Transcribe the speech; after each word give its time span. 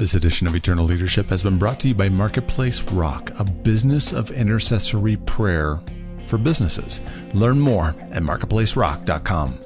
This 0.00 0.14
edition 0.14 0.46
of 0.46 0.54
Eternal 0.54 0.86
Leadership 0.86 1.28
has 1.28 1.42
been 1.42 1.58
brought 1.58 1.78
to 1.80 1.88
you 1.88 1.94
by 1.94 2.08
Marketplace 2.08 2.82
Rock, 2.84 3.32
a 3.38 3.44
business 3.44 4.14
of 4.14 4.30
intercessory 4.30 5.16
prayer 5.16 5.78
for 6.24 6.38
businesses. 6.38 7.02
Learn 7.34 7.60
more 7.60 7.88
at 8.10 8.22
marketplacerock.com. 8.22 9.58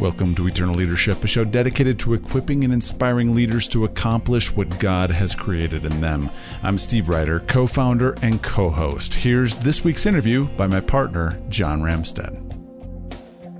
Welcome 0.00 0.34
to 0.36 0.46
Eternal 0.46 0.76
Leadership, 0.76 1.22
a 1.22 1.26
show 1.26 1.44
dedicated 1.44 1.98
to 1.98 2.14
equipping 2.14 2.64
and 2.64 2.72
inspiring 2.72 3.34
leaders 3.34 3.68
to 3.68 3.84
accomplish 3.84 4.56
what 4.56 4.78
God 4.78 5.10
has 5.10 5.34
created 5.34 5.84
in 5.84 6.00
them. 6.00 6.30
I'm 6.62 6.78
Steve 6.78 7.10
Ryder, 7.10 7.40
co 7.40 7.66
founder 7.66 8.16
and 8.22 8.42
co 8.42 8.70
host. 8.70 9.12
Here's 9.12 9.56
this 9.56 9.84
week's 9.84 10.06
interview 10.06 10.46
by 10.56 10.68
my 10.68 10.80
partner, 10.80 11.38
John 11.50 11.82
Ramstead. 11.82 12.43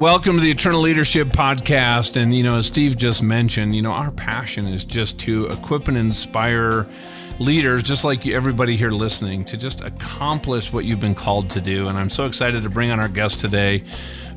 Welcome 0.05 0.36
to 0.36 0.43
the 0.43 0.50
Eternal 0.50 0.82
Leadership 0.82 1.29
Podcast. 1.29 2.20
And, 2.20 2.37
you 2.37 2.43
know, 2.43 2.57
as 2.59 2.66
Steve 2.66 2.98
just 2.98 3.23
mentioned, 3.23 3.75
you 3.75 3.80
know, 3.80 3.93
our 3.93 4.11
passion 4.11 4.66
is 4.66 4.84
just 4.84 5.19
to 5.20 5.46
equip 5.46 5.88
and 5.88 5.96
inspire 5.96 6.87
leaders, 7.38 7.83
just 7.83 8.05
like 8.05 8.27
everybody 8.27 8.77
here 8.77 8.91
listening, 8.91 9.46
to 9.46 9.56
just 9.56 9.80
accomplish 9.80 10.70
what 10.70 10.84
you've 10.84 11.01
been 11.01 11.15
called 11.15 11.48
to 11.48 11.60
do. 11.62 11.88
And 11.88 11.96
I'm 11.96 12.10
so 12.10 12.27
excited 12.27 12.62
to 12.65 12.69
bring 12.69 12.91
on 12.91 13.01
our 13.01 13.09
guest 13.09 13.41
today, 13.41 13.82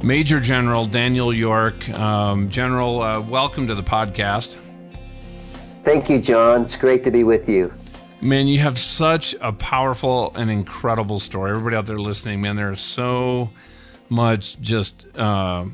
Major 0.02 0.40
General 0.40 0.86
Daniel 0.86 1.34
York. 1.34 1.90
Um, 1.90 2.50
General, 2.50 3.02
uh, 3.02 3.20
welcome 3.20 3.68
to 3.68 3.76
the 3.76 3.84
podcast. 3.84 4.56
Thank 5.84 6.10
you, 6.10 6.22
John. 6.22 6.62
It's 6.62 6.78
great 6.78 7.04
to 7.04 7.12
be 7.12 7.26
with 7.26 7.50
you. 7.50 7.74
Man, 8.22 8.48
you 8.48 8.60
have 8.60 8.80
such 8.80 9.36
a 9.42 9.52
powerful 9.52 10.32
and 10.36 10.50
incredible 10.50 11.20
story. 11.20 11.52
Everybody 11.52 11.76
out 11.76 11.88
there 11.88 12.00
listening, 12.00 12.40
man, 12.40 12.56
there 12.56 12.70
are 12.70 12.76
so 12.78 13.50
much 14.10 14.60
just 14.60 15.08
uh, 15.18 15.66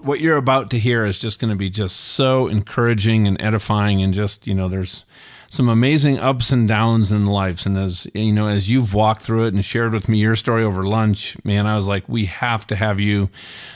what 0.00 0.20
you're 0.20 0.36
about 0.36 0.70
to 0.70 0.78
hear 0.78 1.04
is 1.04 1.18
just 1.18 1.40
going 1.40 1.50
to 1.50 1.56
be 1.56 1.70
just 1.70 1.96
so 1.96 2.48
encouraging 2.48 3.26
and 3.26 3.40
edifying 3.40 4.02
and 4.02 4.14
just 4.14 4.46
you 4.46 4.54
know 4.54 4.68
there's 4.68 5.04
some 5.48 5.68
amazing 5.68 6.18
ups 6.18 6.50
and 6.50 6.66
downs 6.66 7.12
in 7.12 7.26
lives 7.26 7.66
and 7.66 7.76
as 7.76 8.06
you 8.14 8.32
know 8.32 8.48
as 8.48 8.68
you've 8.68 8.94
walked 8.94 9.22
through 9.22 9.44
it 9.46 9.54
and 9.54 9.64
shared 9.64 9.92
with 9.92 10.08
me 10.08 10.18
your 10.18 10.34
story 10.34 10.64
over 10.64 10.84
lunch 10.86 11.36
man 11.44 11.66
i 11.66 11.76
was 11.76 11.86
like 11.86 12.08
we 12.08 12.24
have 12.24 12.66
to 12.66 12.74
have 12.74 12.98
you 12.98 13.30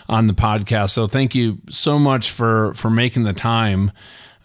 on 0.08 0.26
the 0.26 0.34
podcast. 0.34 0.90
So 0.90 1.06
thank 1.06 1.34
you 1.34 1.58
so 1.70 1.98
much 1.98 2.30
for 2.32 2.74
for 2.74 2.90
making 2.90 3.22
the 3.22 3.32
time. 3.32 3.92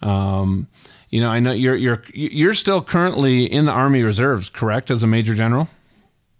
Um, 0.00 0.68
you 1.08 1.20
know 1.20 1.30
i 1.30 1.40
know 1.40 1.52
you're 1.52 1.76
you're 1.76 2.02
you're 2.12 2.52
still 2.52 2.82
currently 2.82 3.44
in 3.50 3.64
the 3.64 3.70
army 3.70 4.02
reserves 4.02 4.48
correct 4.48 4.90
as 4.90 5.02
a 5.02 5.06
major 5.06 5.34
general 5.34 5.68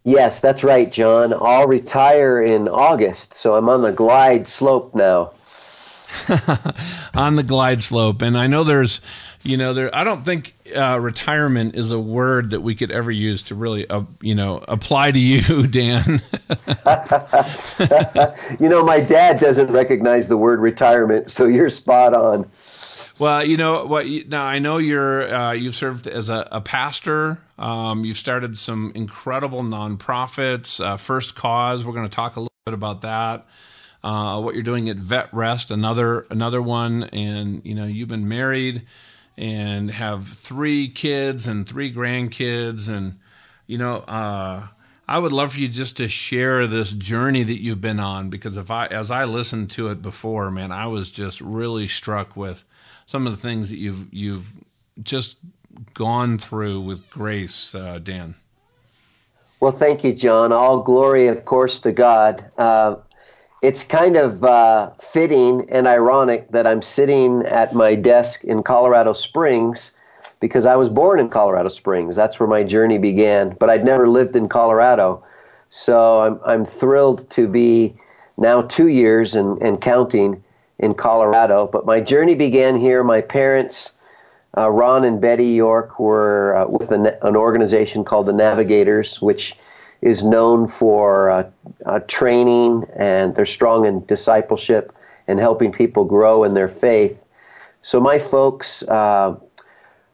Yes, 0.07 0.39
that's 0.39 0.63
right, 0.63 0.91
John. 0.91 1.35
I'll 1.35 1.67
retire 1.67 2.41
in 2.41 2.69
August, 2.69 3.35
so 3.35 3.57
I'm 3.57 3.69
on 3.69 3.83
the 3.83 3.91
glide 3.91 4.47
slope 4.47 4.95
now. 4.95 5.33
on 7.15 7.35
the 7.35 7.43
glide 7.43 7.83
slope, 7.83 8.23
and 8.23 8.39
I 8.39 8.47
know 8.47 8.63
there's, 8.63 9.01
you 9.43 9.57
know, 9.57 9.75
there. 9.75 9.93
I 9.93 10.05
don't 10.05 10.25
think 10.25 10.55
uh, 10.77 11.01
retirement 11.01 11.75
is 11.75 11.91
a 11.91 11.99
word 11.99 12.51
that 12.51 12.61
we 12.61 12.77
could 12.77 12.93
ever 12.93 13.11
use 13.11 13.43
to 13.43 13.57
really, 13.57 13.91
uh, 13.91 14.05
you 14.21 14.37
know, 14.37 14.65
apply 14.69 15.11
to 15.11 15.19
you, 15.19 15.67
Dan. 15.69 16.05
you 18.61 18.69
know, 18.69 18.85
my 18.85 19.01
dad 19.01 19.41
doesn't 19.41 19.73
recognize 19.73 20.29
the 20.29 20.37
word 20.37 20.61
retirement, 20.61 21.33
so 21.33 21.47
you're 21.47 21.69
spot 21.69 22.15
on. 22.15 22.49
Well, 23.19 23.47
you 23.47 23.57
know 23.57 23.87
what? 23.87 24.07
Now 24.29 24.45
I 24.45 24.59
know 24.59 24.77
you're 24.77 25.33
uh, 25.33 25.53
you've 25.53 25.75
served 25.75 26.07
as 26.07 26.29
a, 26.29 26.47
a 26.53 26.61
pastor. 26.61 27.39
Um, 27.59 28.05
you've 28.05 28.19
started 28.19 28.59
some 28.59 28.93
incredible 28.95 29.63
nonprofits. 29.63 30.85
Uh, 30.85 30.99
First 30.99 31.35
Cause. 31.35 31.83
We're 31.83 31.95
going 31.95 32.09
to 32.09 32.15
talk 32.15 32.37
a 32.37 32.41
little 32.41 32.53
bit 32.67 32.75
about 32.75 33.01
that. 33.01 33.47
Uh, 34.05 34.41
what 34.43 34.53
you're 34.53 34.63
doing 34.63 34.91
at 34.91 34.99
Vet 34.99 35.33
Rest, 35.33 35.71
another 35.71 36.27
another 36.31 36.61
one, 36.61 37.05
and 37.05 37.63
you 37.65 37.75
know 37.75 37.87
you've 37.87 38.09
been 38.09 38.29
married 38.29 38.83
and 39.39 39.91
have 39.91 40.29
three 40.29 40.87
kids 40.87 41.47
and 41.47 41.67
three 41.67 41.91
grandkids, 41.91 42.91
and 42.91 43.19
you 43.67 43.79
know 43.79 44.01
uh, 44.01 44.69
I 45.09 45.19
would 45.19 45.33
love 45.33 45.55
for 45.55 45.61
you 45.61 45.69
just 45.69 45.97
to 45.97 46.09
share 46.09 46.67
this 46.67 46.93
journey 46.93 47.45
that 47.45 47.63
you've 47.63 47.81
been 47.81 47.99
on 47.99 48.29
because 48.29 48.59
if 48.59 48.71
I 48.71 48.87
as 48.89 49.11
I 49.11 49.25
listened 49.25 49.71
to 49.71 49.89
it 49.89 50.03
before, 50.03 50.51
man, 50.51 50.71
I 50.71 50.87
was 50.87 51.11
just 51.11 51.41
really 51.41 51.89
struck 51.89 52.37
with 52.37 52.63
some 53.07 53.27
of 53.27 53.33
the 53.33 53.39
things 53.39 53.71
that 53.71 53.79
you've 53.79 54.13
you've 54.13 54.53
just 55.03 55.37
gone 55.95 56.39
through 56.39 56.81
with 56.81 57.09
grace, 57.11 57.75
uh, 57.75 57.99
Dan. 57.99 58.35
Well, 59.61 59.73
thank 59.73 60.05
you, 60.05 60.13
John. 60.13 60.53
All 60.53 60.81
glory, 60.83 61.29
of 61.29 61.45
course, 61.45 61.81
to 61.81 61.93
God. 61.93 62.45
Uh, 62.59 62.97
it's 63.63 63.83
kind 63.83 64.17
of 64.17 64.45
uh, 64.45 64.91
fitting 65.01 65.67
and 65.71 65.87
ironic 65.87 66.51
that 66.51 66.67
I'm 66.67 66.83
sitting 66.83 67.43
at 67.47 67.75
my 67.75 67.95
desk 67.95 68.45
in 68.45 68.63
Colorado 68.63 69.15
Springs 69.15 69.93
because 70.41 70.67
I 70.67 70.77
was 70.77 70.91
born 70.91 71.19
in 71.19 71.31
Colorado 71.31 71.71
Springs. 71.71 72.17
That's 72.17 72.39
where 72.39 72.49
my 72.49 72.63
journey 72.63 72.99
began, 72.99 73.57
but 73.59 73.71
I'd 73.71 73.85
never 73.85 74.09
lived 74.09 74.37
in 74.37 74.49
Colorado. 74.49 75.25
So 75.71 76.21
I'm, 76.21 76.41
I'm 76.45 76.67
thrilled 76.67 77.29
to 77.31 77.49
be 77.49 77.97
now 78.37 78.63
two 78.63 78.89
years 78.89 79.35
and, 79.35 79.61
and 79.63 79.81
counting 79.81 80.45
in 80.79 80.95
Colorado. 80.95 81.69
But 81.71 81.87
my 81.87 82.01
journey 82.01 82.35
began 82.35 82.79
here. 82.79 83.03
My 83.03 83.21
parents, 83.21 83.93
uh, 84.57 84.71
Ron 84.71 85.05
and 85.05 85.21
Betty 85.21 85.49
York, 85.49 85.99
were 85.99 86.57
uh, 86.57 86.67
with 86.69 86.91
an, 86.91 87.07
an, 87.23 87.37
organization 87.37 88.05
called 88.05 88.27
the 88.27 88.33
Navigators, 88.33 89.21
which 89.21 89.57
is 90.03 90.23
known 90.23 90.69
for 90.69 91.31
uh, 91.31 91.51
uh, 91.87 92.01
training 92.01 92.85
and 92.97 93.35
they're 93.35 93.47
strong 93.47 93.87
in 93.87 94.05
discipleship 94.05 94.95
and 95.27 95.41
helping 95.41 95.73
people 95.73 96.05
grow 96.05 96.45
in 96.45 96.55
their 96.55 96.69
faith. 96.69 97.27
So 97.83 98.01
my 98.01 98.19
folks, 98.19 98.83
uh, 98.85 99.37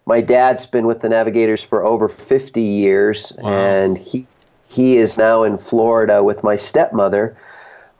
my 0.06 0.20
dad's 0.20 0.66
been 0.66 0.86
with 0.86 1.00
the 1.00 1.08
Navigators 1.08 1.62
for 1.64 1.84
over 1.84 2.08
50 2.08 2.62
years, 2.62 3.32
wow. 3.38 3.50
and 3.50 3.98
he 3.98 4.26
he 4.68 4.96
is 4.96 5.18
now 5.18 5.42
in 5.42 5.58
Florida 5.58 6.24
with 6.24 6.42
my 6.42 6.56
stepmother. 6.56 7.36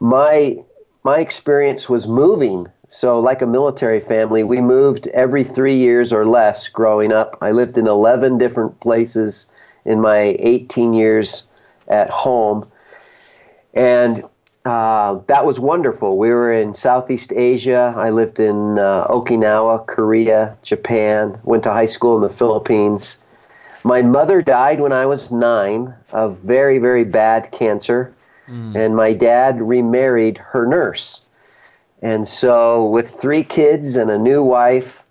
My 0.00 0.56
my 1.04 1.18
experience 1.18 1.88
was 1.88 2.06
moving. 2.06 2.68
So, 2.88 3.20
like 3.20 3.42
a 3.42 3.46
military 3.46 4.00
family, 4.00 4.44
we 4.44 4.60
moved 4.60 5.08
every 5.08 5.44
three 5.44 5.76
years 5.76 6.12
or 6.12 6.26
less 6.26 6.68
growing 6.68 7.12
up. 7.12 7.38
I 7.40 7.52
lived 7.52 7.78
in 7.78 7.86
11 7.86 8.38
different 8.38 8.78
places 8.80 9.46
in 9.84 10.00
my 10.00 10.36
18 10.38 10.92
years 10.92 11.44
at 11.88 12.10
home. 12.10 12.70
And 13.74 14.24
uh, 14.64 15.18
that 15.26 15.44
was 15.44 15.58
wonderful. 15.58 16.18
We 16.18 16.28
were 16.28 16.52
in 16.52 16.74
Southeast 16.74 17.32
Asia. 17.32 17.94
I 17.96 18.10
lived 18.10 18.38
in 18.38 18.78
uh, 18.78 19.06
Okinawa, 19.08 19.86
Korea, 19.86 20.56
Japan, 20.62 21.41
went 21.42 21.64
to 21.64 21.72
high 21.72 21.86
school 21.86 22.16
in 22.16 22.22
the 22.22 22.28
Philippines. 22.28 23.18
My 23.82 24.02
mother 24.02 24.42
died 24.42 24.80
when 24.80 24.92
I 24.92 25.06
was 25.06 25.32
nine 25.32 25.94
of 26.12 26.38
very, 26.38 26.78
very 26.78 27.04
bad 27.04 27.50
cancer. 27.50 28.14
Mm. 28.52 28.76
And 28.76 28.96
my 28.96 29.14
dad 29.14 29.60
remarried 29.62 30.36
her 30.36 30.66
nurse. 30.66 31.22
And 32.02 32.28
so, 32.28 32.86
with 32.86 33.08
three 33.10 33.44
kids 33.44 33.96
and 33.96 34.10
a 34.10 34.18
new 34.18 34.42
wife, 34.42 35.02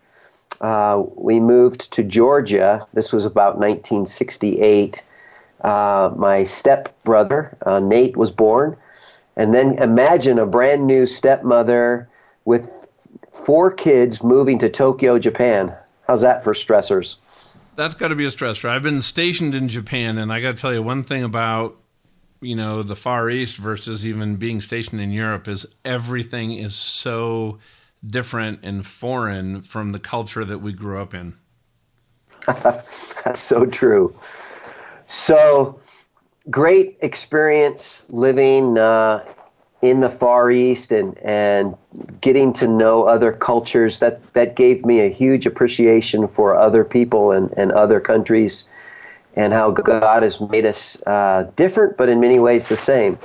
uh, 0.60 1.02
we 1.16 1.40
moved 1.40 1.92
to 1.94 2.04
Georgia. 2.04 2.86
This 2.94 3.12
was 3.12 3.26
about 3.26 3.58
1968. 3.58 5.02
Uh, 5.62 6.12
my 6.16 6.44
stepbrother, 6.44 7.58
uh, 7.66 7.80
Nate, 7.80 8.16
was 8.16 8.30
born. 8.30 8.78
And 9.36 9.54
then 9.54 9.80
imagine 9.80 10.38
a 10.38 10.46
brand 10.46 10.86
new 10.86 11.08
stepmother 11.08 12.08
with 12.46 12.70
four 13.34 13.72
kids 13.72 14.24
moving 14.24 14.60
to 14.60 14.70
Tokyo, 14.70 15.18
Japan. 15.18 15.74
How's 16.08 16.22
that 16.22 16.44
for 16.44 16.54
stressors? 16.54 17.18
That's 17.76 17.94
got 17.94 18.10
to 18.10 18.16
be 18.16 18.26
a 18.26 18.30
stressor. 18.30 18.70
I've 18.70 18.84
been 18.84 19.02
stationed 19.02 19.56
in 19.56 19.70
Japan, 19.70 20.18
and 20.18 20.32
I 20.32 20.42
got 20.42 20.58
to 20.58 20.62
tell 20.62 20.74
you 20.74 20.84
one 20.84 21.04
thing 21.04 21.24
about 21.24 21.78
you 22.42 22.56
know 22.56 22.82
the 22.84 22.96
Far 22.96 23.30
East 23.30 23.58
versus 23.58 24.06
even 24.06 24.36
being 24.36 24.62
stationed 24.62 25.00
in 25.00 25.12
Europe 25.12 25.48
is 25.48 25.66
everything 25.86 26.54
is 26.54 26.76
so 26.76 27.60
different 28.06 28.60
and 28.64 28.86
foreign 28.86 29.62
from 29.62 29.92
the 29.92 30.00
culture 30.00 30.44
that 30.44 30.58
we 30.58 30.74
grew 30.74 31.00
up 31.00 31.14
in. 31.14 31.36
That's 32.48 33.40
so 33.40 33.66
true. 33.68 34.16
So 35.06 35.80
great 36.50 36.98
experience 37.02 38.06
living 38.10 38.78
uh, 38.80 39.24
in 39.84 40.00
the 40.00 40.10
Far 40.10 40.52
East 40.52 40.92
and 40.92 41.18
and 41.20 41.76
getting 42.22 42.54
to 42.54 42.68
know 42.68 43.04
other 43.04 43.32
cultures. 43.32 44.00
That 44.00 44.34
that 44.34 44.56
gave 44.56 44.84
me 44.84 45.02
a 45.02 45.10
huge 45.10 45.46
appreciation 45.46 46.28
for 46.28 46.56
other 46.56 46.84
people 46.84 47.32
and, 47.32 47.54
and 47.56 47.72
other 47.72 48.00
countries 48.00 48.68
and 49.36 49.54
how 49.54 49.72
God 49.72 50.24
has 50.24 50.40
made 50.42 50.66
us 50.66 51.02
uh, 51.08 51.50
different, 51.56 51.98
but 51.98 52.10
in 52.10 52.20
many 52.20 52.40
ways 52.40 52.68
the 52.68 52.76
same. 52.78 53.18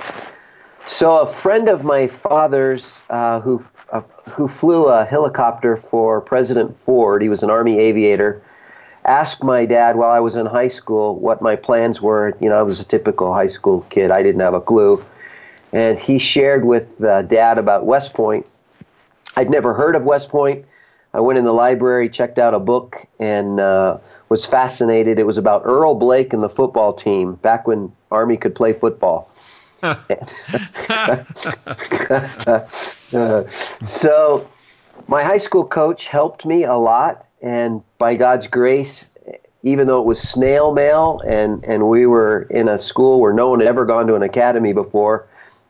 So, 0.87 1.19
a 1.19 1.31
friend 1.31 1.67
of 1.67 1.83
my 1.83 2.07
father's 2.07 2.99
uh, 3.09 3.41
who 3.41 3.65
uh, 3.91 4.01
who 4.29 4.47
flew 4.47 4.87
a 4.87 5.05
helicopter 5.05 5.77
for 5.77 6.21
President 6.21 6.77
Ford, 6.81 7.21
he 7.21 7.29
was 7.29 7.43
an 7.43 7.49
Army 7.49 7.77
aviator, 7.77 8.41
asked 9.05 9.43
my 9.43 9.65
dad 9.65 9.97
while 9.97 10.11
I 10.11 10.19
was 10.19 10.35
in 10.35 10.45
high 10.45 10.67
school 10.69 11.15
what 11.15 11.41
my 11.41 11.55
plans 11.55 12.01
were. 12.01 12.37
You 12.39 12.49
know, 12.49 12.57
I 12.57 12.61
was 12.61 12.79
a 12.79 12.85
typical 12.85 13.33
high 13.33 13.47
school 13.47 13.81
kid; 13.89 14.11
I 14.11 14.23
didn't 14.23 14.41
have 14.41 14.53
a 14.53 14.61
clue, 14.61 15.03
and 15.73 15.99
he 15.99 16.19
shared 16.19 16.63
with 16.63 16.99
Dad 16.99 17.57
about 17.57 17.85
West 17.85 18.13
Point. 18.13 18.45
I'd 19.35 19.49
never 19.49 19.73
heard 19.73 19.95
of 19.95 20.03
West 20.03 20.29
Point. 20.29 20.65
I 21.13 21.19
went 21.19 21.39
in 21.39 21.45
the 21.45 21.53
library, 21.53 22.09
checked 22.09 22.37
out 22.37 22.53
a 22.53 22.59
book, 22.59 23.05
and 23.19 23.59
uh, 23.59 23.97
was 24.29 24.45
fascinated. 24.45 25.19
It 25.19 25.25
was 25.25 25.37
about 25.37 25.63
Earl 25.65 25.99
Blaik 25.99 26.33
and 26.33 26.43
the 26.43 26.49
football 26.49 26.93
team 26.93 27.35
back 27.35 27.67
when 27.67 27.91
Army 28.11 28.37
could 28.37 28.55
play 28.55 28.73
football. 28.73 29.29
so, 33.85 34.49
my 35.07 35.23
high 35.23 35.37
school 35.37 35.65
coach 35.65 36.07
helped 36.07 36.45
me 36.45 36.63
a 36.63 36.75
lot, 36.75 37.25
and 37.41 37.83
by 37.97 38.15
God's 38.15 38.47
grace, 38.47 39.05
even 39.63 39.87
though 39.87 39.99
it 39.99 40.05
was 40.05 40.21
snail 40.21 40.71
mail 40.71 41.21
and, 41.27 41.63
and 41.65 41.89
we 41.89 42.05
were 42.05 42.43
in 42.49 42.69
a 42.69 42.79
school 42.79 43.19
where 43.19 43.33
no 43.33 43.49
one 43.49 43.59
had 43.59 43.67
ever 43.67 43.85
gone 43.85 44.07
to 44.07 44.15
an 44.15 44.23
academy 44.23 44.73
before, 44.73 45.27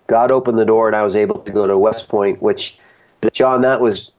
God 0.08 0.32
opened 0.32 0.58
the 0.58 0.66
door 0.66 0.88
and 0.88 0.96
I 0.96 1.04
was 1.04 1.16
able 1.16 1.40
to 1.40 1.52
go 1.52 1.68
to 1.68 1.78
West 1.78 2.08
Point, 2.08 2.42
which, 2.42 2.78
John, 3.32 3.62
that 3.62 3.82
was 3.82 4.12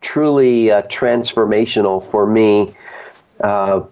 truly 0.00 0.70
uh, 0.70 0.82
transformational 0.82 2.02
for 2.02 2.26
me. 2.26 2.74
Uh, 3.42 3.82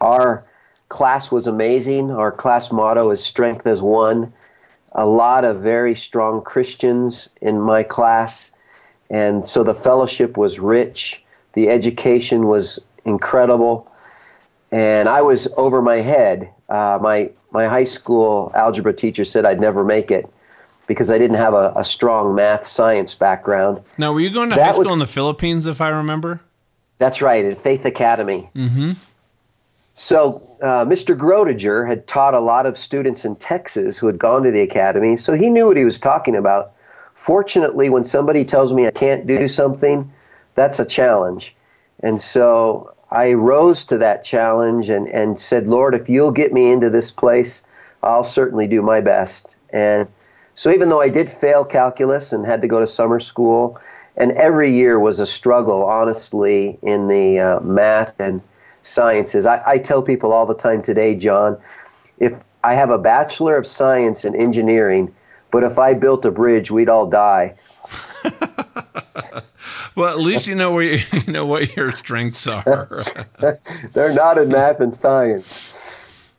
our 0.00 0.44
class 0.88 1.30
was 1.30 1.46
amazing. 1.46 2.10
Our 2.10 2.32
class 2.32 2.70
motto 2.70 3.10
is 3.10 3.22
strength 3.22 3.66
as 3.66 3.80
one. 3.80 4.32
A 4.92 5.06
lot 5.06 5.44
of 5.44 5.60
very 5.60 5.94
strong 5.94 6.42
Christians 6.42 7.28
in 7.40 7.60
my 7.60 7.82
class. 7.82 8.50
And 9.08 9.48
so 9.48 9.64
the 9.64 9.74
fellowship 9.74 10.36
was 10.36 10.58
rich. 10.58 11.24
The 11.54 11.68
education 11.68 12.46
was 12.46 12.78
incredible 13.04 13.90
and 14.72 15.08
I 15.08 15.20
was 15.20 15.46
over 15.56 15.82
my 15.82 16.00
head. 16.00 16.50
Uh, 16.68 16.98
my 17.00 17.30
my 17.52 17.66
high 17.66 17.84
school 17.84 18.50
algebra 18.54 18.94
teacher 18.94 19.24
said 19.24 19.44
I'd 19.44 19.60
never 19.60 19.84
make 19.84 20.10
it 20.10 20.28
because 20.86 21.10
I 21.10 21.18
didn't 21.18 21.36
have 21.36 21.54
a, 21.54 21.72
a 21.76 21.84
strong 21.84 22.34
math 22.34 22.66
science 22.66 23.14
background. 23.14 23.80
Now, 23.98 24.12
were 24.12 24.20
you 24.20 24.30
going 24.30 24.50
to 24.50 24.56
that 24.56 24.64
high 24.64 24.72
school 24.72 24.84
was, 24.84 24.92
in 24.92 24.98
the 24.98 25.06
Philippines, 25.06 25.66
if 25.66 25.80
I 25.80 25.90
remember? 25.90 26.40
That's 27.02 27.20
right, 27.20 27.44
at 27.44 27.60
Faith 27.60 27.84
Academy. 27.84 28.48
Mm-hmm. 28.54 28.92
So, 29.96 30.40
uh, 30.62 30.84
Mr. 30.84 31.18
Grotiger 31.18 31.84
had 31.84 32.06
taught 32.06 32.32
a 32.32 32.38
lot 32.38 32.64
of 32.64 32.78
students 32.78 33.24
in 33.24 33.34
Texas 33.34 33.98
who 33.98 34.06
had 34.06 34.20
gone 34.20 34.44
to 34.44 34.52
the 34.52 34.60
academy, 34.60 35.16
so 35.16 35.32
he 35.32 35.50
knew 35.50 35.66
what 35.66 35.76
he 35.76 35.84
was 35.84 35.98
talking 35.98 36.36
about. 36.36 36.74
Fortunately, 37.16 37.90
when 37.90 38.04
somebody 38.04 38.44
tells 38.44 38.72
me 38.72 38.86
I 38.86 38.92
can't 38.92 39.26
do 39.26 39.48
something, 39.48 40.12
that's 40.54 40.78
a 40.78 40.84
challenge. 40.84 41.56
And 42.04 42.20
so 42.20 42.94
I 43.10 43.32
rose 43.32 43.84
to 43.86 43.98
that 43.98 44.22
challenge 44.22 44.88
and, 44.88 45.08
and 45.08 45.40
said, 45.40 45.66
Lord, 45.66 45.96
if 45.96 46.08
you'll 46.08 46.30
get 46.30 46.52
me 46.52 46.70
into 46.70 46.88
this 46.88 47.10
place, 47.10 47.66
I'll 48.04 48.22
certainly 48.22 48.68
do 48.68 48.80
my 48.80 49.00
best. 49.00 49.56
And 49.70 50.06
so, 50.54 50.70
even 50.70 50.88
though 50.88 51.00
I 51.00 51.08
did 51.08 51.32
fail 51.32 51.64
calculus 51.64 52.32
and 52.32 52.46
had 52.46 52.62
to 52.62 52.68
go 52.68 52.78
to 52.78 52.86
summer 52.86 53.18
school, 53.18 53.80
and 54.16 54.32
every 54.32 54.74
year 54.74 54.98
was 54.98 55.20
a 55.20 55.26
struggle, 55.26 55.84
honestly, 55.84 56.78
in 56.82 57.08
the 57.08 57.40
uh, 57.40 57.60
math 57.60 58.18
and 58.20 58.42
sciences, 58.82 59.46
I, 59.46 59.62
I 59.66 59.78
tell 59.78 60.02
people 60.02 60.32
all 60.32 60.46
the 60.46 60.54
time 60.54 60.82
today, 60.82 61.14
John, 61.14 61.56
if 62.18 62.34
I 62.64 62.74
have 62.74 62.90
a 62.90 62.98
Bachelor 62.98 63.56
of 63.56 63.66
Science 63.66 64.24
in 64.24 64.36
engineering, 64.36 65.14
but 65.50 65.64
if 65.64 65.78
I 65.78 65.94
built 65.94 66.24
a 66.24 66.30
bridge, 66.30 66.70
we'd 66.70 66.88
all 66.88 67.06
die. 67.06 67.54
well, 69.94 70.12
at 70.12 70.20
least 70.20 70.46
you 70.46 70.54
know 70.54 70.72
where 70.72 70.84
you, 70.84 70.98
you 71.12 71.32
know 71.32 71.46
what 71.46 71.74
your 71.76 71.92
strengths 71.92 72.46
are. 72.46 72.88
They're 73.92 74.14
not 74.14 74.38
in 74.38 74.48
math 74.48 74.80
and 74.80 74.94
science. 74.94 75.78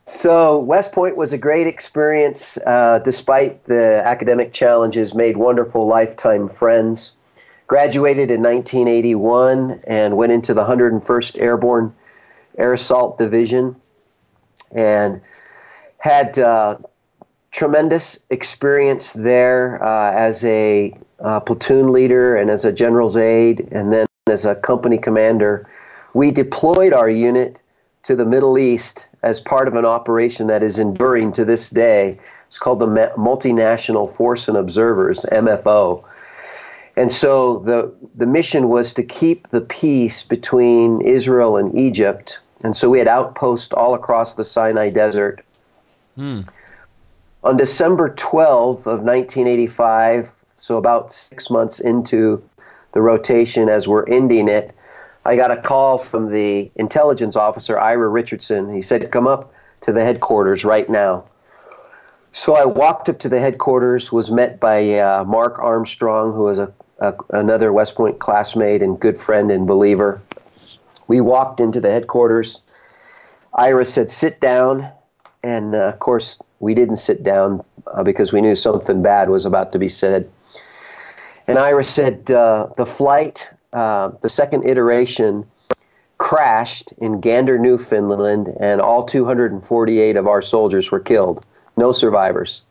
So 0.05 0.59
West 0.59 0.91
Point 0.91 1.17
was 1.17 1.33
a 1.33 1.37
great 1.37 1.65
experience, 1.65 2.57
uh, 2.65 2.99
despite 2.99 3.65
the 3.65 4.03
academic 4.05 4.53
challenges. 4.53 5.13
Made 5.13 5.37
wonderful 5.37 5.87
lifetime 5.87 6.49
friends. 6.49 7.13
Graduated 7.67 8.29
in 8.29 8.41
1981 8.41 9.81
and 9.85 10.17
went 10.17 10.31
into 10.31 10.53
the 10.53 10.63
101st 10.63 11.39
Airborne 11.39 11.93
Air 12.57 12.73
Assault 12.73 13.17
Division, 13.17 13.75
and 14.71 15.21
had 15.97 16.37
uh, 16.37 16.77
tremendous 17.51 18.25
experience 18.29 19.13
there 19.13 19.83
uh, 19.83 20.11
as 20.13 20.43
a 20.43 20.93
uh, 21.19 21.39
platoon 21.39 21.91
leader 21.91 22.35
and 22.35 22.49
as 22.49 22.65
a 22.65 22.71
general's 22.71 23.15
aide, 23.15 23.67
and 23.71 23.93
then 23.93 24.05
as 24.27 24.45
a 24.45 24.55
company 24.55 24.97
commander. 24.97 25.67
We 26.13 26.31
deployed 26.31 26.93
our 26.93 27.09
unit 27.09 27.61
to 28.03 28.15
the 28.15 28.25
Middle 28.25 28.57
East 28.57 29.07
as 29.23 29.39
part 29.39 29.67
of 29.67 29.75
an 29.75 29.85
operation 29.85 30.47
that 30.47 30.61
is 30.61 30.77
enduring 30.77 31.31
to 31.33 31.45
this 31.45 31.69
day. 31.69 32.19
It's 32.47 32.59
called 32.59 32.79
the 32.79 32.87
Multinational 32.87 34.13
Force 34.13 34.47
and 34.47 34.57
Observers, 34.57 35.25
MFO. 35.31 36.03
And 36.95 37.11
so 37.11 37.59
the, 37.59 37.93
the 38.15 38.25
mission 38.25 38.69
was 38.69 38.93
to 38.93 39.03
keep 39.03 39.49
the 39.49 39.61
peace 39.61 40.23
between 40.23 41.01
Israel 41.01 41.57
and 41.57 41.77
Egypt. 41.77 42.39
And 42.63 42.75
so 42.75 42.89
we 42.89 42.99
had 42.99 43.07
outposts 43.07 43.73
all 43.73 43.95
across 43.95 44.35
the 44.35 44.43
Sinai 44.43 44.89
Desert. 44.89 45.43
Hmm. 46.15 46.41
On 47.43 47.57
December 47.57 48.11
12th 48.11 48.85
of 48.85 49.01
1985, 49.01 50.31
so 50.55 50.77
about 50.77 51.11
six 51.11 51.49
months 51.49 51.79
into 51.79 52.41
the 52.93 53.01
rotation 53.01 53.69
as 53.69 53.87
we're 53.87 54.05
ending 54.05 54.47
it, 54.47 54.73
I 55.25 55.35
got 55.35 55.51
a 55.51 55.57
call 55.57 55.97
from 55.97 56.31
the 56.31 56.71
intelligence 56.75 57.35
officer, 57.35 57.79
Ira 57.79 58.07
Richardson. 58.07 58.73
He 58.73 58.81
said, 58.81 59.11
Come 59.11 59.27
up 59.27 59.53
to 59.81 59.91
the 59.91 60.03
headquarters 60.03 60.63
right 60.63 60.89
now. 60.89 61.25
So 62.33 62.55
I 62.55 62.65
walked 62.65 63.09
up 63.09 63.19
to 63.19 63.29
the 63.29 63.39
headquarters, 63.39 64.11
was 64.11 64.31
met 64.31 64.59
by 64.59 64.99
uh, 64.99 65.23
Mark 65.23 65.59
Armstrong, 65.59 66.33
who 66.33 66.43
was 66.43 66.59
a, 66.59 66.73
another 67.29 67.73
West 67.73 67.95
Point 67.95 68.19
classmate 68.19 68.81
and 68.81 68.99
good 68.99 69.19
friend 69.19 69.51
and 69.51 69.67
believer. 69.67 70.21
We 71.07 71.21
walked 71.21 71.59
into 71.59 71.79
the 71.81 71.91
headquarters. 71.91 72.61
Ira 73.53 73.85
said, 73.85 74.09
Sit 74.11 74.39
down. 74.39 74.89
And 75.43 75.75
uh, 75.75 75.89
of 75.89 75.99
course, 75.99 76.41
we 76.59 76.73
didn't 76.73 76.95
sit 76.95 77.23
down 77.23 77.63
uh, 77.87 78.03
because 78.03 78.31
we 78.31 78.41
knew 78.41 78.55
something 78.55 79.01
bad 79.01 79.29
was 79.29 79.45
about 79.45 79.73
to 79.73 79.79
be 79.79 79.89
said. 79.89 80.29
And 81.47 81.59
Ira 81.59 81.83
said 81.83 82.31
uh, 82.31 82.69
the 82.77 82.85
flight, 82.85 83.49
uh, 83.73 84.11
the 84.21 84.29
second 84.29 84.67
iteration, 84.67 85.45
crashed 86.17 86.93
in 86.99 87.19
Gander, 87.19 87.59
Newfoundland, 87.59 88.55
and 88.59 88.79
all 88.79 89.03
248 89.03 90.15
of 90.15 90.27
our 90.27 90.41
soldiers 90.41 90.89
were 90.89 91.01
killed. 91.01 91.45
No 91.75 91.91
survivors. 91.91 92.61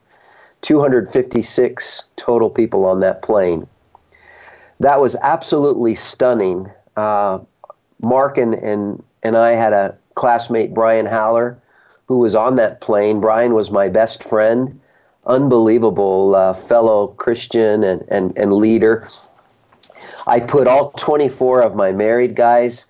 256 0.63 2.05
total 2.17 2.49
people 2.49 2.87
on 2.87 3.01
that 3.01 3.21
plane. 3.21 3.67
That 4.83 5.01
was 5.01 5.17
absolutely 5.23 5.95
stunning. 5.95 6.71
Uh, 6.97 7.39
Mark 8.01 8.37
and, 8.37 8.55
and, 8.55 9.03
and 9.23 9.37
I 9.37 9.53
had 9.53 9.73
a 9.73 9.97
classmate, 10.17 10.75
Brian 10.75 11.07
Haller, 11.07 11.57
who 12.07 12.19
was 12.19 12.35
on 12.35 12.57
that 12.57 12.81
plane. 12.81 13.21
Brian 13.21 13.55
was 13.55 13.71
my 13.71 13.89
best 13.89 14.25
friend 14.25 14.81
unbelievable 15.27 16.35
uh, 16.35 16.53
fellow 16.53 17.09
Christian 17.09 17.85
and, 17.85 18.05
and, 18.09 18.37
and 18.37 18.53
leader. 18.53 19.09
I 20.27 20.41
put 20.41 20.67
all 20.67 20.91
24 20.93 21.63
of 21.63 21.77
my 21.77 21.93
married 21.93 22.35
guys 22.35 22.87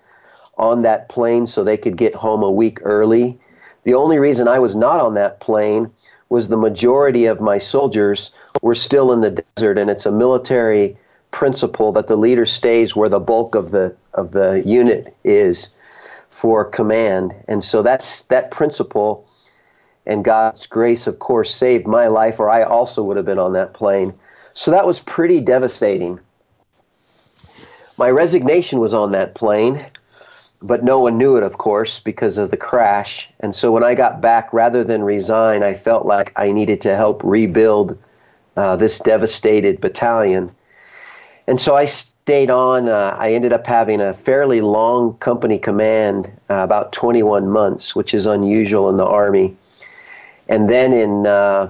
on 0.57 0.81
that 0.83 1.09
plane 1.09 1.45
so 1.45 1.63
they 1.63 1.77
could 1.77 1.95
get 1.95 2.15
home 2.15 2.41
a 2.41 2.51
week 2.51 2.79
early. 2.83 3.39
The 3.83 3.93
only 3.93 4.17
reason 4.17 4.47
I 4.47 4.59
was 4.59 4.75
not 4.75 4.99
on 4.99 5.13
that 5.15 5.41
plane 5.41 5.91
was 6.29 6.47
the 6.47 6.57
majority 6.57 7.25
of 7.25 7.39
my 7.39 7.59
soldiers 7.59 8.31
were 8.61 8.73
still 8.73 9.11
in 9.11 9.21
the 9.21 9.43
desert, 9.55 9.77
and 9.77 9.89
it's 9.89 10.05
a 10.07 10.11
military 10.11 10.97
principle 11.33 11.91
that 11.91 12.07
the 12.07 12.15
leader 12.15 12.45
stays 12.45 12.95
where 12.95 13.09
the 13.09 13.19
bulk 13.19 13.55
of 13.55 13.71
the 13.71 13.93
of 14.13 14.31
the 14.31 14.63
unit 14.65 15.13
is 15.25 15.75
for 16.29 16.63
command. 16.63 17.33
And 17.47 17.61
so 17.61 17.81
that's 17.81 18.23
that 18.23 18.51
principle 18.51 19.27
and 20.05 20.23
God's 20.23 20.67
grace, 20.67 21.07
of 21.07 21.19
course, 21.19 21.53
saved 21.53 21.87
my 21.87 22.07
life, 22.07 22.39
or 22.39 22.49
I 22.49 22.63
also 22.63 23.03
would 23.03 23.17
have 23.17 23.25
been 23.25 23.39
on 23.39 23.53
that 23.53 23.73
plane. 23.73 24.13
So 24.53 24.71
that 24.71 24.85
was 24.85 24.99
pretty 24.99 25.39
devastating. 25.39 26.19
My 27.97 28.09
resignation 28.09 28.79
was 28.79 28.93
on 28.93 29.11
that 29.13 29.33
plane, 29.35 29.85
but 30.61 30.83
no 30.83 30.99
one 30.99 31.17
knew 31.17 31.37
it, 31.37 31.43
of 31.43 31.57
course, 31.57 31.99
because 31.99 32.37
of 32.37 32.51
the 32.51 32.57
crash. 32.57 33.29
And 33.39 33.55
so 33.55 33.71
when 33.71 33.83
I 33.83 33.95
got 33.95 34.21
back, 34.21 34.51
rather 34.51 34.83
than 34.83 35.03
resign, 35.03 35.63
I 35.63 35.73
felt 35.73 36.05
like 36.05 36.33
I 36.35 36.51
needed 36.51 36.81
to 36.81 36.95
help 36.95 37.21
rebuild 37.23 37.97
uh, 38.57 38.75
this 38.75 38.99
devastated 38.99 39.79
battalion. 39.79 40.51
And 41.47 41.59
so 41.59 41.75
I 41.75 41.85
stayed 41.85 42.49
on. 42.49 42.87
Uh, 42.87 43.15
I 43.19 43.33
ended 43.33 43.51
up 43.51 43.67
having 43.67 43.99
a 43.99 44.13
fairly 44.13 44.61
long 44.61 45.17
company 45.17 45.59
command, 45.59 46.31
uh, 46.49 46.55
about 46.55 46.93
21 46.93 47.49
months, 47.49 47.95
which 47.95 48.13
is 48.13 48.25
unusual 48.25 48.89
in 48.89 48.97
the 48.97 49.05
Army. 49.05 49.55
And 50.47 50.69
then 50.69 50.93
in 50.93 51.27
uh, 51.27 51.69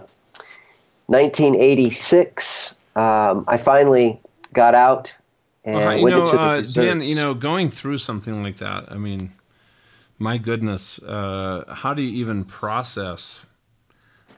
1986, 1.07 2.75
um, 2.95 3.45
I 3.47 3.57
finally 3.57 4.19
got 4.53 4.75
out 4.75 5.13
and 5.65 5.75
well, 5.75 6.01
went 6.03 6.15
know, 6.15 6.25
uh, 6.25 6.61
Dan, 6.61 7.01
you 7.01 7.15
know, 7.15 7.33
going 7.33 7.69
through 7.69 7.97
something 7.97 8.43
like 8.43 8.57
that, 8.57 8.91
I 8.91 8.95
mean, 8.95 9.31
my 10.19 10.37
goodness, 10.37 10.99
uh, 10.99 11.63
how 11.67 11.93
do 11.93 12.01
you 12.01 12.13
even 12.19 12.43
process, 12.43 13.45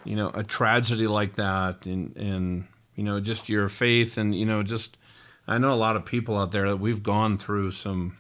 you 0.03 0.15
know, 0.15 0.29
a 0.33 0.43
tragedy 0.43 1.07
like 1.07 1.35
that 1.35 1.87
and, 1.87 2.15
and, 2.15 2.67
you 2.95 3.03
know, 3.03 3.19
just 3.19 3.49
your 3.49 3.69
faith 3.69 4.17
and, 4.17 4.35
you 4.35 4.45
know, 4.45 4.61
just, 4.61 4.97
I 5.47 5.57
know 5.57 5.73
a 5.73 5.75
lot 5.75 5.95
of 5.95 6.05
people 6.05 6.37
out 6.37 6.51
there 6.51 6.69
that 6.69 6.77
we've 6.77 7.03
gone 7.03 7.37
through 7.37 7.71
some, 7.71 8.17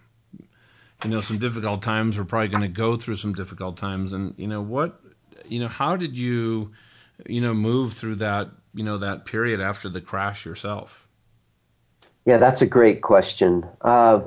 you 1.03 1.09
know, 1.09 1.21
some 1.21 1.39
difficult 1.39 1.81
times. 1.81 2.17
We're 2.17 2.25
probably 2.25 2.49
going 2.49 2.61
to 2.61 2.67
go 2.67 2.97
through 2.97 3.15
some 3.15 3.33
difficult 3.33 3.77
times, 3.77 4.13
and 4.13 4.33
you 4.37 4.47
know 4.47 4.61
what, 4.61 4.99
you 5.47 5.59
know, 5.59 5.67
how 5.67 5.95
did 5.95 6.17
you, 6.17 6.71
you 7.27 7.41
know, 7.41 7.53
move 7.53 7.93
through 7.93 8.15
that, 8.15 8.49
you 8.73 8.83
know, 8.83 8.97
that 8.97 9.25
period 9.25 9.59
after 9.59 9.89
the 9.89 10.01
crash 10.01 10.45
yourself? 10.45 11.07
Yeah, 12.25 12.37
that's 12.37 12.61
a 12.61 12.67
great 12.67 13.01
question. 13.01 13.65
Uh, 13.81 14.21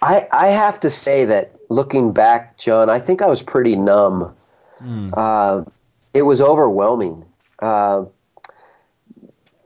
I 0.00 0.26
I 0.32 0.48
have 0.48 0.80
to 0.80 0.90
say 0.90 1.24
that 1.24 1.54
looking 1.68 2.12
back, 2.12 2.58
John, 2.58 2.90
I 2.90 2.98
think 2.98 3.22
I 3.22 3.26
was 3.26 3.42
pretty 3.42 3.76
numb. 3.76 4.34
Mm. 4.82 5.16
Uh, 5.16 5.70
it 6.14 6.22
was 6.22 6.40
overwhelming. 6.40 7.24
Uh, 7.60 8.04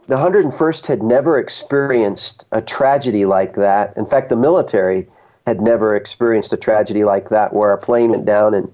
the 0.08 0.16
101st 0.16 0.86
had 0.86 1.02
never 1.02 1.38
experienced 1.38 2.44
a 2.52 2.60
tragedy 2.60 3.26
like 3.26 3.56
that. 3.56 3.96
In 3.96 4.06
fact, 4.06 4.28
the 4.28 4.36
military 4.36 5.08
had 5.46 5.60
never 5.60 5.96
experienced 5.96 6.52
a 6.52 6.56
tragedy 6.56 7.04
like 7.04 7.28
that 7.30 7.52
where 7.52 7.72
a 7.72 7.78
plane 7.78 8.10
went 8.10 8.24
down 8.24 8.54
and, 8.54 8.72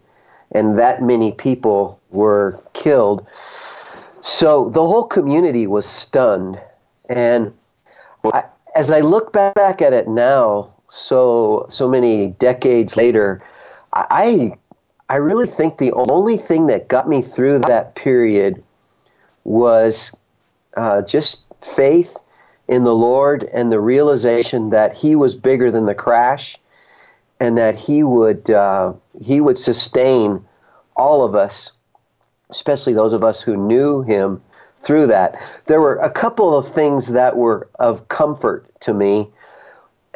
and 0.50 0.78
that 0.78 1.02
many 1.02 1.32
people 1.32 1.98
were 2.10 2.60
killed. 2.74 3.26
So 4.20 4.70
the 4.70 4.86
whole 4.86 5.04
community 5.04 5.66
was 5.66 5.86
stunned. 5.86 6.60
And 7.08 7.52
I, 8.24 8.44
as 8.74 8.90
I 8.90 9.00
look 9.00 9.32
back 9.32 9.82
at 9.82 9.92
it 9.92 10.08
now, 10.08 10.72
so 10.88 11.66
so 11.70 11.88
many 11.88 12.28
decades 12.28 12.96
later, 12.96 13.42
I 13.94 14.52
I 15.08 15.16
really 15.16 15.46
think 15.46 15.78
the 15.78 15.92
only 15.92 16.36
thing 16.36 16.66
that 16.66 16.88
got 16.88 17.08
me 17.08 17.22
through 17.22 17.60
that 17.60 17.94
period 17.94 18.62
was 19.44 20.14
uh, 20.76 21.02
just 21.02 21.44
faith 21.62 22.18
in 22.68 22.84
the 22.84 22.94
Lord 22.94 23.44
and 23.52 23.70
the 23.70 23.80
realization 23.80 24.70
that 24.70 24.94
He 24.94 25.16
was 25.16 25.36
bigger 25.36 25.70
than 25.70 25.86
the 25.86 25.94
crash, 25.94 26.58
and 27.40 27.58
that 27.58 27.76
He 27.76 28.02
would 28.02 28.50
uh, 28.50 28.92
He 29.20 29.40
would 29.40 29.58
sustain 29.58 30.44
all 30.96 31.24
of 31.24 31.34
us, 31.34 31.72
especially 32.50 32.92
those 32.92 33.12
of 33.12 33.24
us 33.24 33.42
who 33.42 33.56
knew 33.56 34.02
Him 34.02 34.40
through 34.82 35.06
that. 35.08 35.40
There 35.66 35.80
were 35.80 35.96
a 35.96 36.10
couple 36.10 36.56
of 36.56 36.68
things 36.68 37.08
that 37.08 37.36
were 37.36 37.68
of 37.78 38.08
comfort 38.08 38.66
to 38.80 38.94
me. 38.94 39.28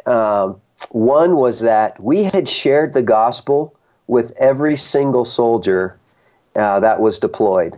Um, 0.05 0.61
one 0.89 1.35
was 1.35 1.59
that 1.59 2.01
we 2.01 2.23
had 2.23 2.47
shared 2.47 2.93
the 2.93 3.01
gospel 3.01 3.73
with 4.07 4.31
every 4.37 4.77
single 4.77 5.25
soldier 5.25 5.97
uh, 6.55 6.79
that 6.79 6.99
was 6.99 7.19
deployed. 7.19 7.77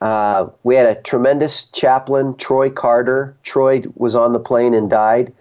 Uh, 0.00 0.48
we 0.62 0.76
had 0.76 0.86
a 0.86 1.00
tremendous 1.02 1.64
chaplain, 1.64 2.36
Troy 2.36 2.70
Carter. 2.70 3.36
Troy 3.42 3.82
was 3.96 4.14
on 4.14 4.32
the 4.32 4.38
plane 4.38 4.74
and 4.74 4.88
died. 4.88 5.32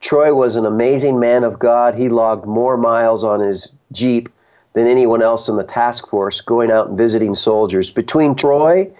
Troy 0.00 0.34
was 0.34 0.56
an 0.56 0.66
amazing 0.66 1.18
man 1.18 1.44
of 1.44 1.58
God. 1.58 1.94
He 1.94 2.08
logged 2.08 2.46
more 2.46 2.76
miles 2.76 3.24
on 3.24 3.40
his 3.40 3.70
Jeep 3.92 4.28
than 4.74 4.86
anyone 4.86 5.22
else 5.22 5.48
in 5.48 5.56
the 5.56 5.64
task 5.64 6.08
force 6.08 6.40
going 6.40 6.70
out 6.70 6.88
and 6.88 6.98
visiting 6.98 7.34
soldiers. 7.34 7.90
Between 7.90 8.34
Troy 8.34 8.90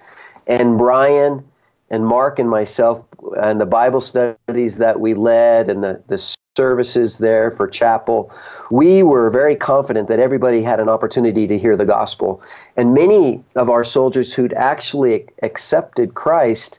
and 0.47 0.77
Brian 0.79 1.45
and 1.91 2.07
Mark 2.07 2.39
and 2.39 2.49
myself 2.49 3.05
and 3.37 3.61
the 3.61 3.67
Bible 3.67 4.01
studies 4.01 4.77
that 4.77 5.01
we 5.01 5.15
led 5.15 5.71
and 5.71 5.83
the, 5.83 6.03
the 6.09 6.19
services 6.57 7.17
there 7.17 7.51
for 7.51 7.67
chapel, 7.67 8.31
we 8.71 9.03
were 9.03 9.31
very 9.31 9.57
confident 9.57 10.09
that 10.09 10.19
everybody 10.19 10.63
had 10.63 10.81
an 10.81 10.89
opportunity 10.89 11.47
to 11.47 11.59
hear 11.59 11.77
the 11.77 11.87
gospel. 11.87 12.43
And 12.77 12.93
many 12.93 13.43
of 13.57 13.71
our 13.71 13.85
soldiers 13.85 14.35
who'd 14.35 14.53
actually 14.53 15.27
accepted 15.43 16.15
Christ 16.15 16.79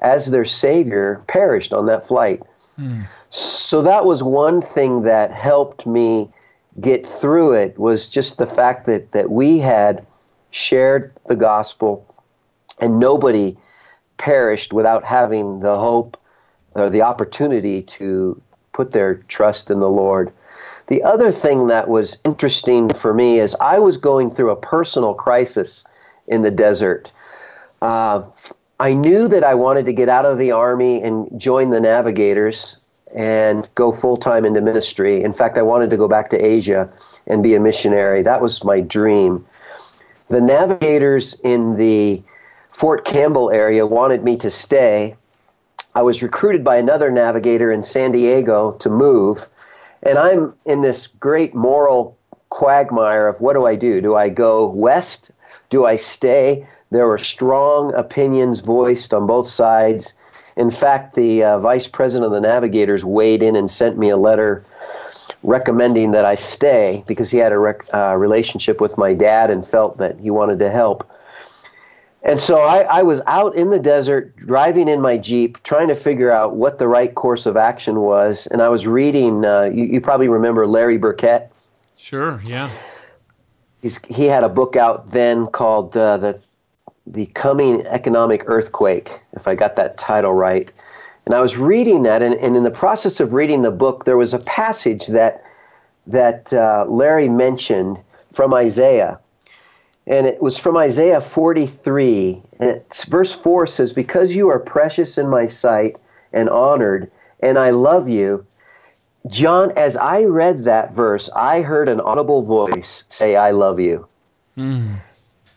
as 0.00 0.26
their 0.26 0.44
Savior 0.44 1.22
perished 1.28 1.72
on 1.72 1.86
that 1.86 2.08
flight. 2.08 2.42
Mm. 2.76 3.06
So 3.30 3.82
that 3.82 4.04
was 4.04 4.24
one 4.24 4.60
thing 4.60 5.02
that 5.02 5.30
helped 5.30 5.86
me 5.86 6.28
get 6.80 7.06
through 7.06 7.52
it 7.52 7.78
was 7.78 8.08
just 8.08 8.38
the 8.38 8.46
fact 8.46 8.86
that, 8.86 9.12
that 9.12 9.30
we 9.30 9.58
had 9.58 10.04
shared 10.50 11.12
the 11.28 11.36
gospel 11.36 12.04
and 12.80 12.98
nobody 12.98 13.56
perished 14.16 14.72
without 14.72 15.04
having 15.04 15.60
the 15.60 15.78
hope 15.78 16.16
or 16.74 16.90
the 16.90 17.02
opportunity 17.02 17.82
to 17.82 18.40
put 18.72 18.92
their 18.92 19.16
trust 19.28 19.70
in 19.70 19.80
the 19.80 19.88
Lord. 19.88 20.32
The 20.88 21.02
other 21.02 21.30
thing 21.30 21.68
that 21.68 21.88
was 21.88 22.18
interesting 22.24 22.88
for 22.88 23.14
me 23.14 23.38
is 23.38 23.54
I 23.60 23.78
was 23.78 23.96
going 23.96 24.30
through 24.30 24.50
a 24.50 24.56
personal 24.56 25.14
crisis 25.14 25.84
in 26.26 26.42
the 26.42 26.50
desert. 26.50 27.10
Uh, 27.80 28.22
I 28.80 28.94
knew 28.94 29.28
that 29.28 29.44
I 29.44 29.54
wanted 29.54 29.86
to 29.86 29.92
get 29.92 30.08
out 30.08 30.26
of 30.26 30.38
the 30.38 30.52
army 30.52 31.02
and 31.02 31.28
join 31.40 31.70
the 31.70 31.80
navigators 31.80 32.78
and 33.14 33.68
go 33.74 33.92
full 33.92 34.16
time 34.16 34.44
into 34.44 34.60
ministry. 34.60 35.22
In 35.22 35.32
fact, 35.32 35.58
I 35.58 35.62
wanted 35.62 35.90
to 35.90 35.96
go 35.96 36.08
back 36.08 36.30
to 36.30 36.38
Asia 36.38 36.90
and 37.26 37.42
be 37.42 37.54
a 37.54 37.60
missionary. 37.60 38.22
That 38.22 38.40
was 38.40 38.64
my 38.64 38.80
dream. 38.80 39.46
The 40.28 40.40
navigators 40.40 41.34
in 41.44 41.76
the 41.76 42.22
Fort 42.72 43.04
Campbell 43.04 43.50
area 43.50 43.86
wanted 43.86 44.24
me 44.24 44.36
to 44.38 44.50
stay, 44.50 45.14
I 45.94 46.02
was 46.02 46.22
recruited 46.22 46.64
by 46.64 46.76
another 46.76 47.10
navigator 47.10 47.70
in 47.70 47.82
San 47.82 48.12
Diego 48.12 48.72
to 48.78 48.88
move, 48.88 49.48
and 50.02 50.18
I'm 50.18 50.54
in 50.64 50.80
this 50.80 51.06
great 51.06 51.54
moral 51.54 52.16
quagmire 52.48 53.28
of 53.28 53.40
what 53.40 53.54
do 53.54 53.66
I 53.66 53.76
do? 53.76 54.00
Do 54.00 54.14
I 54.14 54.28
go 54.28 54.68
west? 54.68 55.30
Do 55.68 55.84
I 55.84 55.96
stay? 55.96 56.66
There 56.90 57.06
were 57.06 57.18
strong 57.18 57.94
opinions 57.94 58.60
voiced 58.60 59.12
on 59.12 59.26
both 59.26 59.48
sides. 59.48 60.14
In 60.56 60.70
fact, 60.70 61.14
the 61.14 61.44
uh, 61.44 61.58
vice 61.58 61.88
president 61.88 62.26
of 62.26 62.32
the 62.32 62.46
Navigators 62.46 63.04
weighed 63.04 63.42
in 63.42 63.56
and 63.56 63.70
sent 63.70 63.96
me 63.98 64.10
a 64.10 64.16
letter 64.16 64.64
recommending 65.42 66.12
that 66.12 66.24
I 66.24 66.34
stay 66.34 67.04
because 67.06 67.30
he 67.30 67.38
had 67.38 67.52
a 67.52 67.58
rec- 67.58 67.86
uh, 67.92 68.14
relationship 68.16 68.80
with 68.80 68.98
my 68.98 69.14
dad 69.14 69.50
and 69.50 69.66
felt 69.66 69.98
that 69.98 70.18
he 70.20 70.30
wanted 70.30 70.58
to 70.60 70.70
help. 70.70 71.08
And 72.24 72.40
so 72.40 72.58
I, 72.58 72.82
I, 72.82 73.02
was 73.02 73.20
out 73.26 73.56
in 73.56 73.70
the 73.70 73.80
desert 73.80 74.36
driving 74.36 74.88
in 74.88 75.00
my 75.00 75.18
Jeep 75.18 75.60
trying 75.64 75.88
to 75.88 75.94
figure 75.94 76.30
out 76.30 76.54
what 76.54 76.78
the 76.78 76.86
right 76.86 77.12
course 77.12 77.46
of 77.46 77.56
action 77.56 78.00
was. 78.00 78.46
And 78.46 78.62
I 78.62 78.68
was 78.68 78.86
reading, 78.86 79.44
uh, 79.44 79.62
you, 79.62 79.84
you, 79.84 80.00
probably 80.00 80.28
remember 80.28 80.66
Larry 80.66 80.98
Burkett. 80.98 81.50
Sure, 81.96 82.40
yeah. 82.44 82.70
He's, 83.80 83.98
he 84.04 84.26
had 84.26 84.44
a 84.44 84.48
book 84.48 84.76
out 84.76 85.10
then 85.10 85.48
called 85.48 85.96
uh, 85.96 86.16
the, 86.16 86.40
the 87.08 87.26
Coming 87.26 87.84
Economic 87.86 88.44
Earthquake, 88.46 89.20
if 89.32 89.48
I 89.48 89.56
got 89.56 89.74
that 89.76 89.98
title 89.98 90.32
right. 90.32 90.70
And 91.26 91.34
I 91.34 91.40
was 91.40 91.56
reading 91.56 92.04
that, 92.04 92.22
and, 92.22 92.34
and 92.34 92.56
in 92.56 92.62
the 92.62 92.70
process 92.70 93.18
of 93.18 93.32
reading 93.32 93.62
the 93.62 93.72
book, 93.72 94.04
there 94.04 94.16
was 94.16 94.32
a 94.32 94.38
passage 94.38 95.08
that, 95.08 95.42
that 96.06 96.52
uh, 96.52 96.84
Larry 96.88 97.28
mentioned 97.28 97.98
from 98.32 98.54
Isaiah 98.54 99.18
and 100.06 100.26
it 100.26 100.42
was 100.42 100.58
from 100.58 100.76
Isaiah 100.76 101.20
43. 101.20 102.42
And 102.58 102.82
verse 103.08 103.34
4 103.34 103.66
says, 103.66 103.92
Because 103.92 104.34
you 104.34 104.48
are 104.48 104.58
precious 104.58 105.18
in 105.18 105.28
my 105.28 105.46
sight 105.46 105.96
and 106.32 106.48
honored, 106.48 107.10
and 107.40 107.58
I 107.58 107.70
love 107.70 108.08
you. 108.08 108.46
John, 109.28 109.72
as 109.76 109.96
I 109.96 110.24
read 110.24 110.64
that 110.64 110.92
verse, 110.92 111.30
I 111.36 111.60
heard 111.60 111.88
an 111.88 112.00
audible 112.00 112.42
voice 112.42 113.04
say, 113.08 113.36
I 113.36 113.52
love 113.52 113.78
you. 113.78 114.08
Mm. 114.58 114.96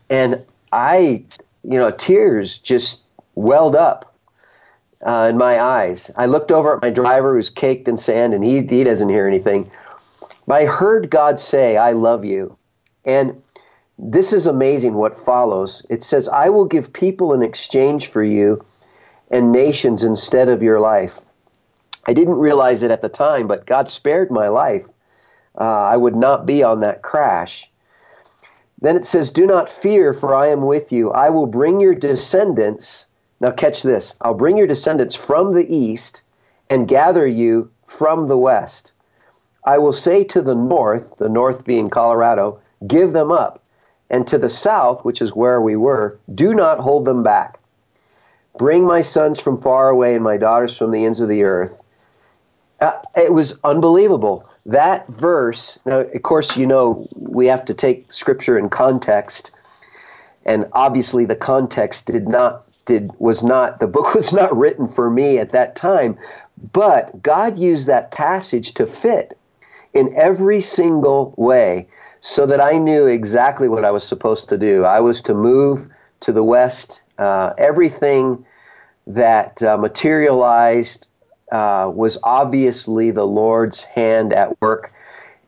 And 0.09 0.43
I, 0.71 1.23
you 1.63 1.79
know, 1.79 1.89
tears 1.89 2.59
just 2.59 3.01
welled 3.33 3.75
up 3.75 4.15
uh, 5.05 5.27
in 5.31 5.37
my 5.37 5.59
eyes. 5.59 6.11
I 6.15 6.27
looked 6.27 6.51
over 6.51 6.75
at 6.75 6.81
my 6.83 6.91
driver 6.91 7.35
who's 7.35 7.49
caked 7.49 7.87
in 7.87 7.97
sand, 7.97 8.35
and 8.35 8.43
he, 8.43 8.61
he 8.61 8.83
doesn't 8.83 9.09
hear 9.09 9.27
anything. 9.27 9.71
But 10.45 10.61
I 10.61 10.65
heard 10.65 11.09
God 11.09 11.39
say, 11.39 11.77
I 11.77 11.93
love 11.93 12.23
you. 12.23 12.55
And 13.03 13.41
this 13.97 14.33
is 14.33 14.45
amazing 14.45 14.95
what 14.95 15.23
follows. 15.23 15.85
It 15.89 16.03
says, 16.03 16.27
I 16.27 16.49
will 16.49 16.65
give 16.65 16.91
people 16.91 17.33
in 17.33 17.41
exchange 17.41 18.07
for 18.07 18.23
you 18.23 18.65
and 19.31 19.51
nations 19.51 20.03
instead 20.03 20.49
of 20.49 20.61
your 20.61 20.79
life. 20.79 21.19
I 22.05 22.13
didn't 22.13 22.35
realize 22.35 22.83
it 22.83 22.91
at 22.91 23.01
the 23.01 23.09
time, 23.09 23.47
but 23.47 23.65
God 23.65 23.89
spared 23.89 24.29
my 24.29 24.49
life. 24.49 24.85
Uh, 25.59 25.63
I 25.63 25.95
would 25.95 26.15
not 26.15 26.45
be 26.45 26.61
on 26.61 26.81
that 26.81 27.01
crash. 27.01 27.71
Then 28.81 28.97
it 28.97 29.05
says, 29.05 29.31
Do 29.31 29.47
not 29.47 29.69
fear, 29.69 30.13
for 30.13 30.35
I 30.35 30.49
am 30.49 30.65
with 30.65 30.91
you. 30.91 31.11
I 31.11 31.29
will 31.29 31.47
bring 31.47 31.79
your 31.79 31.95
descendants. 31.95 33.05
Now, 33.39 33.51
catch 33.51 33.81
this 33.81 34.15
I'll 34.21 34.33
bring 34.33 34.57
your 34.57 34.67
descendants 34.67 35.15
from 35.15 35.53
the 35.53 35.73
east 35.73 36.21
and 36.69 36.87
gather 36.87 37.25
you 37.25 37.71
from 37.87 38.27
the 38.27 38.37
west. 38.37 38.91
I 39.63 39.77
will 39.77 39.93
say 39.93 40.23
to 40.25 40.41
the 40.41 40.53
north, 40.53 41.17
the 41.17 41.29
north 41.29 41.63
being 41.63 41.89
Colorado, 41.89 42.59
give 42.85 43.13
them 43.13 43.31
up 43.31 43.61
and 44.09 44.27
to 44.27 44.38
the 44.38 44.50
south, 44.50 45.03
which 45.03 45.21
is 45.21 45.33
where 45.33 45.62
we 45.62 45.75
were, 45.75 46.19
do 46.33 46.53
not 46.53 46.79
hold 46.79 47.05
them 47.05 47.24
back. 47.24 47.59
Bring 48.57 48.85
my 48.85 49.01
sons 49.01 49.41
from 49.41 49.62
far 49.62 49.89
away 49.89 50.15
and 50.15 50.24
my 50.24 50.38
daughters 50.38 50.77
from 50.77 50.91
the 50.91 51.05
ends 51.05 51.19
of 51.19 51.29
the 51.29 51.43
earth. 51.43 51.81
Uh, 52.79 52.91
it 53.15 53.33
was 53.33 53.57
unbelievable. 53.63 54.47
That 54.65 55.07
verse, 55.07 55.77
now, 55.85 56.00
of 56.00 56.21
course, 56.24 56.57
you 56.57 56.65
know, 56.65 57.07
we 57.15 57.47
have 57.47 57.65
to 57.65 57.74
take 57.74 58.12
scripture 58.12 58.57
in 58.57 58.69
context. 58.69 59.51
And 60.45 60.67
obviously, 60.74 61.25
the 61.25 61.35
context 61.35 62.07
did 62.07 62.27
not 62.27 62.63
did 62.85 63.12
was 63.17 63.43
not 63.43 63.79
the 63.79 63.88
book 63.88 64.13
was 64.15 64.31
not 64.31 64.55
written 64.55 64.88
for 64.88 65.09
me 65.09 65.39
at 65.39 65.51
that 65.51 65.75
time, 65.75 66.17
but 66.71 67.21
God 67.21 67.57
used 67.57 67.88
that 67.88 68.12
passage 68.12 68.74
to 68.75 68.85
fit 68.85 69.38
in 69.95 70.13
every 70.15 70.61
single 70.61 71.33
way 71.37 71.87
so 72.19 72.45
that 72.45 72.61
I 72.61 72.77
knew 72.77 73.07
exactly 73.07 73.69
what 73.69 73.85
I 73.85 73.91
was 73.91 74.03
supposed 74.03 74.49
to 74.49 74.57
do. 74.57 74.83
I 74.83 74.99
was 74.99 75.21
to 75.21 75.33
move 75.33 75.87
to 76.19 76.31
the 76.31 76.43
west. 76.43 77.01
Uh, 77.17 77.53
everything 77.57 78.45
that 79.07 79.63
uh, 79.63 79.77
materialized 79.77 81.07
uh, 81.51 81.89
was 81.93 82.17
obviously 82.23 83.09
the 83.11 83.25
Lord's 83.25 83.83
hand 83.83 84.33
at 84.33 84.59
work, 84.61 84.91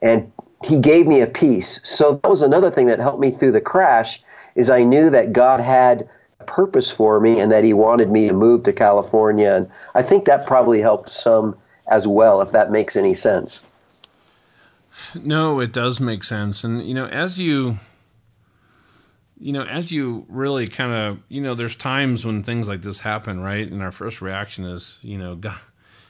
and 0.01 0.31
He 0.63 0.79
gave 0.79 1.07
me 1.07 1.21
a 1.21 1.27
peace. 1.27 1.79
So 1.83 2.19
that 2.23 2.29
was 2.29 2.41
another 2.41 2.71
thing 2.71 2.87
that 2.87 2.99
helped 2.99 3.19
me 3.19 3.31
through 3.31 3.51
the 3.51 3.61
crash. 3.61 4.23
Is 4.55 4.69
I 4.69 4.83
knew 4.83 5.09
that 5.09 5.33
God 5.33 5.59
had 5.59 6.07
a 6.39 6.43
purpose 6.45 6.89
for 6.89 7.19
me 7.19 7.39
and 7.39 7.51
that 7.51 7.63
He 7.63 7.73
wanted 7.73 8.09
me 8.09 8.27
to 8.27 8.33
move 8.33 8.63
to 8.63 8.73
California, 8.73 9.51
and 9.51 9.69
I 9.93 10.03
think 10.03 10.25
that 10.25 10.47
probably 10.47 10.79
helped 10.79 11.09
some 11.09 11.57
as 11.87 12.07
well, 12.07 12.41
if 12.41 12.51
that 12.51 12.71
makes 12.71 12.95
any 12.95 13.13
sense. 13.13 13.61
No, 15.15 15.59
it 15.59 15.71
does 15.71 15.99
make 15.99 16.23
sense, 16.23 16.63
and 16.63 16.87
you 16.87 16.93
know, 16.93 17.07
as 17.07 17.39
you 17.39 17.79
you 19.39 19.51
know, 19.51 19.63
as 19.63 19.91
you 19.91 20.25
really 20.29 20.67
kind 20.67 20.93
of, 20.93 21.19
you 21.29 21.41
know, 21.41 21.53
there's 21.53 21.75
times 21.75 22.25
when 22.25 22.43
things 22.43 22.67
like 22.67 22.81
this 22.81 23.01
happen, 23.01 23.39
right? 23.39 23.69
And 23.69 23.81
our 23.83 23.91
first 23.91 24.21
reaction 24.21 24.65
is, 24.65 24.97
you 25.01 25.17
know, 25.17 25.35
God, 25.35 25.59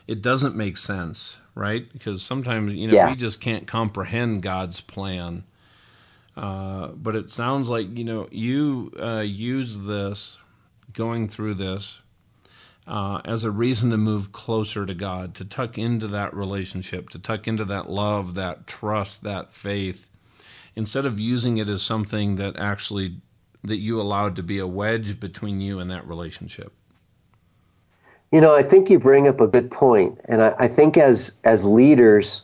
it 0.07 0.21
doesn't 0.21 0.55
make 0.55 0.77
sense, 0.77 1.37
right? 1.53 1.91
Because 1.91 2.21
sometimes, 2.21 2.73
you 2.73 2.87
know, 2.87 2.93
yeah. 2.93 3.09
we 3.09 3.15
just 3.15 3.41
can't 3.41 3.67
comprehend 3.67 4.41
God's 4.41 4.79
plan. 4.79 5.43
Uh, 6.35 6.89
but 6.89 7.15
it 7.15 7.29
sounds 7.29 7.67
like, 7.67 7.97
you 7.97 8.03
know, 8.03 8.27
you 8.31 8.91
uh, 9.01 9.23
use 9.25 9.85
this, 9.85 10.39
going 10.93 11.27
through 11.27 11.55
this, 11.55 11.99
uh, 12.87 13.21
as 13.25 13.43
a 13.43 13.51
reason 13.51 13.89
to 13.91 13.97
move 13.97 14.31
closer 14.31 14.85
to 14.85 14.93
God, 14.93 15.35
to 15.35 15.45
tuck 15.45 15.77
into 15.77 16.07
that 16.07 16.33
relationship, 16.33 17.09
to 17.09 17.19
tuck 17.19 17.47
into 17.47 17.65
that 17.65 17.89
love, 17.89 18.33
that 18.35 18.65
trust, 18.65 19.23
that 19.23 19.53
faith 19.53 20.09
instead 20.77 21.07
of 21.07 21.19
using 21.19 21.57
it 21.57 21.67
as 21.67 21.81
something 21.81 22.35
that 22.35 22.55
actually 22.55 23.19
that 23.63 23.77
you 23.77 23.99
allowed 23.99 24.35
to 24.35 24.43
be 24.43 24.59
a 24.59 24.67
wedge 24.67 25.19
between 25.19 25.59
you 25.59 25.79
and 25.79 25.89
that 25.89 26.07
relationship. 26.07 26.71
You 28.31 28.41
know 28.41 28.55
i 28.55 28.61
think 28.61 28.89
you 28.89 28.99
bring 28.99 29.27
up 29.27 29.41
a 29.41 29.47
good 29.47 29.71
point 29.71 30.19
and 30.25 30.43
i, 30.43 30.53
I 30.59 30.67
think 30.67 30.97
as 30.97 31.39
as 31.45 31.63
leaders 31.63 32.43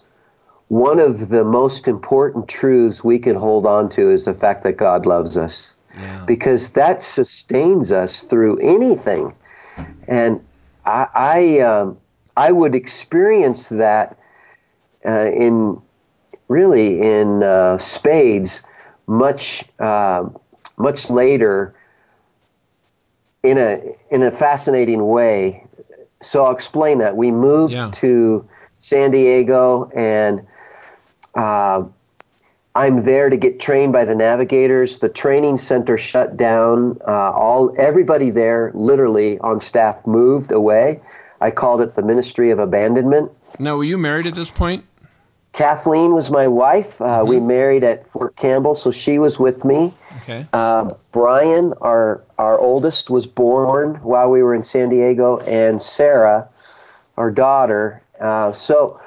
one 0.69 0.97
of 0.97 1.27
the 1.27 1.43
most 1.43 1.87
important 1.87 2.47
truths 2.47 3.03
we 3.03 3.19
can 3.19 3.35
hold 3.35 3.65
on 3.65 3.89
to 3.89 4.09
is 4.09 4.25
the 4.25 4.33
fact 4.33 4.63
that 4.63 4.77
god 4.77 5.05
loves 5.05 5.37
us. 5.37 5.73
Yeah. 5.95 6.23
because 6.25 6.73
that 6.73 7.03
sustains 7.03 7.91
us 7.91 8.21
through 8.21 8.57
anything 8.57 9.31
and 10.07 10.43
i 10.85 11.07
i, 11.13 11.59
um, 11.59 11.97
I 12.35 12.51
would 12.51 12.73
experience 12.75 13.69
that 13.69 14.17
uh, 15.05 15.31
in 15.31 15.81
really 16.47 17.01
in 17.01 17.43
uh, 17.43 17.77
spades 17.77 18.63
much 19.07 19.63
uh, 19.79 20.29
much 20.77 21.09
later 21.09 21.75
in 23.43 23.57
a 23.57 23.81
in 24.09 24.23
a 24.23 24.31
fascinating 24.31 25.07
way. 25.07 25.65
So 26.21 26.45
I'll 26.45 26.53
explain 26.53 26.99
that. 26.99 27.17
We 27.17 27.31
moved 27.31 27.73
yeah. 27.73 27.89
to 27.91 28.47
San 28.77 29.11
Diego 29.11 29.91
and 29.95 30.45
uh, 31.35 31.83
I'm 32.75 33.03
there 33.03 33.29
to 33.29 33.37
get 33.37 33.59
trained 33.59 33.93
by 33.93 34.05
the 34.05 34.15
navigators. 34.15 34.99
The 34.99 35.09
training 35.09 35.57
center 35.57 35.97
shut 35.97 36.37
down. 36.37 36.97
Uh, 37.07 37.31
all 37.31 37.73
everybody 37.77 38.31
there, 38.31 38.71
literally 38.73 39.37
on 39.39 39.59
staff, 39.59 40.05
moved 40.07 40.51
away. 40.51 40.99
I 41.39 41.51
called 41.51 41.81
it 41.81 41.95
the 41.95 42.01
Ministry 42.01 42.49
of 42.49 42.57
Abandonment. 42.57 43.31
Now, 43.59 43.77
were 43.77 43.83
you 43.83 43.97
married 43.97 44.25
at 44.25 44.33
this 44.33 44.49
point? 44.49 44.85
Kathleen 45.51 46.13
was 46.13 46.31
my 46.31 46.47
wife. 46.47 46.99
Uh, 46.99 47.05
mm-hmm. 47.05 47.29
We 47.29 47.39
married 47.39 47.83
at 47.83 48.07
Fort 48.07 48.35
Campbell, 48.35 48.73
so 48.73 48.89
she 48.89 49.19
was 49.19 49.39
with 49.39 49.63
me. 49.63 49.93
Okay. 50.23 50.47
Uh, 50.51 50.89
Brian, 51.11 51.73
our 51.81 52.23
our 52.39 52.59
oldest, 52.59 53.11
was 53.11 53.27
born 53.27 53.95
while 53.97 54.31
we 54.31 54.41
were 54.41 54.55
in 54.55 54.63
San 54.63 54.89
Diego, 54.89 55.37
and 55.39 55.79
Sarah, 55.79 56.49
our 57.17 57.29
daughter. 57.29 58.01
Uh, 58.19 58.51
so 58.51 58.99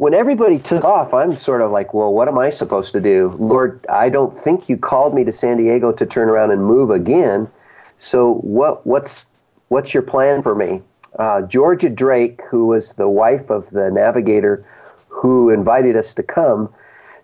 when 0.00 0.14
everybody 0.14 0.58
took 0.58 0.82
off, 0.82 1.12
I'm 1.12 1.36
sort 1.36 1.60
of 1.60 1.72
like, 1.72 1.92
well, 1.92 2.10
what 2.10 2.26
am 2.26 2.38
I 2.38 2.48
supposed 2.48 2.92
to 2.92 3.02
do? 3.02 3.36
Lord, 3.38 3.84
I 3.90 4.08
don't 4.08 4.34
think 4.34 4.66
you 4.66 4.78
called 4.78 5.14
me 5.14 5.24
to 5.24 5.32
San 5.32 5.58
Diego 5.58 5.92
to 5.92 6.06
turn 6.06 6.30
around 6.30 6.52
and 6.52 6.64
move 6.64 6.90
again. 6.90 7.46
So 7.98 8.36
what 8.36 8.86
what's 8.86 9.30
what's 9.68 9.92
your 9.92 10.02
plan 10.02 10.40
for 10.40 10.54
me? 10.54 10.80
Uh, 11.18 11.42
Georgia 11.42 11.90
Drake, 11.90 12.40
who 12.50 12.64
was 12.64 12.94
the 12.94 13.10
wife 13.10 13.50
of 13.50 13.68
the 13.68 13.90
navigator 13.90 14.64
who 15.08 15.50
invited 15.50 15.96
us 15.96 16.14
to 16.14 16.22
come, 16.22 16.72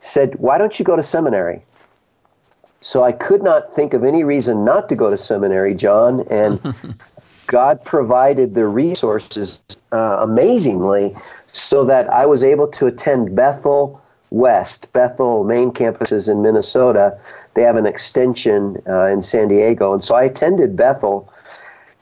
said, 0.00 0.34
Why 0.34 0.58
don't 0.58 0.78
you 0.78 0.84
go 0.84 0.96
to 0.96 1.02
seminary? 1.02 1.62
So 2.82 3.02
I 3.02 3.12
could 3.12 3.42
not 3.42 3.74
think 3.74 3.94
of 3.94 4.04
any 4.04 4.22
reason 4.22 4.64
not 4.64 4.90
to 4.90 4.96
go 4.96 5.08
to 5.08 5.16
seminary, 5.16 5.72
John, 5.74 6.26
and 6.28 6.60
God 7.46 7.82
provided 7.86 8.54
the 8.54 8.66
resources 8.66 9.62
uh, 9.92 10.18
amazingly 10.20 11.16
so 11.56 11.84
that 11.84 12.08
I 12.10 12.26
was 12.26 12.44
able 12.44 12.68
to 12.68 12.86
attend 12.86 13.34
Bethel 13.34 14.00
West, 14.30 14.92
Bethel 14.92 15.44
main 15.44 15.70
campuses 15.70 16.28
in 16.30 16.42
Minnesota. 16.42 17.18
They 17.54 17.62
have 17.62 17.76
an 17.76 17.86
extension 17.86 18.82
uh, 18.88 19.06
in 19.06 19.22
San 19.22 19.48
Diego. 19.48 19.94
And 19.94 20.04
so 20.04 20.14
I 20.14 20.24
attended 20.24 20.76
Bethel, 20.76 21.32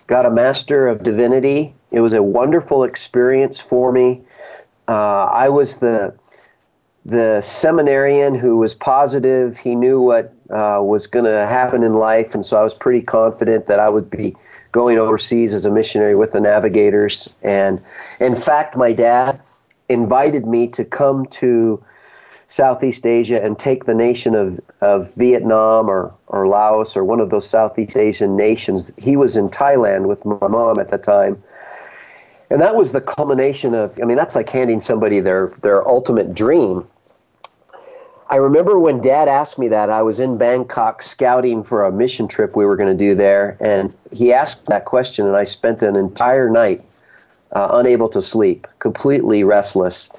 got 0.06 0.26
a 0.26 0.30
Master 0.30 0.88
of 0.88 1.02
Divinity. 1.02 1.74
It 1.90 2.00
was 2.00 2.12
a 2.12 2.22
wonderful 2.22 2.82
experience 2.82 3.60
for 3.60 3.92
me. 3.92 4.22
Uh, 4.88 5.24
I 5.24 5.48
was 5.48 5.76
the 5.76 6.14
the 7.06 7.42
seminarian 7.42 8.34
who 8.34 8.56
was 8.56 8.74
positive. 8.74 9.58
He 9.58 9.74
knew 9.74 10.00
what 10.00 10.32
uh, 10.48 10.80
was 10.82 11.06
going 11.06 11.26
to 11.26 11.46
happen 11.46 11.82
in 11.82 11.92
life, 11.92 12.34
and 12.34 12.44
so 12.44 12.56
I 12.56 12.62
was 12.62 12.72
pretty 12.72 13.02
confident 13.02 13.66
that 13.66 13.78
I 13.78 13.90
would 13.90 14.08
be 14.08 14.34
going 14.74 14.98
overseas 14.98 15.54
as 15.54 15.64
a 15.64 15.70
missionary 15.70 16.16
with 16.16 16.32
the 16.32 16.40
Navigators. 16.40 17.32
And 17.44 17.80
in 18.18 18.34
fact, 18.34 18.76
my 18.76 18.92
dad 18.92 19.40
invited 19.88 20.46
me 20.46 20.66
to 20.68 20.84
come 20.84 21.26
to 21.26 21.80
Southeast 22.48 23.06
Asia 23.06 23.40
and 23.40 23.56
take 23.56 23.84
the 23.84 23.94
nation 23.94 24.34
of, 24.34 24.60
of 24.80 25.14
Vietnam 25.14 25.88
or, 25.88 26.12
or 26.26 26.48
Laos 26.48 26.96
or 26.96 27.04
one 27.04 27.20
of 27.20 27.30
those 27.30 27.48
Southeast 27.48 27.96
Asian 27.96 28.36
nations. 28.36 28.92
He 28.96 29.16
was 29.16 29.36
in 29.36 29.48
Thailand 29.48 30.06
with 30.06 30.24
my 30.24 30.48
mom 30.48 30.80
at 30.80 30.88
the 30.88 30.98
time 30.98 31.40
and 32.50 32.60
that 32.60 32.76
was 32.76 32.92
the 32.92 33.00
culmination 33.00 33.74
of 33.74 33.98
i 34.02 34.04
mean 34.04 34.18
that's 34.18 34.36
like 34.36 34.50
handing 34.50 34.78
somebody 34.78 35.18
their 35.18 35.50
their 35.62 35.86
ultimate 35.88 36.34
dream 36.34 36.86
i 38.30 38.36
remember 38.36 38.78
when 38.78 39.00
dad 39.00 39.28
asked 39.28 39.58
me 39.58 39.68
that 39.68 39.90
i 39.90 40.02
was 40.02 40.20
in 40.20 40.36
bangkok 40.36 41.02
scouting 41.02 41.62
for 41.62 41.84
a 41.84 41.92
mission 41.92 42.26
trip 42.28 42.56
we 42.56 42.64
were 42.64 42.76
going 42.76 42.88
to 42.88 43.04
do 43.04 43.14
there 43.14 43.56
and 43.60 43.92
he 44.12 44.32
asked 44.32 44.66
that 44.66 44.84
question 44.84 45.26
and 45.26 45.36
i 45.36 45.44
spent 45.44 45.82
an 45.82 45.96
entire 45.96 46.48
night 46.48 46.82
uh, 47.52 47.68
unable 47.72 48.08
to 48.08 48.20
sleep 48.20 48.66
completely 48.80 49.44
restless. 49.44 50.10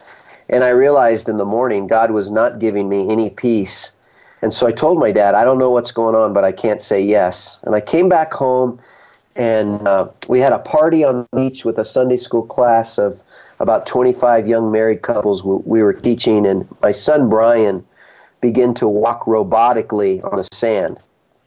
And 0.49 0.63
i 0.63 0.69
realized 0.69 1.27
in 1.27 1.37
the 1.37 1.45
morning 1.45 1.87
god 1.87 2.11
was 2.11 2.29
not 2.31 2.59
giving 2.59 2.87
me 2.87 3.09
any 3.09 3.29
peace. 3.29 3.95
And 4.41 4.53
so 4.53 4.67
i 4.67 4.71
told 4.71 4.99
my 4.99 5.11
dad 5.11 5.35
i 5.35 5.43
don't 5.43 5.57
know 5.57 5.71
what's 5.71 5.91
going 5.91 6.15
on 6.15 6.33
but 6.33 6.43
i 6.43 6.51
can't 6.51 6.81
say 6.81 7.01
yes. 7.01 7.59
And 7.63 7.75
i 7.75 7.81
came 7.81 8.07
back 8.09 8.33
home 8.33 8.79
and 9.35 9.85
uh, 9.87 10.07
we 10.27 10.39
had 10.39 10.53
a 10.53 10.59
party 10.59 11.03
on 11.03 11.27
the 11.31 11.37
beach 11.37 11.65
with 11.65 11.77
a 11.77 11.83
Sunday 11.85 12.17
school 12.17 12.43
class 12.43 12.97
of 12.97 13.21
about 13.59 13.85
25 13.85 14.47
young 14.47 14.71
married 14.71 15.01
couples 15.01 15.43
we 15.43 15.81
were 15.81 15.93
teaching, 15.93 16.45
and 16.45 16.67
my 16.81 16.91
son 16.91 17.29
Brian 17.29 17.85
began 18.45 18.75
to 18.75 18.87
walk 18.87 19.25
robotically 19.25 20.23
on 20.23 20.37
the 20.37 20.47
sand. 20.53 20.97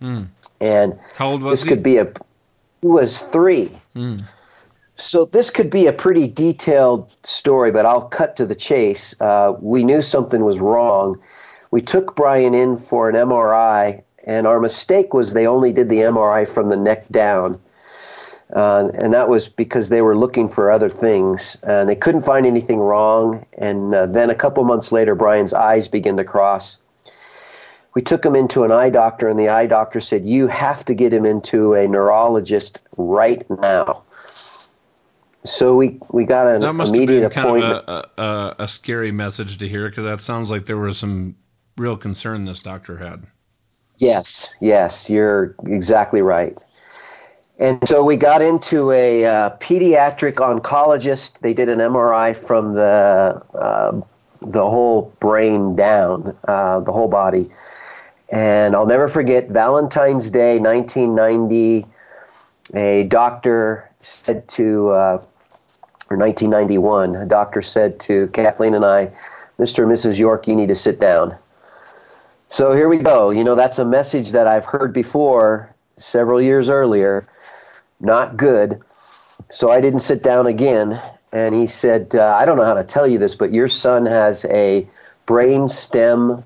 Mm. 0.03 0.27
And 0.61 0.99
how 1.15 1.31
old 1.31 1.43
was 1.43 1.61
this 1.61 1.63
he? 1.63 1.69
could 1.69 1.83
be 1.83 1.97
a 1.99 2.13
he 2.83 2.89
was 2.89 3.21
three. 3.21 3.71
Mm. 3.95 4.25
So 4.97 5.27
this 5.27 5.49
could 5.51 5.71
be 5.71 5.87
a 5.87 5.93
pretty 5.93 6.27
detailed 6.27 7.09
story, 7.23 7.71
but 7.71 7.87
I'll 7.87 8.09
cut 8.09 8.35
to 8.37 8.47
the 8.47 8.57
chase. 8.57 9.15
Uh, 9.21 9.53
we 9.61 9.85
knew 9.85 10.03
something 10.03 10.45
was 10.45 10.59
wrong. 10.59 11.17
We 11.71 11.83
took 11.83 12.17
Brian 12.17 12.53
in 12.53 12.77
for 12.77 13.09
an 13.09 13.15
MRI, 13.15 14.03
and 14.25 14.47
our 14.47 14.59
mistake 14.59 15.15
was 15.15 15.33
they 15.33 15.47
only 15.47 15.73
did 15.73 15.89
the 15.89 16.01
MRI 16.01 16.49
from 16.49 16.69
the 16.69 16.77
neck 16.77 17.09
down. 17.11 17.61
Uh, 18.57 18.89
and 19.03 19.13
that 19.13 19.29
was 19.29 19.49
because 19.49 19.89
they 19.89 20.03
were 20.03 20.17
looking 20.17 20.49
for 20.49 20.71
other 20.71 20.89
things 20.89 21.59
and 21.65 21.87
they 21.87 21.95
couldn't 21.95 22.23
find 22.23 22.47
anything 22.47 22.79
wrong. 22.79 23.45
And 23.59 23.95
uh, 23.95 24.07
then 24.07 24.31
a 24.31 24.35
couple 24.35 24.65
months 24.65 24.91
later, 24.91 25.15
Brian's 25.15 25.53
eyes 25.53 25.87
began 25.87 26.17
to 26.17 26.25
cross. 26.25 26.79
We 27.95 28.03
took 28.03 28.25
him 28.25 28.37
into 28.37 28.65
an 28.65 28.71
eye 28.71 28.91
doctor, 28.91 29.29
and 29.29 29.39
the 29.39 29.49
eye 29.49 29.67
doctor 29.67 30.01
said, 30.01 30.27
You 30.27 30.47
have 30.47 30.85
to 30.85 30.95
get 30.95 31.13
him 31.13 31.25
into 31.25 31.75
a 31.75 31.89
neurologist 31.89 32.79
right 32.97 33.49
now. 33.51 34.03
So 35.45 35.75
we, 35.77 35.99
we 36.11 36.25
got 36.25 36.47
an 36.47 36.61
that 36.61 36.75
must 36.75 36.95
immediate 36.95 37.23
have 37.23 37.33
been 37.33 37.43
appointment. 37.45 37.87
Kind 37.87 38.05
of 38.05 38.11
a, 38.19 38.23
a, 38.23 38.57
a 38.65 38.69
scary 38.69 39.13
message 39.13 39.59
to 39.59 39.69
hear 39.69 39.89
because 39.89 40.05
that 40.05 40.21
sounds 40.21 40.51
like 40.51 40.67
there 40.67 40.77
was 40.77 40.99
some 40.99 41.37
real 41.77 41.97
concern 41.97 42.45
this 42.45 42.61
doctor 42.61 42.99
had. 42.99 43.27
Yes, 43.99 44.55
yes, 44.61 45.11
you're 45.11 45.57
exactly 45.67 46.23
right 46.23 46.57
And 47.59 47.87
so 47.89 48.05
we 48.05 48.17
got 48.17 48.43
into 48.43 48.93
a 48.93 49.25
uh, 49.25 49.51
pediatric 49.59 50.35
oncologist. 50.35 51.41
They 51.41 51.53
did 51.53 51.69
an 51.69 51.81
MRI 51.81 52.37
from 52.37 52.75
the 52.75 53.43
uh, 53.55 54.01
the 54.41 54.63
whole 54.63 55.13
brain 55.19 55.75
down, 55.75 56.37
uh, 56.47 56.79
the 56.81 56.93
whole 56.93 57.09
body. 57.09 57.51
And 58.31 58.75
I'll 58.75 58.87
never 58.87 59.09
forget 59.09 59.49
Valentine's 59.49 60.31
Day, 60.31 60.59
1990. 60.59 61.87
A 62.75 63.05
doctor 63.05 63.91
said 64.01 64.47
to, 64.49 64.91
uh, 64.91 65.25
or 66.11 66.17
1991, 66.17 67.17
a 67.17 67.27
doctor 67.27 67.63
said 67.63 67.99
to 68.01 68.29
Kathleen 68.29 68.75
and 68.75 68.85
I, 68.85 69.11
Mr. 69.59 69.83
and 69.83 69.93
Mrs. 69.93 70.19
York, 70.19 70.47
you 70.47 70.55
need 70.55 70.69
to 70.69 70.75
sit 70.75 71.01
down. 71.01 71.35
So 72.51 72.73
here 72.73 72.89
we 72.89 72.99
go. 72.99 73.31
You 73.31 73.45
know, 73.45 73.55
that's 73.55 73.79
a 73.79 73.85
message 73.85 74.31
that 74.31 74.47
I've 74.47 74.65
heard 74.65 74.93
before 74.93 75.75
several 75.97 76.41
years 76.41 76.69
earlier. 76.69 77.27
Not 78.01 78.37
good. 78.37 78.81
So 79.51 79.71
I 79.71 79.81
didn't 79.81 80.01
sit 80.01 80.23
down 80.23 80.47
again. 80.47 81.01
And 81.33 81.55
he 81.55 81.67
said, 81.67 82.15
uh, 82.15 82.37
I 82.39 82.47
don't 82.47 82.57
know 82.57 82.65
how 82.65 82.75
to 82.75 82.85
tell 82.85 83.07
you 83.07 83.19
this, 83.19 83.35
but 83.35 83.53
your 83.53 83.69
son 83.69 84.07
has 84.07 84.45
a 84.47 84.89
brain 85.27 85.69
stem 85.69 86.43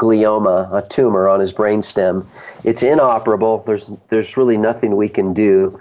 glioma, 0.00 0.72
a 0.72 0.86
tumor 0.88 1.28
on 1.28 1.38
his 1.40 1.52
brain 1.52 1.82
stem. 1.82 2.26
It's 2.64 2.82
inoperable. 2.82 3.62
There's, 3.66 3.92
there's 4.08 4.36
really 4.36 4.56
nothing 4.56 4.96
we 4.96 5.08
can 5.08 5.34
do. 5.34 5.80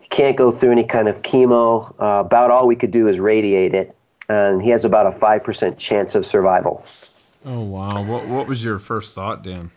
He 0.00 0.08
can't 0.08 0.36
go 0.36 0.50
through 0.50 0.72
any 0.72 0.84
kind 0.84 1.08
of 1.08 1.22
chemo. 1.22 1.94
Uh, 2.00 2.20
about 2.24 2.50
all 2.50 2.66
we 2.66 2.74
could 2.74 2.90
do 2.90 3.06
is 3.06 3.20
radiate 3.20 3.74
it. 3.74 3.94
And 4.28 4.62
he 4.62 4.70
has 4.70 4.86
about 4.86 5.06
a 5.06 5.10
5% 5.10 5.76
chance 5.76 6.14
of 6.14 6.24
survival. 6.24 6.84
Oh 7.46 7.60
wow! 7.60 8.02
What 8.02 8.26
what 8.26 8.46
was 8.46 8.64
your 8.64 8.78
first 8.78 9.12
thought, 9.12 9.42
Dan? 9.42 9.70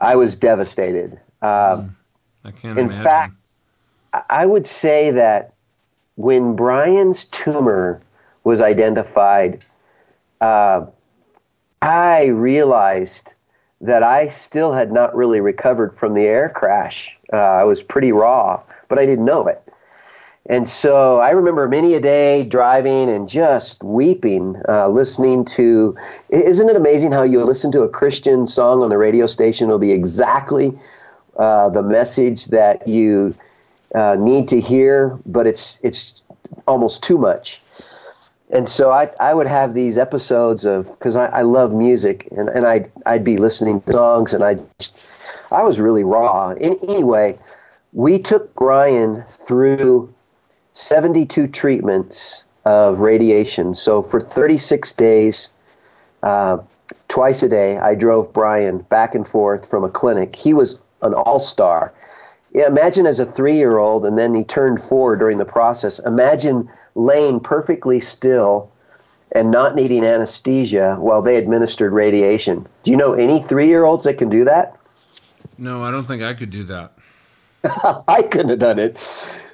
I 0.00 0.14
was 0.14 0.36
devastated. 0.36 1.14
Um, 1.42 1.96
I 2.44 2.52
can't 2.52 2.78
in 2.78 2.86
imagine. 2.86 3.02
fact, 3.02 3.46
I 4.30 4.46
would 4.46 4.68
say 4.68 5.10
that 5.10 5.54
when 6.14 6.54
Brian's 6.54 7.24
tumor 7.24 8.00
was 8.44 8.60
identified, 8.60 9.64
uh, 10.40 10.86
I 11.86 12.24
realized 12.26 13.34
that 13.80 14.02
I 14.02 14.26
still 14.26 14.72
had 14.72 14.90
not 14.90 15.14
really 15.14 15.38
recovered 15.40 15.96
from 15.96 16.14
the 16.14 16.22
air 16.22 16.48
crash. 16.48 17.16
Uh, 17.32 17.36
I 17.36 17.62
was 17.62 17.80
pretty 17.80 18.10
raw, 18.10 18.60
but 18.88 18.98
I 18.98 19.06
didn't 19.06 19.24
know 19.24 19.46
it. 19.46 19.62
And 20.46 20.68
so 20.68 21.20
I 21.20 21.30
remember 21.30 21.68
many 21.68 21.94
a 21.94 22.00
day 22.00 22.42
driving 22.42 23.08
and 23.08 23.28
just 23.28 23.84
weeping, 23.84 24.60
uh, 24.68 24.88
listening 24.88 25.44
to. 25.44 25.96
Isn't 26.28 26.68
it 26.68 26.74
amazing 26.74 27.12
how 27.12 27.22
you 27.22 27.44
listen 27.44 27.70
to 27.72 27.82
a 27.82 27.88
Christian 27.88 28.48
song 28.48 28.82
on 28.82 28.88
the 28.88 28.98
radio 28.98 29.26
station? 29.26 29.68
It'll 29.68 29.78
be 29.78 29.92
exactly 29.92 30.76
uh, 31.36 31.68
the 31.68 31.82
message 31.82 32.46
that 32.46 32.88
you 32.88 33.32
uh, 33.94 34.16
need 34.18 34.48
to 34.48 34.60
hear, 34.60 35.16
but 35.24 35.46
it's 35.46 35.78
it's 35.84 36.24
almost 36.66 37.04
too 37.04 37.18
much. 37.18 37.60
And 38.50 38.68
so 38.68 38.92
I, 38.92 39.10
I 39.18 39.34
would 39.34 39.48
have 39.48 39.74
these 39.74 39.98
episodes 39.98 40.64
of 40.64 40.88
because 40.90 41.16
I, 41.16 41.26
I 41.26 41.42
love 41.42 41.72
music 41.72 42.28
and, 42.30 42.48
and 42.48 42.66
I'd, 42.66 42.90
I'd 43.04 43.24
be 43.24 43.38
listening 43.38 43.80
to 43.82 43.92
songs 43.92 44.32
and 44.32 44.44
I 44.44 44.58
I 45.50 45.62
was 45.62 45.80
really 45.80 46.04
raw. 46.04 46.50
In, 46.50 46.78
anyway, 46.88 47.38
we 47.92 48.18
took 48.18 48.54
Brian 48.54 49.24
through 49.28 50.12
72 50.74 51.46
treatments 51.48 52.44
of 52.64 53.00
radiation. 53.00 53.74
So 53.74 54.02
for 54.02 54.20
36 54.20 54.92
days, 54.94 55.50
uh, 56.22 56.58
twice 57.08 57.42
a 57.42 57.48
day, 57.48 57.78
I 57.78 57.94
drove 57.94 58.32
Brian 58.32 58.78
back 58.78 59.14
and 59.14 59.26
forth 59.26 59.68
from 59.68 59.84
a 59.84 59.88
clinic. 59.88 60.34
He 60.34 60.52
was 60.52 60.80
an 61.02 61.14
all 61.14 61.38
star. 61.38 61.92
Yeah, 62.52 62.66
imagine 62.66 63.06
as 63.06 63.20
a 63.20 63.26
three 63.26 63.56
year 63.56 63.78
old, 63.78 64.04
and 64.04 64.16
then 64.16 64.34
he 64.34 64.42
turned 64.42 64.80
four 64.80 65.14
during 65.16 65.38
the 65.38 65.44
process. 65.44 65.98
Imagine 66.00 66.68
laying 66.96 67.38
perfectly 67.38 68.00
still 68.00 68.70
and 69.32 69.50
not 69.50 69.74
needing 69.74 70.04
anesthesia 70.04 70.96
while 70.98 71.22
they 71.22 71.36
administered 71.36 71.92
radiation. 71.92 72.66
Do 72.82 72.90
you 72.90 72.96
know 72.96 73.12
any 73.12 73.42
three 73.42 73.68
year 73.68 73.84
olds 73.84 74.04
that 74.04 74.14
can 74.14 74.28
do 74.28 74.44
that? 74.44 74.76
No, 75.58 75.82
I 75.82 75.90
don't 75.90 76.04
think 76.04 76.22
I 76.22 76.34
could 76.34 76.50
do 76.50 76.64
that. 76.64 76.92
I 78.08 78.22
couldn't 78.22 78.50
have 78.50 78.58
done 78.58 78.78
it. 78.78 78.96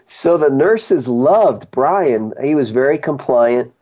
So 0.06 0.36
the 0.36 0.50
nurses 0.50 1.08
loved 1.08 1.70
Brian. 1.70 2.32
He 2.42 2.54
was 2.54 2.70
very 2.70 2.98
compliant. 2.98 3.72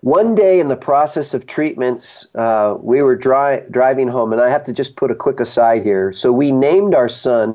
One 0.00 0.34
day 0.34 0.60
in 0.60 0.68
the 0.68 0.76
process 0.76 1.34
of 1.34 1.46
treatments, 1.46 2.26
uh, 2.34 2.76
we 2.80 3.02
were 3.02 3.14
dri- 3.14 3.62
driving 3.70 4.08
home, 4.08 4.32
and 4.32 4.40
I 4.40 4.48
have 4.48 4.64
to 4.64 4.72
just 4.72 4.96
put 4.96 5.10
a 5.10 5.14
quick 5.14 5.40
aside 5.40 5.82
here. 5.82 6.12
So 6.12 6.32
we 6.32 6.52
named 6.52 6.94
our 6.94 7.08
son 7.08 7.54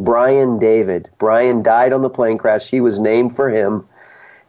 Brian 0.00 0.58
David. 0.58 1.08
Brian 1.18 1.62
died 1.62 1.92
on 1.92 2.02
the 2.02 2.10
plane 2.10 2.36
crash. 2.36 2.68
He 2.68 2.80
was 2.80 2.98
named 2.98 3.34
for 3.36 3.48
him. 3.48 3.86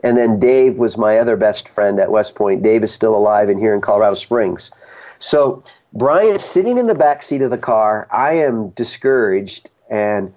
And 0.05 0.19
then 0.19 0.39
Dave 0.39 0.77
was 0.77 0.99
my 0.99 1.17
other 1.17 1.35
best 1.35 1.67
friend 1.67 1.99
at 1.99 2.11
West 2.11 2.35
Point. 2.35 2.61
Dave 2.61 2.83
is 2.83 2.93
still 2.93 3.15
alive 3.15 3.49
and 3.49 3.59
here 3.59 3.73
in 3.73 3.81
Colorado 3.81 4.13
Springs. 4.13 4.69
So 5.17 5.63
Brian 5.93 6.35
is 6.35 6.45
sitting 6.45 6.77
in 6.77 6.85
the 6.85 6.93
back 6.93 7.23
seat 7.23 7.41
of 7.41 7.49
the 7.49 7.57
car. 7.57 8.07
I 8.11 8.33
am 8.33 8.69
discouraged, 8.69 9.71
and 9.89 10.31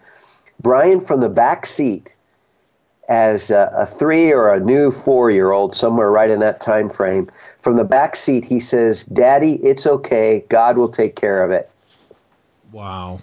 Brian 0.59 1.02
from 1.02 1.20
the 1.20 1.28
back 1.28 1.66
seat 1.66 2.11
as 3.11 3.50
a, 3.50 3.70
a 3.76 3.85
three 3.85 4.33
or 4.33 4.54
a 4.54 4.59
new 4.59 4.90
four 4.90 5.31
year 5.31 5.52
old, 5.52 5.76
somewhere 5.76 6.11
right 6.11 6.31
in 6.31 6.40
that 6.40 6.62
time 6.62 6.88
frame. 6.88 7.31
From 7.61 7.76
the 7.76 7.85
back 7.85 8.16
seat, 8.16 8.46
he 8.46 8.61
says, 8.61 9.04
Daddy, 9.04 9.57
it's 9.57 9.87
okay. 9.87 10.46
God 10.48 10.78
will 10.78 10.88
take 10.88 11.14
care 11.14 11.44
of 11.44 11.50
it. 11.50 11.70
Wow. 12.72 13.20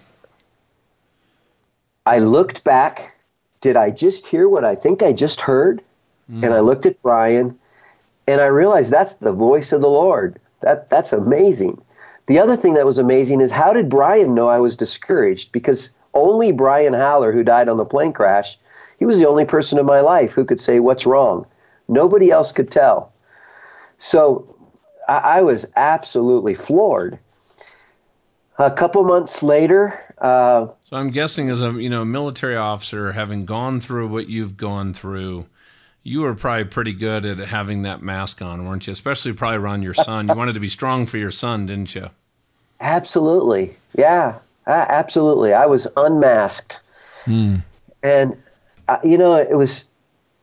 I 2.05 2.19
looked 2.19 2.63
back. 2.63 3.15
Did 3.61 3.77
I 3.77 3.89
just 3.89 4.27
hear 4.27 4.47
what 4.47 4.63
I 4.63 4.75
think 4.75 5.01
I 5.01 5.11
just 5.11 5.41
heard? 5.41 5.81
Mm. 6.31 6.43
And 6.43 6.53
I 6.53 6.59
looked 6.59 6.85
at 6.85 7.01
Brian 7.01 7.57
and 8.27 8.41
I 8.41 8.47
realized 8.47 8.91
that's 8.91 9.15
the 9.15 9.31
voice 9.31 9.71
of 9.71 9.81
the 9.81 9.89
Lord. 9.89 10.39
That 10.61 10.89
that's 10.89 11.13
amazing. 11.13 11.81
The 12.27 12.39
other 12.39 12.57
thing 12.57 12.73
that 12.73 12.85
was 12.85 12.97
amazing 12.97 13.41
is 13.41 13.51
how 13.51 13.71
did 13.73 13.89
Brian 13.89 14.33
know 14.33 14.49
I 14.49 14.59
was 14.59 14.75
discouraged? 14.75 15.51
Because 15.51 15.91
only 16.13 16.51
Brian 16.51 16.93
Haller, 16.93 17.31
who 17.31 17.43
died 17.43 17.69
on 17.69 17.77
the 17.77 17.85
plane 17.85 18.13
crash, 18.13 18.57
he 18.97 19.05
was 19.05 19.19
the 19.19 19.27
only 19.27 19.45
person 19.45 19.77
in 19.77 19.85
my 19.85 19.99
life 19.99 20.31
who 20.31 20.45
could 20.45 20.59
say 20.59 20.79
what's 20.79 21.05
wrong. 21.05 21.45
Nobody 21.87 22.31
else 22.31 22.51
could 22.51 22.71
tell. 22.71 23.13
So 23.99 24.55
I, 25.07 25.17
I 25.17 25.41
was 25.41 25.67
absolutely 25.75 26.55
floored. 26.55 27.19
A 28.57 28.71
couple 28.71 29.03
months 29.03 29.43
later, 29.43 30.01
uh, 30.19 30.67
so 30.85 30.95
I'm 30.95 31.09
guessing, 31.09 31.49
as 31.49 31.61
a 31.61 31.71
you 31.73 31.89
know 31.89 32.05
military 32.05 32.55
officer, 32.55 33.11
having 33.11 33.45
gone 33.45 33.81
through 33.81 34.07
what 34.07 34.29
you've 34.29 34.55
gone 34.55 34.93
through, 34.93 35.47
you 36.05 36.21
were 36.21 36.35
probably 36.35 36.65
pretty 36.65 36.93
good 36.93 37.25
at 37.25 37.39
having 37.39 37.81
that 37.81 38.01
mask 38.01 38.39
on, 38.39 38.65
weren't 38.65 38.85
you? 38.85 38.93
Especially 38.93 39.33
probably 39.33 39.57
around 39.57 39.81
your 39.81 39.95
son. 39.95 40.27
you 40.27 40.35
wanted 40.35 40.53
to 40.53 40.59
be 40.59 40.69
strong 40.69 41.07
for 41.07 41.17
your 41.17 41.31
son, 41.31 41.65
didn't 41.65 41.95
you? 41.95 42.11
Absolutely, 42.79 43.75
yeah, 43.97 44.37
absolutely. 44.67 45.51
I 45.53 45.65
was 45.65 45.87
unmasked, 45.97 46.79
hmm. 47.25 47.57
and 48.03 48.37
uh, 48.87 48.99
you 49.03 49.17
know, 49.17 49.35
it 49.35 49.57
was 49.57 49.85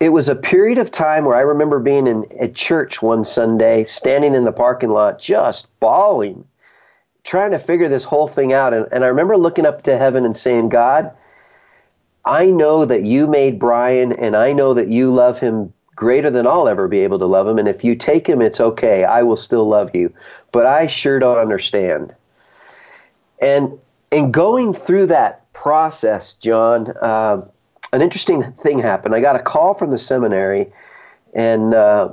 it 0.00 0.08
was 0.08 0.28
a 0.28 0.34
period 0.34 0.78
of 0.78 0.90
time 0.90 1.24
where 1.24 1.36
I 1.36 1.42
remember 1.42 1.78
being 1.78 2.08
in 2.08 2.26
at 2.40 2.56
church 2.56 3.00
one 3.00 3.22
Sunday, 3.22 3.84
standing 3.84 4.34
in 4.34 4.42
the 4.42 4.50
parking 4.50 4.90
lot, 4.90 5.20
just 5.20 5.68
bawling, 5.78 6.44
trying 7.22 7.52
to 7.52 7.58
figure 7.60 7.88
this 7.88 8.02
whole 8.02 8.26
thing 8.26 8.52
out. 8.52 8.74
And, 8.74 8.88
and 8.90 9.04
I 9.04 9.08
remember 9.08 9.36
looking 9.36 9.64
up 9.64 9.84
to 9.84 9.96
heaven 9.96 10.24
and 10.24 10.36
saying, 10.36 10.70
God, 10.70 11.12
I 12.24 12.46
know 12.46 12.84
that 12.84 13.04
you 13.04 13.26
made 13.26 13.58
Brian, 13.58 14.12
and 14.12 14.36
I 14.36 14.52
know 14.52 14.74
that 14.74 14.88
you 14.88 15.12
love 15.12 15.40
him 15.40 15.72
greater 15.96 16.30
than 16.30 16.46
I'll 16.46 16.68
ever 16.68 16.88
be 16.88 17.00
able 17.00 17.18
to 17.18 17.26
love 17.26 17.46
him. 17.48 17.58
And 17.58 17.68
if 17.68 17.84
you 17.84 17.94
take 17.94 18.26
him, 18.26 18.40
it's 18.40 18.60
okay. 18.60 19.04
I 19.04 19.22
will 19.22 19.36
still 19.36 19.66
love 19.66 19.94
you. 19.94 20.12
But 20.52 20.66
I 20.66 20.86
sure 20.86 21.18
don't 21.18 21.38
understand. 21.38 22.14
And 23.40 23.78
in 24.10 24.30
going 24.30 24.72
through 24.72 25.06
that 25.06 25.52
process, 25.52 26.34
John, 26.34 26.92
uh, 27.00 27.42
an 27.92 28.02
interesting 28.02 28.52
thing 28.52 28.78
happened. 28.78 29.14
I 29.14 29.20
got 29.20 29.36
a 29.36 29.42
call 29.42 29.74
from 29.74 29.90
the 29.90 29.98
seminary, 29.98 30.72
and 31.34 31.74
uh, 31.74 32.12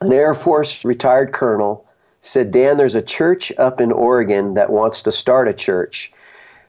an 0.00 0.12
Air 0.12 0.34
Force 0.34 0.84
retired 0.84 1.32
colonel 1.32 1.86
said, 2.22 2.52
Dan, 2.52 2.76
there's 2.76 2.94
a 2.94 3.02
church 3.02 3.52
up 3.58 3.80
in 3.80 3.90
Oregon 3.90 4.54
that 4.54 4.70
wants 4.70 5.02
to 5.02 5.12
start 5.12 5.48
a 5.48 5.52
church, 5.52 6.12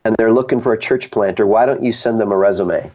and 0.06 0.16
they're 0.18 0.34
looking 0.34 0.60
for 0.60 0.74
a 0.74 0.80
church 0.80 1.12
planter. 1.12 1.46
Why 1.46 1.66
don't 1.66 1.84
you 1.84 1.92
send 1.92 2.20
them 2.20 2.32
a 2.32 2.38
resume? 2.38 2.92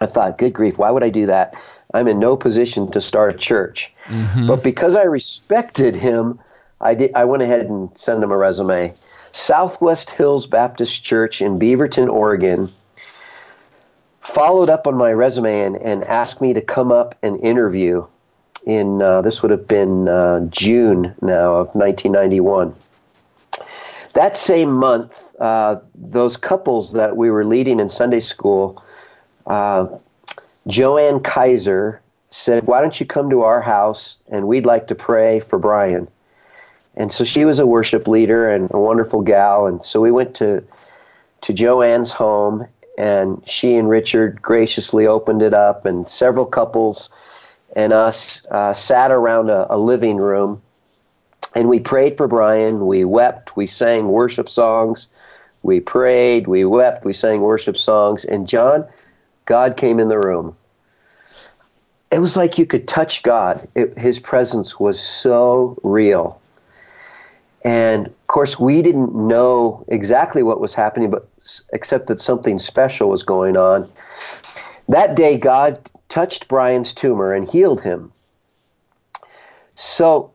I 0.00 0.06
thought, 0.06 0.38
good 0.38 0.52
grief, 0.52 0.78
why 0.78 0.90
would 0.90 1.02
I 1.02 1.10
do 1.10 1.26
that? 1.26 1.54
I'm 1.92 2.08
in 2.08 2.18
no 2.18 2.36
position 2.36 2.90
to 2.92 3.00
start 3.00 3.34
a 3.34 3.38
church. 3.38 3.92
Mm-hmm. 4.06 4.46
But 4.46 4.62
because 4.62 4.96
I 4.96 5.02
respected 5.02 5.94
him, 5.94 6.40
I 6.80 6.94
did. 6.94 7.14
I 7.14 7.24
went 7.24 7.42
ahead 7.42 7.66
and 7.66 7.90
sent 7.98 8.22
him 8.22 8.30
a 8.30 8.36
resume. 8.36 8.94
Southwest 9.32 10.10
Hills 10.10 10.46
Baptist 10.46 11.04
Church 11.04 11.42
in 11.42 11.58
Beaverton, 11.58 12.08
Oregon 12.08 12.72
followed 14.20 14.70
up 14.70 14.86
on 14.86 14.94
my 14.94 15.12
resume 15.12 15.60
and, 15.60 15.76
and 15.76 16.04
asked 16.04 16.40
me 16.40 16.52
to 16.52 16.60
come 16.60 16.92
up 16.92 17.14
and 17.22 17.40
interview 17.40 18.06
in 18.66 19.00
uh, 19.00 19.22
this 19.22 19.42
would 19.42 19.50
have 19.50 19.66
been 19.66 20.08
uh, 20.08 20.40
June 20.50 21.14
now 21.22 21.54
of 21.56 21.74
1991. 21.74 22.74
That 24.14 24.36
same 24.36 24.72
month, 24.72 25.24
uh, 25.40 25.76
those 25.94 26.36
couples 26.36 26.92
that 26.92 27.16
we 27.16 27.30
were 27.30 27.44
leading 27.44 27.80
in 27.80 27.88
Sunday 27.88 28.20
school, 28.20 28.82
uh, 29.46 29.86
Joanne 30.66 31.20
Kaiser 31.20 32.00
said, 32.30 32.66
Why 32.66 32.80
don't 32.80 32.98
you 32.98 33.06
come 33.06 33.30
to 33.30 33.42
our 33.42 33.60
house 33.60 34.18
and 34.30 34.46
we'd 34.46 34.66
like 34.66 34.86
to 34.88 34.94
pray 34.94 35.40
for 35.40 35.58
Brian? 35.58 36.08
And 36.96 37.12
so 37.12 37.24
she 37.24 37.44
was 37.44 37.58
a 37.58 37.66
worship 37.66 38.08
leader 38.08 38.50
and 38.50 38.70
a 38.72 38.78
wonderful 38.78 39.22
gal. 39.22 39.66
And 39.66 39.82
so 39.84 40.00
we 40.00 40.10
went 40.10 40.34
to, 40.36 40.62
to 41.42 41.52
Joanne's 41.52 42.12
home 42.12 42.66
and 43.00 43.42
she 43.46 43.76
and 43.76 43.88
Richard 43.88 44.42
graciously 44.42 45.06
opened 45.06 45.40
it 45.40 45.54
up, 45.54 45.86
and 45.86 46.06
several 46.08 46.44
couples 46.44 47.08
and 47.74 47.94
us 47.94 48.44
uh, 48.50 48.74
sat 48.74 49.10
around 49.10 49.48
a, 49.48 49.72
a 49.74 49.78
living 49.78 50.18
room 50.18 50.60
and 51.54 51.68
we 51.68 51.80
prayed 51.80 52.16
for 52.16 52.28
Brian. 52.28 52.86
We 52.86 53.04
wept. 53.04 53.56
We 53.56 53.66
sang 53.66 54.08
worship 54.08 54.48
songs. 54.48 55.08
We 55.62 55.80
prayed. 55.80 56.46
We 56.46 56.64
wept. 56.64 57.04
We 57.04 57.12
sang 57.12 57.40
worship 57.40 57.76
songs. 57.76 58.24
And 58.24 58.48
John, 58.48 58.86
God 59.46 59.76
came 59.76 59.98
in 59.98 60.08
the 60.08 60.18
room. 60.18 60.56
It 62.10 62.18
was 62.18 62.36
like 62.36 62.58
you 62.58 62.66
could 62.66 62.88
touch 62.88 63.22
God. 63.22 63.68
It, 63.74 63.96
his 63.98 64.18
presence 64.18 64.80
was 64.80 65.00
so 65.00 65.78
real. 65.82 66.40
And 67.62 68.06
of 68.06 68.26
course, 68.26 68.58
we 68.58 68.80
didn't 68.80 69.14
know 69.14 69.84
exactly 69.88 70.42
what 70.42 70.60
was 70.60 70.74
happening, 70.74 71.10
but 71.10 71.28
except 71.72 72.06
that 72.06 72.20
something 72.20 72.58
special 72.58 73.08
was 73.08 73.22
going 73.22 73.56
on. 73.56 73.90
That 74.88 75.14
day, 75.14 75.36
God 75.36 75.78
touched 76.08 76.48
Brian's 76.48 76.94
tumor 76.94 77.34
and 77.34 77.48
healed 77.48 77.80
him. 77.80 78.12
So 79.74 80.32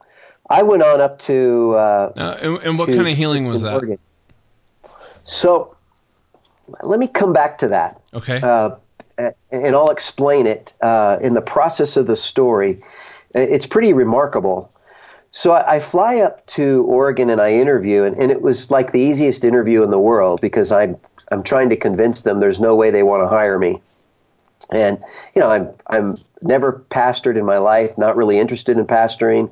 I 0.50 0.64
went 0.64 0.84
on 0.84 1.02
up 1.02 1.20
to. 1.20 1.74
Uh, 1.76 2.14
uh, 2.16 2.38
and, 2.42 2.58
and, 2.60 2.78
what 2.78 2.88
to, 2.88 2.96
kind 2.96 3.08
of 3.08 3.18
healing 3.18 3.48
was 3.48 3.62
that? 3.62 3.74
Oregon. 3.74 4.00
So 5.24 5.76
let 6.84 7.00
me 7.00 7.08
come 7.08 7.34
back 7.34 7.58
to 7.60 7.68
that. 7.70 8.02
Okay. 8.14 8.40
Uh, 8.42 8.72
and 9.52 9.76
I'll 9.76 9.92
explain 9.92 10.46
it 10.46 10.74
uh, 10.82 11.18
in 11.22 11.34
the 11.34 11.42
process 11.42 11.96
of 11.96 12.06
the 12.06 12.16
story. 12.16 12.84
It's 13.34 13.66
pretty 13.66 13.94
remarkable. 13.94 14.72
So 15.32 15.54
I, 15.54 15.76
I, 15.76 15.80
fly 15.80 16.18
up 16.18 16.46
to 16.48 16.84
Oregon 16.88 17.30
and 17.30 17.42
I 17.42 17.54
interview, 17.54 18.04
and, 18.04 18.16
and, 18.18 18.32
it 18.32 18.42
was 18.42 18.72
like 18.72 18.92
the 18.94 19.00
easiest 19.00 19.44
interview 19.44 19.84
in 19.84 19.90
the 19.90 20.00
world 20.00 20.40
because 20.40 20.72
I'm 20.72 20.98
I'm 21.32 21.44
trying 21.44 21.70
to 21.70 21.78
convince 21.78 22.22
them 22.22 22.40
there's 22.40 22.62
no 22.62 22.76
way 22.76 22.92
they 22.92 23.04
want 23.04 23.24
to 23.24 23.28
hire 23.28 23.60
me. 23.60 23.82
And 24.70 24.98
you 25.34 25.42
know, 25.42 25.50
I'm 25.50 25.70
I'm 25.88 26.18
never 26.42 26.86
pastored 26.90 27.38
in 27.38 27.46
my 27.46 27.58
life, 27.58 27.98
not 27.98 28.16
really 28.16 28.40
interested 28.40 28.78
in 28.78 28.86
pastoring 28.86 29.50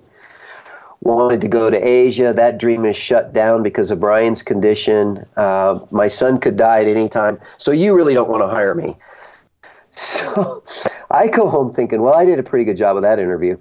wanted 1.04 1.42
to 1.42 1.48
go 1.48 1.70
to 1.70 1.78
Asia. 1.78 2.34
That 2.34 2.58
dream 2.58 2.86
is 2.86 2.96
shut 2.96 3.34
down 3.34 3.62
because 3.64 3.92
of 3.92 4.00
Brian's 4.00 4.42
condition. 4.42 5.26
Uh, 5.38 5.80
my 5.92 6.08
son 6.08 6.40
could 6.40 6.58
die 6.58 6.82
at 6.82 6.88
any 6.88 7.10
time. 7.10 7.40
So 7.58 7.72
you 7.72 7.96
really 7.96 8.14
don't 8.14 8.30
want 8.30 8.42
to 8.44 8.48
hire 8.48 8.76
me. 8.76 8.96
So 9.96 10.64
I 11.12 11.28
go 11.28 11.48
home 11.48 11.72
thinking, 11.72 12.02
well, 12.02 12.16
I 12.16 12.26
did 12.26 12.40
a 12.40 12.44
pretty 12.44 12.66
good 12.66 12.78
job 12.78 12.96
of 12.96 13.04
that 13.04 13.20
interview. 13.20 13.58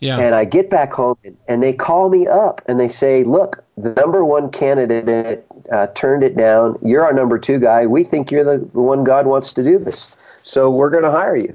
Yeah. 0.00 0.18
And 0.18 0.34
I 0.34 0.44
get 0.44 0.68
back 0.68 0.92
home 0.92 1.16
and 1.46 1.62
they 1.62 1.72
call 1.72 2.08
me 2.08 2.26
up 2.26 2.60
and 2.66 2.80
they 2.80 2.88
say, 2.88 3.22
look, 3.22 3.62
the 3.76 3.94
number 3.94 4.24
one 4.24 4.50
candidate 4.50 5.46
uh, 5.70 5.86
turned 5.88 6.24
it 6.24 6.36
down. 6.36 6.76
You're 6.82 7.04
our 7.04 7.12
number 7.12 7.38
two 7.38 7.60
guy. 7.60 7.86
We 7.86 8.02
think 8.02 8.32
you're 8.32 8.42
the, 8.42 8.66
the 8.72 8.80
one 8.80 9.04
God 9.04 9.26
wants 9.26 9.52
to 9.52 9.62
do 9.62 9.78
this. 9.78 10.12
So 10.42 10.68
we're 10.68 10.90
going 10.90 11.04
to 11.04 11.10
hire 11.12 11.36
you. 11.36 11.54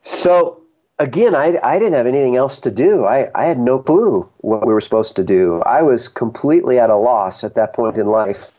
So 0.00 0.61
again, 1.02 1.34
I, 1.34 1.58
I 1.64 1.78
didn't 1.78 1.94
have 1.94 2.06
anything 2.06 2.36
else 2.36 2.60
to 2.60 2.70
do. 2.70 3.04
I, 3.04 3.28
I 3.34 3.44
had 3.44 3.58
no 3.58 3.80
clue 3.80 4.28
what 4.38 4.66
we 4.66 4.72
were 4.72 4.80
supposed 4.80 5.16
to 5.16 5.24
do. 5.24 5.60
I 5.62 5.82
was 5.82 6.06
completely 6.06 6.78
at 6.78 6.90
a 6.90 6.96
loss 6.96 7.42
at 7.42 7.54
that 7.56 7.74
point 7.74 7.96
in 7.96 8.06
life. 8.06 8.52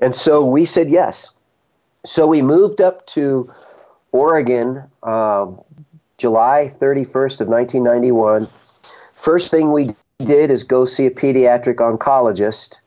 And 0.00 0.14
so 0.14 0.44
we 0.44 0.64
said 0.64 0.90
yes. 0.90 1.30
So 2.04 2.26
we 2.26 2.42
moved 2.42 2.80
up 2.80 3.06
to 3.08 3.50
Oregon 4.10 4.82
um, 5.04 5.60
July 6.18 6.72
31st 6.80 7.40
of 7.40 7.48
1991. 7.48 8.48
First 9.14 9.50
thing 9.52 9.70
we 9.70 9.94
did 10.18 10.50
is 10.50 10.64
go 10.64 10.84
see 10.84 11.06
a 11.06 11.10
pediatric 11.10 11.76
oncologist. 11.76 12.80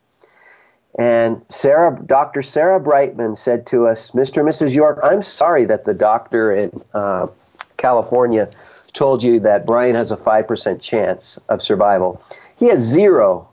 And 0.99 1.41
Sarah, 1.49 1.97
Dr. 2.05 2.41
Sarah 2.41 2.79
Brightman 2.79 3.37
said 3.37 3.65
to 3.67 3.87
us, 3.87 4.11
Mr. 4.11 4.39
and 4.39 4.49
Mrs. 4.49 4.75
York, 4.75 4.99
I'm 5.01 5.21
sorry 5.21 5.65
that 5.65 5.85
the 5.85 5.93
doctor 5.93 6.53
in 6.53 6.81
uh, 6.93 7.27
California 7.77 8.49
told 8.93 9.23
you 9.23 9.39
that 9.41 9.65
Brian 9.65 9.95
has 9.95 10.11
a 10.11 10.17
5% 10.17 10.81
chance 10.81 11.39
of 11.49 11.61
survival. 11.61 12.23
He 12.57 12.67
has 12.67 12.95
0% 12.95 13.45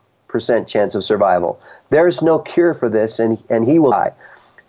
chance 0.67 0.95
of 0.95 1.03
survival. 1.03 1.61
There's 1.89 2.23
no 2.23 2.39
cure 2.39 2.75
for 2.75 2.89
this, 2.89 3.19
and, 3.19 3.43
and 3.49 3.67
he 3.67 3.79
will 3.79 3.91
die. 3.91 4.13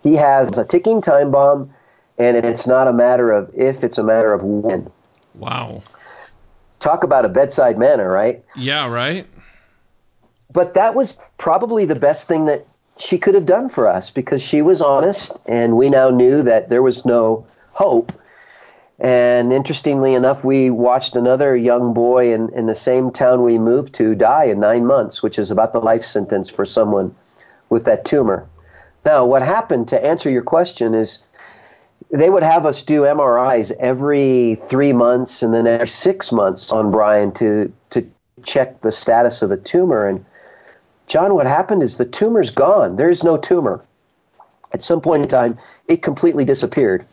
He 0.02 0.16
has 0.16 0.56
a 0.58 0.64
ticking 0.64 1.00
time 1.00 1.30
bomb, 1.30 1.72
and 2.18 2.36
it's 2.36 2.66
not 2.66 2.88
a 2.88 2.92
matter 2.92 3.30
of 3.30 3.50
if, 3.54 3.84
it's 3.84 3.98
a 3.98 4.02
matter 4.02 4.32
of 4.32 4.42
when. 4.42 4.90
Wow. 5.34 5.82
Talk 6.80 7.04
about 7.04 7.24
a 7.24 7.28
bedside 7.28 7.78
manner, 7.78 8.10
right? 8.10 8.42
Yeah, 8.56 8.90
right. 8.90 9.26
But 10.52 10.74
that 10.74 10.94
was 10.94 11.18
probably 11.38 11.84
the 11.84 11.94
best 11.94 12.26
thing 12.26 12.46
that 12.46 12.66
she 12.98 13.18
could 13.18 13.34
have 13.34 13.46
done 13.46 13.68
for 13.68 13.86
us 13.86 14.10
because 14.10 14.42
she 14.42 14.62
was 14.62 14.82
honest, 14.82 15.32
and 15.46 15.76
we 15.76 15.88
now 15.88 16.10
knew 16.10 16.42
that 16.42 16.68
there 16.68 16.82
was 16.82 17.04
no 17.04 17.46
hope 17.72 18.12
and 19.02 19.52
interestingly 19.52 20.14
enough, 20.14 20.44
we 20.44 20.70
watched 20.70 21.16
another 21.16 21.56
young 21.56 21.92
boy 21.92 22.32
in, 22.32 22.50
in 22.54 22.66
the 22.66 22.74
same 22.74 23.10
town 23.10 23.42
we 23.42 23.58
moved 23.58 23.94
to 23.94 24.14
die 24.14 24.44
in 24.44 24.60
nine 24.60 24.86
months, 24.86 25.24
which 25.24 25.40
is 25.40 25.50
about 25.50 25.72
the 25.72 25.80
life 25.80 26.04
sentence 26.04 26.48
for 26.48 26.64
someone 26.64 27.12
with 27.68 27.84
that 27.86 28.04
tumor. 28.04 28.46
Now, 29.04 29.26
what 29.26 29.42
happened 29.42 29.88
to 29.88 30.06
answer 30.06 30.30
your 30.30 30.44
question 30.44 30.94
is 30.94 31.18
they 32.12 32.30
would 32.30 32.44
have 32.44 32.64
us 32.64 32.80
do 32.80 33.00
MRIs 33.00 33.72
every 33.80 34.54
three 34.54 34.92
months 34.92 35.42
and 35.42 35.52
then 35.52 35.66
every 35.66 35.88
six 35.88 36.30
months 36.30 36.70
on 36.70 36.92
Brian 36.92 37.32
to, 37.32 37.72
to 37.90 38.08
check 38.44 38.82
the 38.82 38.92
status 38.92 39.42
of 39.42 39.50
the 39.50 39.56
tumor. 39.56 40.06
And 40.06 40.24
John, 41.08 41.34
what 41.34 41.48
happened 41.48 41.82
is 41.82 41.96
the 41.96 42.04
tumor's 42.04 42.50
gone. 42.50 42.94
There's 42.94 43.24
no 43.24 43.36
tumor. 43.36 43.84
At 44.72 44.84
some 44.84 45.00
point 45.00 45.24
in 45.24 45.28
time, 45.28 45.58
it 45.88 46.02
completely 46.02 46.44
disappeared. 46.44 47.04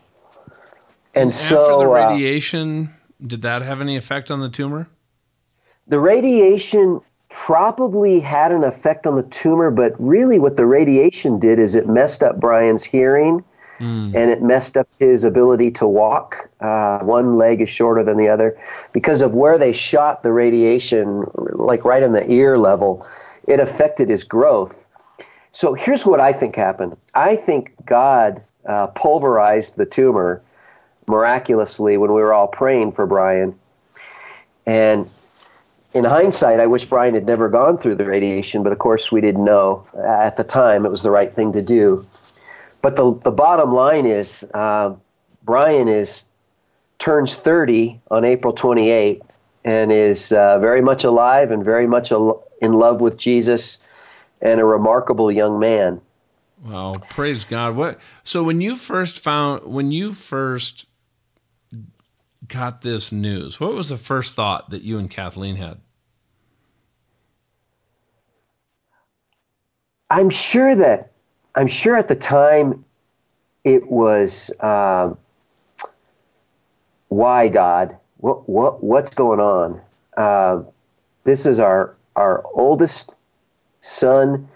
And, 1.20 1.28
and 1.28 1.34
so 1.34 1.60
after 1.60 1.84
the 1.84 1.90
uh, 1.90 2.08
radiation, 2.08 2.88
uh, 2.88 3.26
did 3.26 3.42
that 3.42 3.62
have 3.62 3.80
any 3.80 3.96
effect 3.96 4.30
on 4.30 4.40
the 4.40 4.48
tumor? 4.48 4.88
The 5.86 5.98
radiation 5.98 7.00
probably 7.28 8.20
had 8.20 8.52
an 8.52 8.64
effect 8.64 9.06
on 9.06 9.16
the 9.16 9.22
tumor, 9.24 9.70
but 9.70 9.94
really 9.98 10.38
what 10.38 10.56
the 10.56 10.66
radiation 10.66 11.38
did 11.38 11.58
is 11.58 11.74
it 11.74 11.88
messed 11.88 12.22
up 12.22 12.40
Brian's 12.40 12.84
hearing 12.84 13.44
mm. 13.78 14.14
and 14.14 14.30
it 14.30 14.42
messed 14.42 14.76
up 14.76 14.88
his 14.98 15.24
ability 15.24 15.70
to 15.72 15.86
walk. 15.86 16.50
Uh, 16.60 16.98
one 17.00 17.36
leg 17.36 17.60
is 17.60 17.68
shorter 17.68 18.02
than 18.02 18.16
the 18.16 18.28
other 18.28 18.58
because 18.92 19.22
of 19.22 19.34
where 19.34 19.58
they 19.58 19.72
shot 19.72 20.22
the 20.22 20.32
radiation, 20.32 21.24
like 21.34 21.84
right 21.84 22.02
in 22.02 22.12
the 22.12 22.28
ear 22.30 22.58
level. 22.58 23.06
It 23.46 23.60
affected 23.60 24.08
his 24.08 24.24
growth. 24.24 24.86
So 25.52 25.74
here's 25.74 26.06
what 26.06 26.20
I 26.20 26.32
think 26.32 26.56
happened. 26.56 26.96
I 27.14 27.36
think 27.36 27.74
God 27.84 28.42
uh, 28.66 28.88
pulverized 28.88 29.76
the 29.76 29.86
tumor 29.86 30.42
miraculously 31.10 31.96
when 31.96 32.12
we 32.12 32.22
were 32.22 32.32
all 32.32 32.48
praying 32.48 32.92
for 32.92 33.06
Brian. 33.06 33.58
And 34.66 35.10
in 35.92 36.04
hindsight, 36.04 36.60
I 36.60 36.66
wish 36.66 36.84
Brian 36.84 37.14
had 37.14 37.26
never 37.26 37.48
gone 37.48 37.78
through 37.78 37.96
the 37.96 38.04
radiation, 38.04 38.62
but 38.62 38.72
of 38.72 38.78
course 38.78 39.10
we 39.10 39.20
didn't 39.20 39.44
know 39.44 39.86
at 40.06 40.36
the 40.36 40.44
time 40.44 40.86
it 40.86 40.90
was 40.90 41.02
the 41.02 41.10
right 41.10 41.34
thing 41.34 41.52
to 41.52 41.62
do. 41.62 42.06
But 42.82 42.96
the, 42.96 43.18
the 43.24 43.30
bottom 43.30 43.74
line 43.74 44.06
is 44.06 44.44
uh, 44.54 44.94
Brian 45.42 45.88
is 45.88 46.24
turns 46.98 47.34
30 47.34 48.00
on 48.10 48.24
April 48.24 48.54
28th 48.54 49.22
and 49.64 49.90
is 49.92 50.32
uh, 50.32 50.58
very 50.58 50.80
much 50.80 51.04
alive 51.04 51.50
and 51.50 51.64
very 51.64 51.86
much 51.86 52.12
al- 52.12 52.44
in 52.62 52.74
love 52.74 53.00
with 53.00 53.16
Jesus 53.16 53.78
and 54.40 54.60
a 54.60 54.64
remarkable 54.64 55.30
young 55.30 55.58
man. 55.58 56.00
Well, 56.62 56.96
praise 57.08 57.44
God. 57.44 57.74
What 57.74 57.98
so 58.22 58.42
when 58.42 58.60
you 58.60 58.76
first 58.76 59.18
found 59.18 59.64
when 59.64 59.92
you 59.92 60.12
first 60.12 60.86
got 62.48 62.82
this 62.82 63.12
news, 63.12 63.60
what 63.60 63.74
was 63.74 63.88
the 63.88 63.98
first 63.98 64.34
thought 64.34 64.70
that 64.70 64.82
you 64.82 64.98
and 64.98 65.10
Kathleen 65.10 65.56
had? 65.56 65.78
I'm 70.10 70.30
sure 70.30 70.74
that 70.74 71.12
I'm 71.54 71.66
sure 71.66 71.96
at 71.96 72.08
the 72.08 72.16
time 72.16 72.84
it 73.64 73.90
was 73.90 74.50
uh, 74.60 75.14
why 77.08 77.48
God? 77.48 77.96
What 78.18 78.48
what 78.48 78.82
what's 78.82 79.14
going 79.14 79.40
on? 79.40 79.80
Uh, 80.16 80.62
this 81.24 81.46
is 81.46 81.60
our 81.60 81.94
our 82.16 82.44
oldest 82.54 83.12
son. 83.80 84.48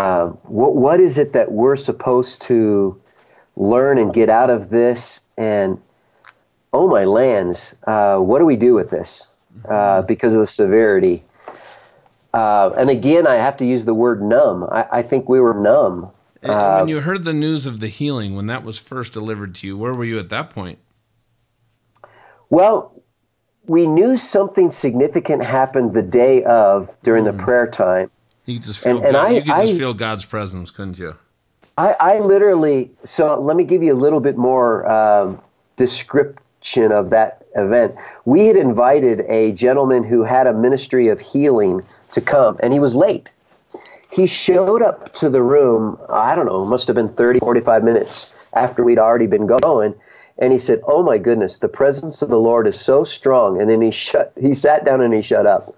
Uh, 0.00 0.28
what 0.44 0.74
what 0.74 1.00
is 1.00 1.18
it 1.18 1.32
that 1.32 1.52
we're 1.52 1.76
supposed 1.76 2.42
to 2.42 3.00
learn 3.56 3.98
and 3.98 4.12
get 4.12 4.28
out 4.28 4.50
of 4.50 4.70
this? 4.70 5.20
And 5.36 5.80
oh 6.72 6.88
my 6.88 7.04
lands, 7.04 7.76
uh, 7.86 8.18
what 8.18 8.38
do 8.38 8.44
we 8.44 8.56
do 8.56 8.74
with 8.74 8.90
this? 8.90 9.28
Uh, 9.66 9.68
mm-hmm. 9.68 10.06
because 10.06 10.32
of 10.32 10.40
the 10.40 10.46
severity. 10.46 11.22
uh, 12.32 12.70
and 12.70 12.88
again, 12.88 13.26
I 13.26 13.34
have 13.34 13.56
to 13.58 13.66
use 13.66 13.84
the 13.84 13.94
word 13.94 14.22
numb. 14.22 14.64
I, 14.64 14.86
I 14.90 15.02
think 15.02 15.28
we 15.28 15.40
were 15.40 15.54
numb. 15.54 16.10
And 16.42 16.52
uh, 16.52 16.78
when 16.78 16.88
you 16.88 17.00
heard 17.00 17.24
the 17.24 17.34
news 17.34 17.66
of 17.66 17.80
the 17.80 17.88
healing, 17.88 18.34
when 18.34 18.46
that 18.46 18.64
was 18.64 18.78
first 18.78 19.12
delivered 19.12 19.54
to 19.56 19.66
you, 19.66 19.76
where 19.76 19.92
were 19.92 20.04
you 20.04 20.18
at 20.18 20.30
that 20.30 20.50
point? 20.50 20.78
Well, 22.48 23.02
we 23.66 23.86
knew 23.86 24.16
something 24.16 24.70
significant 24.70 25.44
happened 25.44 25.94
the 25.94 26.02
day 26.02 26.42
of 26.44 26.98
during 27.02 27.24
mm. 27.24 27.36
the 27.36 27.42
prayer 27.42 27.66
time. 27.66 28.10
You 28.46 28.56
could 28.56 28.64
just 28.64 28.80
feel, 28.80 28.96
and, 28.96 29.06
and 29.06 29.16
I, 29.16 29.30
you 29.30 29.42
could 29.42 29.48
just 29.48 29.74
I, 29.74 29.78
feel 29.78 29.94
God's 29.94 30.24
presence, 30.24 30.70
couldn't 30.70 30.98
you? 30.98 31.16
I, 31.78 31.94
I, 32.00 32.18
literally. 32.18 32.90
So 33.04 33.38
let 33.38 33.56
me 33.56 33.64
give 33.64 33.82
you 33.82 33.92
a 33.92 33.94
little 33.94 34.20
bit 34.20 34.36
more 34.36 34.90
um, 34.90 35.40
description 35.76 36.42
of 36.76 37.10
that 37.10 37.44
event. 37.56 37.94
We 38.24 38.46
had 38.46 38.56
invited 38.56 39.20
a 39.28 39.52
gentleman 39.52 40.04
who 40.04 40.22
had 40.22 40.46
a 40.46 40.54
ministry 40.54 41.08
of 41.08 41.20
healing 41.20 41.82
to 42.12 42.20
come, 42.20 42.58
and 42.60 42.72
he 42.72 42.78
was 42.78 42.94
late. 42.94 43.32
He 44.10 44.26
showed 44.26 44.82
up 44.82 45.14
to 45.14 45.30
the 45.30 45.42
room, 45.42 45.98
I 46.08 46.34
don't 46.34 46.46
know, 46.46 46.64
must 46.64 46.86
have 46.88 46.96
been 46.96 47.08
30, 47.08 47.38
45 47.40 47.82
minutes 47.82 48.34
after 48.52 48.84
we'd 48.84 48.98
already 48.98 49.26
been 49.26 49.46
going. 49.46 49.94
And 50.38 50.52
he 50.52 50.58
said, 50.58 50.80
Oh 50.86 51.02
my 51.02 51.18
goodness, 51.18 51.56
the 51.56 51.68
presence 51.68 52.20
of 52.20 52.28
the 52.28 52.38
Lord 52.38 52.66
is 52.66 52.78
so 52.78 53.04
strong. 53.04 53.60
And 53.60 53.70
then 53.70 53.80
he 53.80 53.90
shut 53.90 54.32
he 54.40 54.54
sat 54.54 54.84
down 54.84 55.00
and 55.00 55.14
he 55.14 55.22
shut 55.22 55.46
up. 55.46 55.74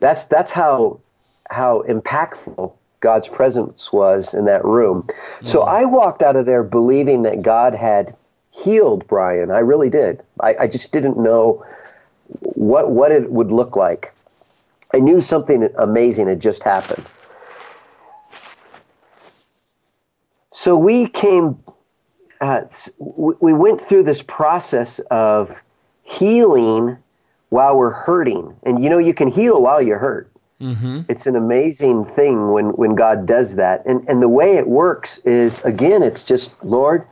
That's 0.00 0.26
that's 0.26 0.50
how 0.50 1.00
how 1.50 1.82
impactful 1.88 2.72
God's 3.00 3.28
presence 3.28 3.92
was 3.92 4.34
in 4.34 4.44
that 4.46 4.64
room. 4.64 5.02
Mm-hmm. 5.02 5.46
So 5.46 5.62
I 5.62 5.84
walked 5.84 6.22
out 6.22 6.36
of 6.36 6.46
there 6.46 6.62
believing 6.62 7.22
that 7.22 7.42
God 7.42 7.74
had 7.74 8.16
healed 8.50 9.06
Brian. 9.06 9.50
I 9.50 9.58
really 9.58 9.90
did. 9.90 10.22
I, 10.40 10.56
I 10.60 10.66
just 10.66 10.92
didn't 10.92 11.18
know 11.18 11.64
what 12.40 12.90
what 12.90 13.12
it 13.12 13.30
would 13.30 13.50
look 13.50 13.76
like. 13.76 14.12
I 14.92 14.98
knew 14.98 15.20
something 15.20 15.68
amazing 15.76 16.28
had 16.28 16.40
just 16.40 16.62
happened. 16.62 17.04
So 20.50 20.76
we 20.76 21.08
came, 21.08 21.62
uh, 22.40 22.62
we 22.98 23.52
went 23.52 23.80
through 23.80 24.02
this 24.02 24.22
process 24.22 24.98
of 25.10 25.62
healing 26.02 26.96
while 27.50 27.76
we're 27.76 27.92
hurting. 27.92 28.56
And 28.64 28.82
you 28.82 28.90
know, 28.90 28.98
you 28.98 29.14
can 29.14 29.28
heal 29.28 29.62
while 29.62 29.80
you're 29.80 29.98
hurt. 29.98 30.30
Mm-hmm. 30.60 31.02
It's 31.08 31.26
an 31.26 31.36
amazing 31.36 32.04
thing 32.06 32.50
when, 32.50 32.70
when 32.70 32.96
God 32.96 33.24
does 33.24 33.54
that. 33.54 33.86
And, 33.86 34.08
and 34.08 34.20
the 34.20 34.28
way 34.28 34.56
it 34.56 34.66
works 34.66 35.18
is, 35.18 35.64
again, 35.64 36.02
it's 36.02 36.24
just, 36.24 36.64
Lord, 36.64 37.06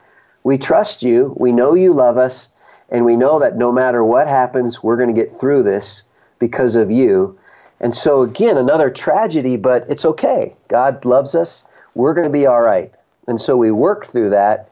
we 0.46 0.56
trust 0.56 1.02
you. 1.02 1.34
We 1.36 1.50
know 1.50 1.74
you 1.74 1.92
love 1.92 2.18
us. 2.18 2.50
And 2.88 3.04
we 3.04 3.16
know 3.16 3.40
that 3.40 3.56
no 3.56 3.72
matter 3.72 4.04
what 4.04 4.28
happens, 4.28 4.80
we're 4.80 4.96
going 4.96 5.12
to 5.12 5.20
get 5.20 5.32
through 5.32 5.64
this 5.64 6.04
because 6.38 6.76
of 6.76 6.88
you. 6.88 7.36
And 7.80 7.92
so, 7.92 8.22
again, 8.22 8.56
another 8.56 8.88
tragedy, 8.88 9.56
but 9.56 9.90
it's 9.90 10.04
okay. 10.04 10.54
God 10.68 11.04
loves 11.04 11.34
us. 11.34 11.64
We're 11.96 12.14
going 12.14 12.28
to 12.28 12.32
be 12.32 12.46
all 12.46 12.60
right. 12.60 12.94
And 13.26 13.40
so 13.40 13.56
we 13.56 13.72
worked 13.72 14.12
through 14.12 14.30
that. 14.30 14.70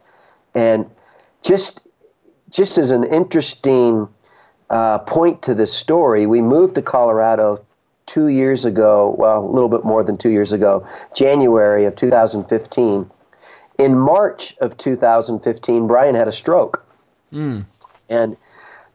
And 0.55 0.89
just, 1.43 1.85
just 2.51 2.79
as 2.79 2.93
an 2.93 3.03
interesting 3.03 4.09
uh, 4.71 4.99
point 5.01 5.43
to 5.43 5.57
this 5.57 5.75
story, 5.75 6.25
we 6.25 6.41
moved 6.41 6.77
to 6.77 6.83
Colorado 6.83 7.65
two 8.07 8.29
years 8.29 8.65
ago, 8.65 9.13
well, 9.19 9.45
a 9.45 9.51
little 9.51 9.69
bit 9.69 9.83
more 9.83 10.05
than 10.05 10.19
two 10.19 10.31
years 10.31 10.53
ago, 10.53 10.87
January 11.17 11.85
of 11.85 11.97
2015. 11.97 13.11
In 13.79 13.99
March 13.99 14.57
of 14.59 14.77
2015, 14.77 15.87
Brian 15.87 16.15
had 16.15 16.29
a 16.29 16.33
stroke. 16.33 16.85
Mm. 17.33 17.65
And 18.09 18.37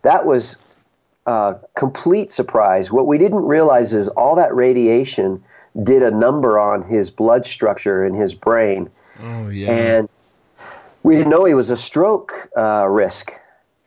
that 0.04 0.26
was 0.26 0.58
a 1.26 1.56
complete 1.76 2.32
surprise. 2.32 2.92
What 2.92 3.08
we 3.08 3.18
didn't 3.18 3.46
realize 3.46 3.94
is 3.94 4.08
all 4.10 4.36
that 4.36 4.56
radiation 4.56 5.44
did 5.84 6.02
a 6.02 6.12
number 6.12 6.60
on 6.60 6.84
his 6.84 7.10
blood 7.10 7.46
structure 7.46 8.06
in 8.06 8.13
his 8.13 8.34
brain. 8.34 8.89
Oh, 9.22 9.50
yeah. 9.50 9.72
And 9.72 10.10
we 11.04 11.15
didn't 11.15 11.30
know 11.30 11.46
he 11.46 11.54
was 11.54 11.70
a 11.72 11.78
stroke 11.78 12.50
uh, 12.58 12.88
risk. 12.88 13.32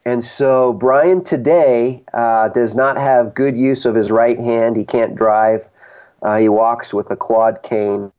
And 0.05 0.25
so 0.25 0.73
Brian 0.73 1.23
today 1.23 2.03
uh, 2.13 2.49
does 2.49 2.75
not 2.75 2.97
have 2.97 3.35
good 3.35 3.57
use 3.57 3.85
of 3.85 3.95
his 3.95 4.11
right 4.11 4.39
hand. 4.39 4.77
He 4.77 4.85
can't 4.85 5.15
drive. 5.15 5.69
Uh, 6.23 6.39
he 6.39 6.49
walks 6.49 6.93
with 6.93 7.11
a 7.11 7.17
quad 7.17 7.63
cane. 7.63 8.13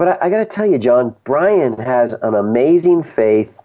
But 0.00 0.22
I, 0.22 0.28
I 0.28 0.30
got 0.30 0.38
to 0.38 0.46
tell 0.46 0.64
you, 0.64 0.78
John, 0.78 1.14
Brian 1.24 1.74
has 1.74 2.14
an 2.14 2.32
amazing 2.32 3.02
faith. 3.02 3.60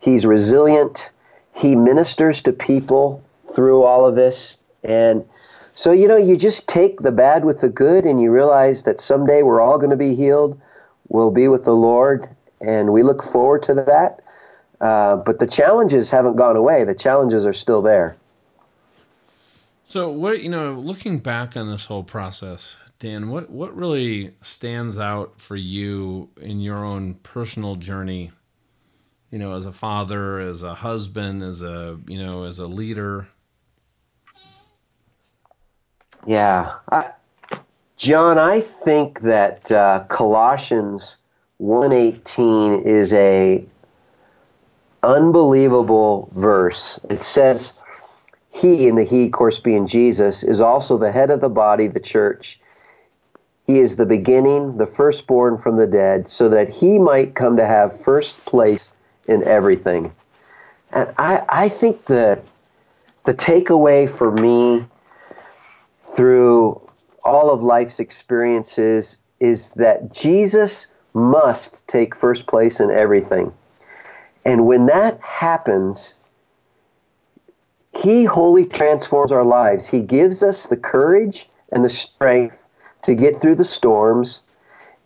He's 0.00 0.26
resilient. 0.26 1.10
He 1.54 1.76
ministers 1.76 2.42
to 2.42 2.52
people 2.52 3.24
through 3.50 3.84
all 3.84 4.04
of 4.04 4.14
this. 4.14 4.58
And 4.84 5.24
so, 5.72 5.92
you 5.92 6.06
know, 6.06 6.18
you 6.18 6.36
just 6.36 6.68
take 6.68 7.00
the 7.00 7.10
bad 7.10 7.42
with 7.42 7.62
the 7.62 7.70
good 7.70 8.04
and 8.04 8.20
you 8.20 8.30
realize 8.30 8.82
that 8.82 9.00
someday 9.00 9.42
we're 9.42 9.62
all 9.62 9.78
going 9.78 9.88
to 9.88 9.96
be 9.96 10.14
healed. 10.14 10.60
We'll 11.08 11.30
be 11.30 11.48
with 11.48 11.64
the 11.64 11.74
Lord. 11.74 12.28
And 12.60 12.92
we 12.92 13.02
look 13.02 13.22
forward 13.22 13.62
to 13.62 13.74
that. 13.74 14.20
Uh, 14.82 15.16
but 15.16 15.38
the 15.38 15.46
challenges 15.46 16.10
haven't 16.10 16.36
gone 16.36 16.56
away. 16.56 16.84
The 16.84 16.94
challenges 16.94 17.46
are 17.46 17.54
still 17.54 17.80
there. 17.80 18.14
So, 19.86 20.10
what 20.10 20.42
you 20.42 20.50
know, 20.50 20.74
looking 20.74 21.16
back 21.16 21.56
on 21.56 21.70
this 21.70 21.86
whole 21.86 22.04
process, 22.04 22.74
Dan, 23.00 23.28
what 23.28 23.48
what 23.48 23.76
really 23.76 24.34
stands 24.40 24.98
out 24.98 25.40
for 25.40 25.54
you 25.54 26.30
in 26.40 26.60
your 26.60 26.84
own 26.84 27.14
personal 27.14 27.76
journey? 27.76 28.32
You 29.30 29.38
know, 29.38 29.54
as 29.54 29.66
a 29.66 29.72
father, 29.72 30.40
as 30.40 30.64
a 30.64 30.74
husband, 30.74 31.42
as 31.42 31.62
a 31.62 31.96
you 32.08 32.18
know, 32.18 32.44
as 32.44 32.58
a 32.58 32.66
leader. 32.66 33.28
Yeah, 36.26 36.74
I, 36.90 37.10
John, 37.96 38.36
I 38.36 38.62
think 38.62 39.20
that 39.20 39.70
uh, 39.70 40.04
Colossians 40.08 41.18
one 41.58 41.92
eighteen 41.92 42.82
is 42.82 43.12
a 43.12 43.64
unbelievable 45.04 46.30
verse. 46.34 46.98
It 47.08 47.22
says, 47.22 47.72
He, 48.50 48.88
and 48.88 48.98
the 48.98 49.04
He, 49.04 49.26
of 49.26 49.32
course, 49.32 49.60
being 49.60 49.86
Jesus, 49.86 50.42
is 50.42 50.60
also 50.60 50.98
the 50.98 51.12
head 51.12 51.30
of 51.30 51.40
the 51.40 51.48
body, 51.48 51.86
the 51.86 52.00
church. 52.00 52.60
He 53.68 53.80
is 53.80 53.96
the 53.96 54.06
beginning, 54.06 54.78
the 54.78 54.86
firstborn 54.86 55.58
from 55.58 55.76
the 55.76 55.86
dead, 55.86 56.26
so 56.26 56.48
that 56.48 56.70
he 56.70 56.98
might 56.98 57.34
come 57.34 57.58
to 57.58 57.66
have 57.66 58.00
first 58.00 58.46
place 58.46 58.94
in 59.26 59.44
everything. 59.44 60.10
And 60.90 61.12
I, 61.18 61.42
I 61.46 61.68
think 61.68 62.06
that 62.06 62.42
the 63.24 63.34
takeaway 63.34 64.08
for 64.08 64.32
me 64.32 64.86
through 66.02 66.80
all 67.22 67.50
of 67.50 67.62
life's 67.62 68.00
experiences 68.00 69.18
is 69.38 69.74
that 69.74 70.14
Jesus 70.14 70.90
must 71.12 71.86
take 71.86 72.16
first 72.16 72.46
place 72.46 72.80
in 72.80 72.90
everything. 72.90 73.52
And 74.46 74.66
when 74.66 74.86
that 74.86 75.20
happens, 75.20 76.14
He 77.92 78.24
wholly 78.24 78.64
transforms 78.64 79.30
our 79.30 79.44
lives. 79.44 79.86
He 79.86 80.00
gives 80.00 80.42
us 80.42 80.64
the 80.64 80.76
courage 80.78 81.50
and 81.70 81.84
the 81.84 81.90
strength 81.90 82.67
to 83.02 83.14
get 83.14 83.40
through 83.40 83.56
the 83.56 83.64
storms, 83.64 84.42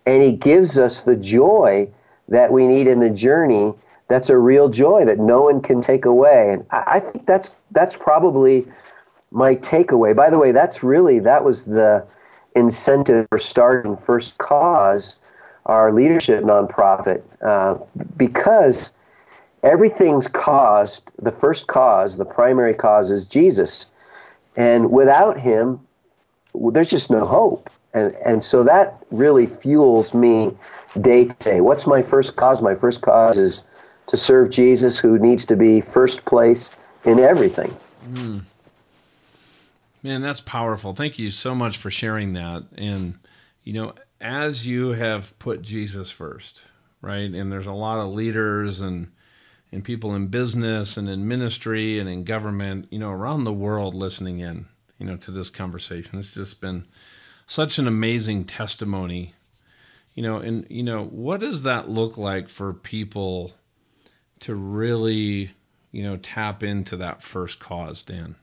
and 0.05 0.21
He 0.21 0.31
gives 0.31 0.77
us 0.77 1.01
the 1.01 1.15
joy 1.15 1.87
that 2.29 2.51
we 2.51 2.67
need 2.67 2.87
in 2.87 2.99
the 2.99 3.09
journey. 3.09 3.73
That's 4.07 4.29
a 4.29 4.37
real 4.37 4.69
joy 4.69 5.05
that 5.05 5.19
no 5.19 5.43
one 5.43 5.61
can 5.61 5.81
take 5.81 6.05
away. 6.05 6.51
And 6.51 6.65
I, 6.71 6.99
think 6.99 7.25
that's 7.25 7.55
that's 7.71 7.95
probably 7.95 8.67
my 9.31 9.55
takeaway. 9.55 10.15
By 10.15 10.29
the 10.29 10.37
way, 10.37 10.51
that's 10.51 10.83
really 10.83 11.19
that 11.19 11.43
was 11.43 11.65
the 11.65 12.05
incentive 12.55 13.27
for 13.29 13.37
starting 13.37 13.97
First 13.97 14.37
Cause, 14.37 15.19
our 15.65 15.91
leadership 15.91 16.43
nonprofit, 16.43 17.21
uh, 17.41 17.77
because 18.17 18.93
everything's 19.63 20.27
caused, 20.27 21.11
the 21.21 21.31
first 21.31 21.67
cause, 21.67 22.17
the 22.17 22.25
primary 22.25 22.73
cause 22.73 23.09
is 23.09 23.25
Jesus. 23.25 23.87
And 24.55 24.91
without 24.91 25.39
him, 25.39 25.79
there's 26.53 26.89
just 26.89 27.09
no 27.09 27.25
hope. 27.25 27.69
And, 27.93 28.15
and 28.25 28.43
so 28.43 28.63
that 28.63 29.03
really 29.11 29.45
fuels 29.45 30.13
me 30.13 30.51
day 31.01 31.25
to 31.25 31.35
day. 31.35 31.61
What's 31.61 31.85
my 31.85 32.01
first 32.01 32.35
cause? 32.35 32.61
My 32.61 32.75
first 32.75 33.01
cause 33.01 33.37
is 33.37 33.65
to 34.07 34.17
serve 34.17 34.49
Jesus, 34.49 34.97
who 34.99 35.19
needs 35.19 35.45
to 35.45 35.55
be 35.55 35.79
first 35.79 36.25
place 36.25 36.75
in 37.05 37.19
everything. 37.19 37.75
Mm. 38.09 38.41
Man, 40.01 40.21
that's 40.21 40.41
powerful. 40.41 40.93
Thank 40.93 41.17
you 41.17 41.31
so 41.31 41.55
much 41.55 41.77
for 41.77 41.89
sharing 41.89 42.33
that. 42.33 42.63
And, 42.75 43.19
you 43.63 43.73
know, 43.73 43.93
as 44.19 44.67
you 44.67 44.89
have 44.89 45.37
put 45.39 45.61
Jesus 45.61 46.09
first, 46.09 46.63
right? 47.01 47.29
And 47.29 47.51
there's 47.51 47.67
a 47.67 47.73
lot 47.73 47.99
of 47.99 48.13
leaders 48.13 48.81
and 48.81 49.11
and 49.71 49.83
people 49.83 50.13
in 50.13 50.27
business 50.27 50.97
and 50.97 51.09
in 51.09 51.27
ministry 51.27 51.97
and 51.97 52.07
in 52.07 52.23
government, 52.23 52.87
you 52.91 52.99
know, 52.99 53.09
around 53.09 53.43
the 53.43 53.51
world 53.51 53.95
listening 53.95 54.39
in, 54.39 54.67
you 54.99 55.05
know, 55.05 55.17
to 55.17 55.31
this 55.31 55.49
conversation. 55.49 56.19
It's 56.19 56.35
just 56.35 56.61
been 56.61 56.85
such 57.45 57.77
an 57.77 57.87
amazing 57.87 58.45
testimony, 58.45 59.33
you 60.13 60.23
know, 60.23 60.37
and, 60.37 60.65
you 60.69 60.83
know, 60.83 61.05
what 61.05 61.39
does 61.39 61.63
that 61.63 61.89
look 61.89 62.17
like 62.17 62.49
for 62.49 62.73
people 62.73 63.53
to 64.41 64.55
really, 64.55 65.51
you 65.91 66.03
know, 66.03 66.17
tap 66.17 66.63
into 66.63 66.97
that 66.97 67.21
first 67.21 67.59
cause, 67.59 68.01
Dan? 68.01 68.35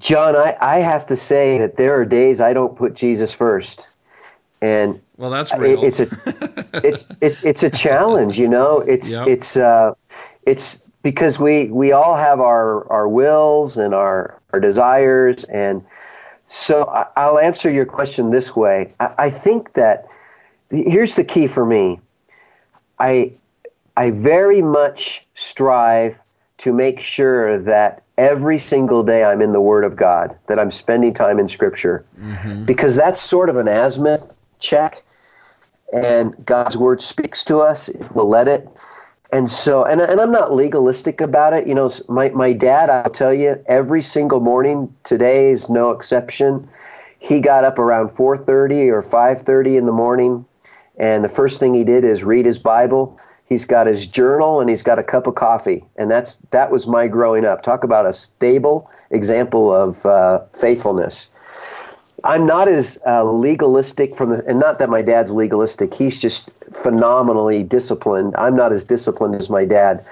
John, 0.00 0.36
I, 0.36 0.56
I 0.60 0.78
have 0.80 1.06
to 1.06 1.16
say 1.16 1.58
that 1.58 1.76
there 1.76 1.98
are 1.98 2.04
days 2.04 2.40
I 2.40 2.52
don't 2.52 2.76
put 2.76 2.94
Jesus 2.94 3.34
first. 3.34 3.88
And 4.60 5.00
well, 5.16 5.30
that's 5.30 5.54
real. 5.54 5.82
It, 5.82 5.86
it's 5.86 6.00
a 6.00 6.66
it's 6.86 7.06
it's 7.20 7.42
it's 7.44 7.62
a 7.62 7.70
challenge, 7.70 8.38
you 8.38 8.48
know. 8.48 8.80
It's 8.80 9.12
yep. 9.12 9.26
it's 9.26 9.56
uh, 9.56 9.92
it's 10.46 10.76
because 11.02 11.38
we 11.38 11.66
we 11.66 11.92
all 11.92 12.16
have 12.16 12.40
our 12.40 12.90
our 12.90 13.06
wills 13.06 13.76
and 13.76 13.94
our 13.94 14.40
our 14.52 14.60
desires, 14.60 15.44
and 15.44 15.84
so 16.46 16.84
I, 17.16 17.30
will 17.30 17.38
answer 17.38 17.70
your 17.70 17.86
question 17.86 18.30
this 18.30 18.54
way. 18.54 18.92
I, 19.00 19.14
I 19.18 19.30
think 19.30 19.72
that 19.74 20.06
here's 20.70 21.14
the 21.14 21.24
key 21.24 21.46
for 21.46 21.64
me. 21.64 22.00
I 22.98 23.32
I 23.96 24.10
very 24.10 24.62
much 24.62 25.26
strive 25.34 26.20
to 26.58 26.72
make 26.72 27.00
sure 27.00 27.58
that 27.58 28.02
every 28.18 28.58
single 28.58 29.02
day 29.02 29.24
I'm 29.24 29.42
in 29.42 29.52
the 29.52 29.60
Word 29.60 29.84
of 29.84 29.96
God, 29.96 30.36
that 30.46 30.58
I'm 30.58 30.70
spending 30.70 31.12
time 31.14 31.38
in 31.38 31.48
Scripture, 31.48 32.04
mm-hmm. 32.18 32.64
because 32.64 32.96
that's 32.96 33.20
sort 33.20 33.48
of 33.48 33.56
an 33.56 33.68
azimuth 33.68 34.34
check, 34.60 35.02
and 35.92 36.34
God's 36.44 36.76
Word 36.76 37.02
speaks 37.02 37.44
to 37.44 37.60
us 37.60 37.88
if 37.88 38.12
we'll 38.12 38.28
let 38.28 38.48
it. 38.48 38.68
And 39.34 39.50
so, 39.50 39.84
and, 39.84 40.00
and 40.00 40.20
I'm 40.20 40.30
not 40.30 40.54
legalistic 40.54 41.20
about 41.20 41.52
it. 41.54 41.66
You 41.66 41.74
know, 41.74 41.90
my, 42.08 42.28
my 42.30 42.52
dad, 42.52 42.88
I'll 42.88 43.10
tell 43.10 43.34
you, 43.34 43.62
every 43.66 44.00
single 44.00 44.40
morning, 44.40 44.94
today 45.02 45.50
is 45.50 45.68
no 45.68 45.90
exception. 45.90 46.68
He 47.18 47.40
got 47.40 47.64
up 47.64 47.78
around 47.78 48.10
4.30 48.10 48.92
or 48.92 49.02
5.30 49.02 49.78
in 49.78 49.86
the 49.86 49.92
morning, 49.92 50.44
and 50.98 51.24
the 51.24 51.28
first 51.28 51.58
thing 51.58 51.74
he 51.74 51.82
did 51.82 52.04
is 52.04 52.22
read 52.22 52.46
his 52.46 52.58
Bible 52.58 53.18
He's 53.46 53.64
got 53.64 53.86
his 53.86 54.06
journal 54.06 54.60
and 54.60 54.70
he's 54.70 54.82
got 54.82 54.98
a 54.98 55.02
cup 55.02 55.26
of 55.26 55.34
coffee, 55.34 55.84
and 55.96 56.10
that's 56.10 56.36
that 56.50 56.70
was 56.70 56.86
my 56.86 57.06
growing 57.06 57.44
up. 57.44 57.62
Talk 57.62 57.84
about 57.84 58.06
a 58.06 58.12
stable 58.12 58.90
example 59.10 59.72
of 59.74 60.04
uh, 60.06 60.40
faithfulness. 60.52 61.30
I'm 62.24 62.46
not 62.46 62.68
as 62.68 62.98
uh, 63.06 63.22
legalistic 63.22 64.16
from 64.16 64.30
the, 64.30 64.44
and 64.46 64.58
not 64.58 64.78
that 64.78 64.88
my 64.88 65.02
dad's 65.02 65.30
legalistic. 65.30 65.94
He's 65.94 66.20
just 66.20 66.50
phenomenally 66.72 67.62
disciplined. 67.62 68.34
I'm 68.36 68.56
not 68.56 68.72
as 68.72 68.84
disciplined 68.84 69.34
as 69.36 69.50
my 69.50 69.64
dad. 69.64 70.04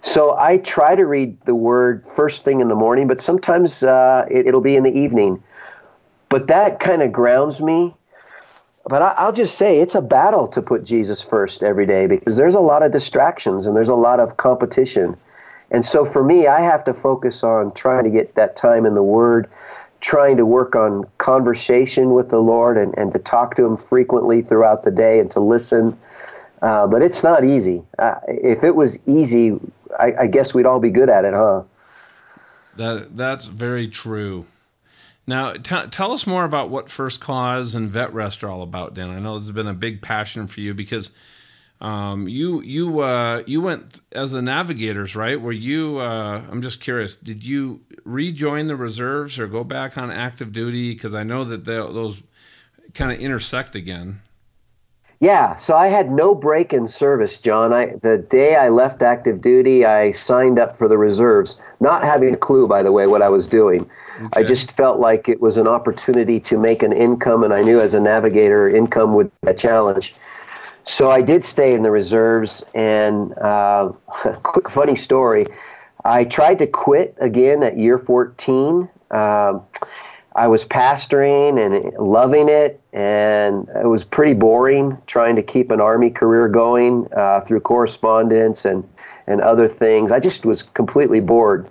So 0.00 0.36
I 0.38 0.58
try 0.58 0.94
to 0.94 1.04
read 1.04 1.40
the 1.44 1.54
word 1.54 2.06
first 2.14 2.44
thing 2.44 2.60
in 2.60 2.68
the 2.68 2.74
morning, 2.74 3.08
but 3.08 3.20
sometimes 3.20 3.82
uh, 3.82 4.26
it, 4.30 4.46
it'll 4.46 4.60
be 4.60 4.76
in 4.76 4.84
the 4.84 4.92
evening. 4.92 5.42
But 6.28 6.46
that 6.46 6.80
kind 6.80 7.02
of 7.02 7.12
grounds 7.12 7.60
me 7.60 7.94
but 8.86 9.00
I, 9.00 9.26
will 9.26 9.32
just 9.32 9.56
say 9.56 9.78
it's 9.78 9.94
a 9.94 10.02
battle 10.02 10.48
to 10.48 10.62
put 10.62 10.84
Jesus 10.84 11.22
first 11.22 11.62
every 11.62 11.86
day 11.86 12.06
because 12.06 12.36
there's 12.36 12.54
a 12.54 12.60
lot 12.60 12.82
of 12.82 12.90
distractions 12.90 13.66
and 13.66 13.76
there's 13.76 13.88
a 13.88 13.94
lot 13.94 14.18
of 14.18 14.36
competition. 14.36 15.16
And 15.70 15.84
so 15.84 16.04
for 16.04 16.22
me, 16.24 16.46
I 16.46 16.60
have 16.60 16.84
to 16.84 16.94
focus 16.94 17.44
on 17.44 17.72
trying 17.72 18.04
to 18.04 18.10
get 18.10 18.34
that 18.34 18.56
time 18.56 18.84
in 18.84 18.94
the 18.94 19.02
Word, 19.02 19.48
trying 20.02 20.36
to 20.36 20.44
work 20.44 20.76
on 20.76 21.04
conversation 21.16 22.12
with 22.12 22.28
the 22.28 22.40
Lord 22.40 22.76
and, 22.76 22.92
and 22.98 23.12
to 23.14 23.18
talk 23.18 23.54
to 23.56 23.64
Him 23.64 23.78
frequently 23.78 24.42
throughout 24.42 24.82
the 24.82 24.90
day 24.90 25.20
and 25.20 25.30
to 25.30 25.40
listen. 25.40 25.96
Uh, 26.60 26.86
but 26.86 27.02
it's 27.02 27.22
not 27.22 27.44
easy. 27.44 27.82
Uh, 27.98 28.16
if 28.28 28.62
it 28.64 28.74
was 28.74 28.98
easy, 29.06 29.58
I, 29.98 30.12
I 30.20 30.26
guess 30.26 30.52
we'd 30.52 30.66
all 30.66 30.80
be 30.80 30.90
good 30.90 31.08
at 31.08 31.24
it, 31.24 31.32
huh? 31.32 31.62
That 32.76 33.16
that's 33.16 33.46
very 33.46 33.88
true. 33.88 34.46
Now, 35.26 35.52
t- 35.52 35.86
tell 35.90 36.12
us 36.12 36.26
more 36.26 36.44
about 36.44 36.68
what 36.68 36.90
First 36.90 37.20
Cause 37.20 37.74
and 37.74 37.88
Vet 37.88 38.12
Rest 38.12 38.42
are 38.42 38.50
all 38.50 38.62
about, 38.62 38.94
Dan. 38.94 39.10
I 39.10 39.20
know 39.20 39.38
this 39.38 39.46
has 39.46 39.54
been 39.54 39.68
a 39.68 39.74
big 39.74 40.02
passion 40.02 40.48
for 40.48 40.60
you 40.60 40.74
because 40.74 41.10
um, 41.82 42.28
you 42.28 42.62
you 42.62 43.00
uh, 43.00 43.42
you 43.44 43.60
went 43.60 44.00
as 44.12 44.30
the 44.30 44.40
navigators, 44.40 45.16
right? 45.16 45.38
Were 45.38 45.50
you? 45.50 45.98
Uh, 45.98 46.40
I'm 46.48 46.62
just 46.62 46.80
curious. 46.80 47.16
Did 47.16 47.42
you 47.42 47.80
rejoin 48.04 48.68
the 48.68 48.76
reserves 48.76 49.36
or 49.36 49.48
go 49.48 49.64
back 49.64 49.98
on 49.98 50.08
active 50.12 50.52
duty? 50.52 50.94
Because 50.94 51.12
I 51.12 51.24
know 51.24 51.42
that 51.42 51.64
those 51.64 52.22
kind 52.94 53.10
of 53.10 53.18
intersect 53.18 53.74
again. 53.74 54.22
Yeah, 55.18 55.56
so 55.56 55.76
I 55.76 55.88
had 55.88 56.10
no 56.10 56.36
break 56.36 56.72
in 56.72 56.86
service, 56.86 57.38
John. 57.38 57.72
I 57.72 57.94
the 58.00 58.16
day 58.16 58.54
I 58.54 58.68
left 58.68 59.02
active 59.02 59.40
duty, 59.40 59.84
I 59.84 60.12
signed 60.12 60.60
up 60.60 60.78
for 60.78 60.86
the 60.86 60.98
reserves, 60.98 61.60
not 61.80 62.04
having 62.04 62.32
a 62.32 62.36
clue, 62.36 62.68
by 62.68 62.84
the 62.84 62.92
way, 62.92 63.08
what 63.08 63.22
I 63.22 63.28
was 63.28 63.48
doing. 63.48 63.88
Okay. 64.20 64.40
I 64.40 64.44
just 64.44 64.70
felt 64.70 65.00
like 65.00 65.28
it 65.28 65.40
was 65.40 65.58
an 65.58 65.66
opportunity 65.66 66.38
to 66.40 66.56
make 66.56 66.84
an 66.84 66.92
income, 66.92 67.42
and 67.42 67.52
I 67.52 67.62
knew 67.62 67.80
as 67.80 67.94
a 67.94 68.00
navigator, 68.00 68.68
income 68.68 69.14
would 69.14 69.32
be 69.42 69.50
a 69.50 69.54
challenge. 69.54 70.14
So 70.84 71.10
I 71.10 71.20
did 71.22 71.44
stay 71.44 71.74
in 71.74 71.82
the 71.82 71.90
reserves, 71.90 72.64
and 72.74 73.36
uh, 73.38 73.92
quick 74.42 74.68
funny 74.68 74.96
story. 74.96 75.46
I 76.04 76.24
tried 76.24 76.58
to 76.58 76.66
quit 76.66 77.16
again 77.20 77.62
at 77.62 77.78
year 77.78 77.98
14. 77.98 78.88
Um, 79.10 79.62
I 80.34 80.48
was 80.48 80.64
pastoring 80.64 81.64
and 81.64 81.96
loving 81.98 82.48
it, 82.48 82.80
and 82.92 83.68
it 83.68 83.86
was 83.86 84.02
pretty 84.02 84.32
boring 84.32 84.98
trying 85.06 85.36
to 85.36 85.42
keep 85.42 85.70
an 85.70 85.80
army 85.80 86.10
career 86.10 86.48
going 86.48 87.06
uh, 87.14 87.42
through 87.42 87.60
correspondence 87.60 88.64
and, 88.64 88.88
and 89.26 89.40
other 89.40 89.68
things. 89.68 90.10
I 90.10 90.18
just 90.20 90.44
was 90.44 90.62
completely 90.62 91.20
bored. 91.20 91.68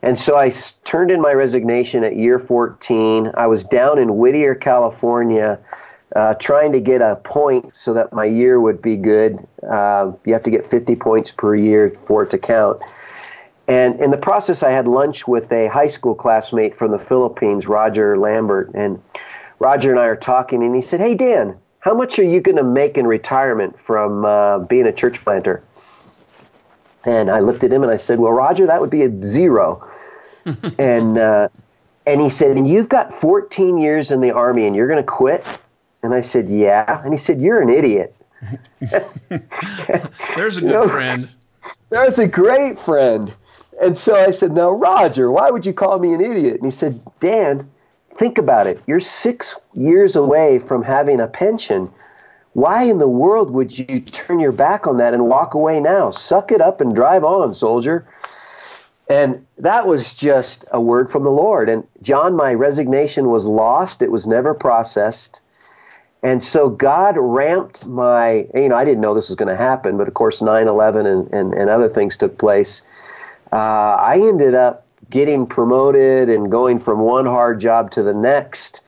And 0.00 0.18
so 0.18 0.38
I 0.38 0.52
turned 0.84 1.10
in 1.10 1.20
my 1.20 1.32
resignation 1.32 2.04
at 2.04 2.14
year 2.14 2.38
14. 2.38 3.32
I 3.34 3.48
was 3.48 3.64
down 3.64 3.98
in 3.98 4.16
Whittier, 4.16 4.54
California, 4.54 5.58
uh, 6.16 6.34
trying 6.34 6.72
to 6.72 6.80
get 6.80 7.02
a 7.02 7.16
point 7.16 7.74
so 7.74 7.94
that 7.94 8.12
my 8.12 8.24
year 8.24 8.60
would 8.60 8.80
be 8.80 8.96
good. 8.96 9.46
Uh, 9.68 10.12
you 10.24 10.32
have 10.32 10.42
to 10.44 10.50
get 10.50 10.64
50 10.66 10.96
points 10.96 11.32
per 11.32 11.54
year 11.54 11.92
for 12.06 12.22
it 12.22 12.30
to 12.30 12.38
count. 12.38 12.80
And 13.66 14.00
in 14.00 14.10
the 14.10 14.16
process, 14.16 14.62
I 14.62 14.70
had 14.70 14.88
lunch 14.88 15.28
with 15.28 15.52
a 15.52 15.68
high 15.68 15.86
school 15.86 16.14
classmate 16.14 16.74
from 16.74 16.90
the 16.90 16.98
Philippines, 16.98 17.66
Roger 17.66 18.16
Lambert. 18.18 18.70
And 18.74 19.02
Roger 19.58 19.90
and 19.90 20.00
I 20.00 20.06
are 20.06 20.16
talking, 20.16 20.62
and 20.62 20.74
he 20.74 20.80
said, 20.80 21.00
Hey, 21.00 21.14
Dan, 21.14 21.58
how 21.80 21.94
much 21.94 22.18
are 22.18 22.24
you 22.24 22.40
going 22.40 22.56
to 22.56 22.64
make 22.64 22.96
in 22.96 23.06
retirement 23.06 23.78
from 23.78 24.24
uh, 24.24 24.60
being 24.60 24.86
a 24.86 24.92
church 24.92 25.22
planter? 25.22 25.62
And 27.04 27.30
I 27.30 27.40
looked 27.40 27.62
at 27.62 27.70
him 27.70 27.82
and 27.82 27.92
I 27.92 27.96
said, 27.96 28.18
Well, 28.18 28.32
Roger, 28.32 28.66
that 28.66 28.80
would 28.80 28.90
be 28.90 29.02
a 29.02 29.24
zero. 29.24 29.86
and, 30.78 31.18
uh, 31.18 31.48
and 32.06 32.22
he 32.22 32.30
said, 32.30 32.56
And 32.56 32.66
you've 32.66 32.88
got 32.88 33.12
14 33.12 33.76
years 33.76 34.10
in 34.10 34.22
the 34.22 34.30
Army 34.30 34.66
and 34.66 34.74
you're 34.74 34.88
going 34.88 35.02
to 35.02 35.02
quit? 35.02 35.44
And 36.08 36.16
I 36.16 36.22
said, 36.22 36.48
Yeah. 36.48 37.02
And 37.04 37.12
he 37.12 37.18
said, 37.18 37.38
You're 37.38 37.60
an 37.60 37.68
idiot. 37.68 38.16
There's 38.80 40.56
a 40.56 40.62
good 40.62 40.62
you 40.62 40.68
know, 40.68 40.88
friend. 40.88 41.28
There's 41.90 42.18
a 42.18 42.26
great 42.26 42.78
friend. 42.78 43.34
And 43.82 43.98
so 43.98 44.16
I 44.16 44.30
said, 44.30 44.52
Now, 44.52 44.70
Roger, 44.70 45.30
why 45.30 45.50
would 45.50 45.66
you 45.66 45.74
call 45.74 45.98
me 45.98 46.14
an 46.14 46.22
idiot? 46.22 46.54
And 46.54 46.64
he 46.64 46.70
said, 46.70 46.98
Dan, 47.20 47.70
think 48.16 48.38
about 48.38 48.66
it. 48.66 48.80
You're 48.86 49.00
six 49.00 49.54
years 49.74 50.16
away 50.16 50.58
from 50.58 50.82
having 50.82 51.20
a 51.20 51.26
pension. 51.26 51.90
Why 52.54 52.84
in 52.84 52.98
the 52.98 53.06
world 53.08 53.50
would 53.50 53.78
you 53.78 54.00
turn 54.00 54.40
your 54.40 54.52
back 54.52 54.86
on 54.86 54.96
that 54.96 55.12
and 55.12 55.28
walk 55.28 55.52
away 55.52 55.78
now? 55.78 56.08
Suck 56.08 56.50
it 56.50 56.62
up 56.62 56.80
and 56.80 56.94
drive 56.94 57.22
on, 57.22 57.52
soldier. 57.52 58.06
And 59.10 59.46
that 59.58 59.86
was 59.86 60.14
just 60.14 60.64
a 60.72 60.80
word 60.80 61.10
from 61.10 61.22
the 61.22 61.30
Lord. 61.30 61.68
And 61.68 61.86
John, 62.00 62.34
my 62.34 62.54
resignation 62.54 63.28
was 63.28 63.44
lost, 63.44 64.00
it 64.00 64.10
was 64.10 64.26
never 64.26 64.54
processed. 64.54 65.42
And 66.22 66.42
so 66.42 66.68
God 66.68 67.16
ramped 67.16 67.86
my, 67.86 68.46
you 68.54 68.68
know, 68.68 68.76
I 68.76 68.84
didn't 68.84 69.00
know 69.00 69.14
this 69.14 69.28
was 69.28 69.36
going 69.36 69.48
to 69.48 69.56
happen, 69.56 69.96
but 69.96 70.08
of 70.08 70.14
course 70.14 70.42
9 70.42 70.66
11 70.66 71.06
and, 71.06 71.32
and, 71.32 71.54
and 71.54 71.70
other 71.70 71.88
things 71.88 72.16
took 72.16 72.38
place. 72.38 72.82
Uh, 73.52 73.96
I 74.00 74.16
ended 74.16 74.54
up 74.54 74.86
getting 75.10 75.46
promoted 75.46 76.28
and 76.28 76.50
going 76.50 76.78
from 76.78 77.00
one 77.00 77.24
hard 77.24 77.60
job 77.60 77.90
to 77.92 78.02
the 78.02 78.12
next 78.12 78.82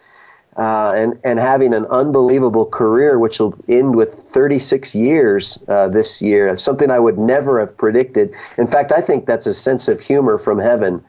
uh, 0.56 0.92
and, 0.94 1.18
and 1.24 1.38
having 1.38 1.72
an 1.72 1.86
unbelievable 1.86 2.66
career, 2.66 3.18
which 3.18 3.38
will 3.38 3.54
end 3.68 3.94
with 3.94 4.14
36 4.14 4.94
years 4.94 5.58
uh, 5.68 5.88
this 5.88 6.20
year, 6.20 6.54
something 6.56 6.90
I 6.90 6.98
would 6.98 7.16
never 7.16 7.60
have 7.60 7.76
predicted. 7.76 8.34
In 8.58 8.66
fact, 8.66 8.92
I 8.92 9.00
think 9.00 9.26
that's 9.26 9.46
a 9.46 9.54
sense 9.54 9.88
of 9.88 10.00
humor 10.00 10.36
from 10.36 10.58
heaven 10.58 11.02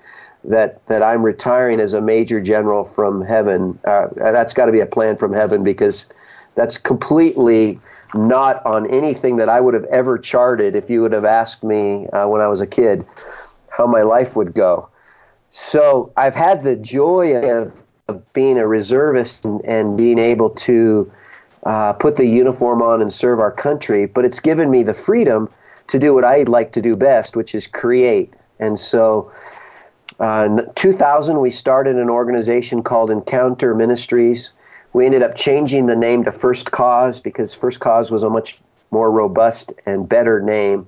that, 0.43 0.85
that 0.87 1.03
I'm 1.03 1.23
retiring 1.23 1.79
as 1.79 1.93
a 1.93 2.01
major 2.01 2.41
general 2.41 2.83
from 2.83 3.23
heaven. 3.23 3.79
Uh, 3.85 4.07
that's 4.15 4.53
got 4.53 4.65
to 4.65 4.71
be 4.71 4.79
a 4.79 4.85
plan 4.85 5.17
from 5.17 5.33
heaven 5.33 5.63
because 5.63 6.07
that's 6.55 6.77
completely 6.77 7.79
not 8.13 8.65
on 8.65 8.89
anything 8.89 9.37
that 9.37 9.49
I 9.49 9.61
would 9.61 9.73
have 9.73 9.85
ever 9.85 10.17
charted 10.17 10.75
if 10.75 10.89
you 10.89 11.01
would 11.01 11.13
have 11.13 11.25
asked 11.25 11.63
me 11.63 12.07
uh, 12.07 12.27
when 12.27 12.41
I 12.41 12.47
was 12.47 12.59
a 12.59 12.67
kid 12.67 13.05
how 13.69 13.87
my 13.87 14.01
life 14.01 14.35
would 14.35 14.53
go. 14.53 14.89
So 15.49 16.11
I've 16.17 16.35
had 16.35 16.63
the 16.63 16.75
joy 16.75 17.35
of 17.35 17.81
of 18.11 18.33
being 18.33 18.57
a 18.57 18.67
reservist 18.67 19.45
and, 19.45 19.63
and 19.65 19.97
being 19.97 20.19
able 20.19 20.49
to 20.49 21.11
uh, 21.65 21.93
put 21.93 22.15
the 22.15 22.25
uniform 22.25 22.81
on 22.81 23.01
and 23.01 23.11
serve 23.11 23.39
our 23.39 23.51
country, 23.51 24.05
but 24.05 24.25
it's 24.25 24.39
given 24.39 24.69
me 24.69 24.83
the 24.83 24.93
freedom 24.93 25.49
to 25.87 25.97
do 25.97 26.13
what 26.13 26.23
I 26.23 26.43
like 26.43 26.71
to 26.73 26.81
do 26.81 26.95
best, 26.95 27.35
which 27.35 27.55
is 27.55 27.67
create. 27.67 28.33
And 28.59 28.79
so, 28.79 29.31
uh, 30.21 30.45
in 30.45 30.73
2000, 30.75 31.39
we 31.39 31.49
started 31.49 31.95
an 31.95 32.09
organization 32.09 32.83
called 32.83 33.09
Encounter 33.09 33.73
Ministries. 33.73 34.51
We 34.93 35.05
ended 35.05 35.23
up 35.23 35.35
changing 35.35 35.87
the 35.87 35.95
name 35.95 36.23
to 36.25 36.31
First 36.31 36.69
Cause 36.69 37.19
because 37.19 37.55
First 37.55 37.79
Cause 37.79 38.11
was 38.11 38.21
a 38.21 38.29
much 38.29 38.59
more 38.91 39.09
robust 39.09 39.73
and 39.87 40.07
better 40.07 40.39
name. 40.39 40.87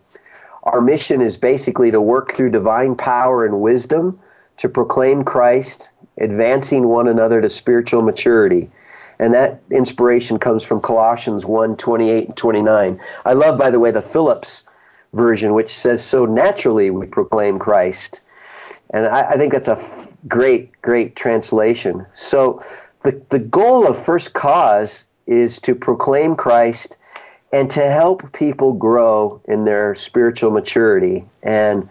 Our 0.63 0.81
mission 0.81 1.19
is 1.19 1.35
basically 1.35 1.89
to 1.89 1.99
work 1.99 2.33
through 2.33 2.51
divine 2.51 2.95
power 2.95 3.43
and 3.43 3.59
wisdom 3.59 4.19
to 4.57 4.69
proclaim 4.69 5.23
Christ, 5.23 5.89
advancing 6.19 6.87
one 6.87 7.07
another 7.07 7.41
to 7.41 7.49
spiritual 7.49 8.03
maturity. 8.03 8.69
And 9.17 9.33
that 9.33 9.61
inspiration 9.71 10.37
comes 10.37 10.63
from 10.63 10.79
Colossians 10.79 11.43
1 11.43 11.77
28 11.77 12.27
and 12.27 12.37
29. 12.37 12.99
I 13.25 13.33
love, 13.33 13.57
by 13.57 13.71
the 13.71 13.79
way, 13.79 13.89
the 13.89 14.01
Phillips 14.01 14.63
version, 15.13 15.55
which 15.55 15.75
says, 15.75 16.03
So 16.03 16.25
naturally 16.25 16.91
we 16.91 17.07
proclaim 17.07 17.57
Christ. 17.57 18.21
And 18.93 19.07
I, 19.07 19.31
I 19.31 19.37
think 19.37 19.51
that's 19.51 19.67
a 19.67 19.73
f- 19.73 20.07
great, 20.27 20.81
great 20.81 21.15
translation. 21.15 22.05
So 22.13 22.63
the, 23.01 23.21
the 23.29 23.39
goal 23.39 23.85
of 23.87 24.01
First 24.01 24.33
Cause 24.33 25.05
is 25.27 25.59
to 25.61 25.75
proclaim 25.75 26.35
Christ 26.35 26.97
and 27.51 27.69
to 27.71 27.81
help 27.81 28.31
people 28.33 28.73
grow 28.73 29.41
in 29.45 29.65
their 29.65 29.95
spiritual 29.95 30.51
maturity. 30.51 31.25
And 31.43 31.89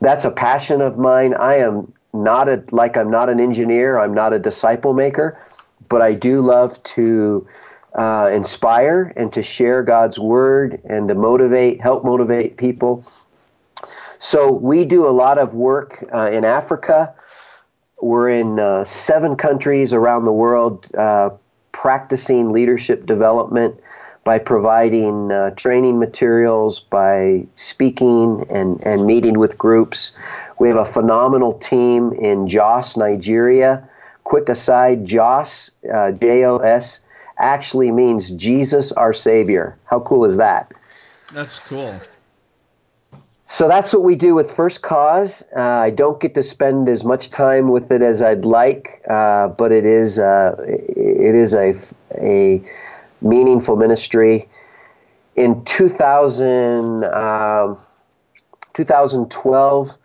that's 0.00 0.24
a 0.24 0.30
passion 0.30 0.80
of 0.80 0.98
mine. 0.98 1.34
I 1.34 1.56
am 1.56 1.92
not 2.12 2.48
a 2.48 2.62
like 2.70 2.96
I'm 2.96 3.10
not 3.10 3.28
an 3.28 3.40
engineer. 3.40 3.98
I'm 3.98 4.14
not 4.14 4.32
a 4.32 4.38
disciple 4.38 4.92
maker, 4.94 5.40
but 5.88 6.02
I 6.02 6.14
do 6.14 6.40
love 6.40 6.82
to 6.84 7.46
uh, 7.94 8.30
inspire 8.32 9.12
and 9.16 9.32
to 9.32 9.42
share 9.42 9.82
God's 9.82 10.18
word 10.18 10.80
and 10.84 11.08
to 11.08 11.14
motivate, 11.14 11.80
help 11.80 12.04
motivate 12.04 12.56
people. 12.56 13.04
So 14.18 14.52
we 14.52 14.84
do 14.84 15.06
a 15.06 15.10
lot 15.10 15.38
of 15.38 15.54
work 15.54 16.04
uh, 16.12 16.30
in 16.32 16.44
Africa. 16.44 17.14
We're 18.00 18.30
in 18.30 18.58
uh, 18.58 18.84
seven 18.84 19.36
countries 19.36 19.92
around 19.92 20.24
the 20.24 20.32
world 20.32 20.86
uh, 20.94 21.30
practicing 21.72 22.52
leadership 22.52 23.06
development 23.06 23.80
by 24.24 24.38
providing 24.38 25.32
uh, 25.32 25.50
training 25.50 25.98
materials, 25.98 26.80
by 26.80 27.46
speaking 27.56 28.44
and, 28.50 28.84
and 28.84 29.06
meeting 29.06 29.38
with 29.38 29.56
groups. 29.56 30.14
We 30.58 30.68
have 30.68 30.76
a 30.76 30.84
phenomenal 30.84 31.54
team 31.54 32.12
in 32.12 32.46
Jos, 32.46 32.96
Nigeria. 32.96 33.88
Quick 34.24 34.48
aside, 34.48 35.06
Jos, 35.06 35.70
uh, 35.92 36.10
J 36.12 36.44
O 36.44 36.58
S, 36.58 37.00
actually 37.38 37.90
means 37.90 38.30
Jesus 38.30 38.92
our 38.92 39.14
Savior. 39.14 39.78
How 39.84 40.00
cool 40.00 40.24
is 40.24 40.36
that? 40.36 40.74
That's 41.32 41.58
cool. 41.58 41.94
So 43.50 43.66
that's 43.66 43.94
what 43.94 44.02
we 44.02 44.14
do 44.14 44.34
with 44.34 44.50
First 44.54 44.82
Cause. 44.82 45.42
Uh, 45.56 45.60
I 45.60 45.88
don't 45.88 46.20
get 46.20 46.34
to 46.34 46.42
spend 46.42 46.86
as 46.86 47.02
much 47.02 47.30
time 47.30 47.70
with 47.70 47.90
it 47.90 48.02
as 48.02 48.20
I'd 48.20 48.44
like, 48.44 49.02
uh, 49.08 49.48
but 49.48 49.72
it 49.72 49.86
is 49.86 50.18
uh, 50.18 50.54
it 50.58 51.34
is 51.34 51.54
a 51.54 51.74
a 52.20 52.62
meaningful 53.22 53.76
ministry. 53.76 54.46
In 55.34 55.64
2000, 55.64 57.04
um, 57.04 57.78
2012, 58.74 59.96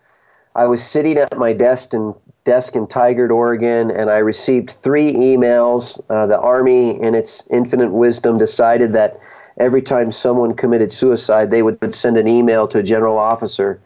I 0.55 0.65
was 0.65 0.81
sitting 0.81 1.17
at 1.17 1.37
my 1.37 1.51
desk 1.51 1.93
in, 1.93 2.15
desk 2.45 2.77
in 2.77 2.87
Tigard, 2.87 3.29
Oregon, 3.29 3.91
and 3.91 4.09
I 4.09 4.19
received 4.19 4.69
three 4.69 5.13
emails. 5.15 5.99
Uh, 6.09 6.27
the 6.27 6.39
Army, 6.39 6.91
in 7.01 7.13
its 7.13 7.45
infinite 7.51 7.91
wisdom, 7.91 8.37
decided 8.37 8.93
that 8.93 9.19
every 9.57 9.81
time 9.81 10.11
someone 10.11 10.53
committed 10.55 10.91
suicide, 10.91 11.51
they 11.51 11.61
would, 11.61 11.79
would 11.81 11.95
send 11.95 12.17
an 12.17 12.27
email 12.27 12.67
to 12.67 12.79
a 12.79 12.83
general 12.83 13.17
officer. 13.17 13.79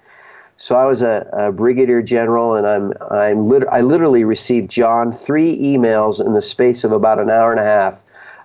So 0.57 0.75
I 0.75 0.85
was 0.85 1.01
a, 1.03 1.29
a 1.33 1.51
brigadier 1.51 2.01
general, 2.01 2.55
and 2.55 2.65
I'm 2.65 2.93
I'm 3.11 3.47
lit- 3.47 3.67
I 3.71 3.81
literally 3.81 4.23
received 4.23 4.71
John 4.71 5.11
three 5.11 5.55
emails 5.57 6.25
in 6.25 6.33
the 6.33 6.41
space 6.41 6.83
of 6.83 6.91
about 6.91 7.19
an 7.19 7.29
hour 7.29 7.51
and 7.51 7.59
a 7.59 7.63
half 7.63 8.01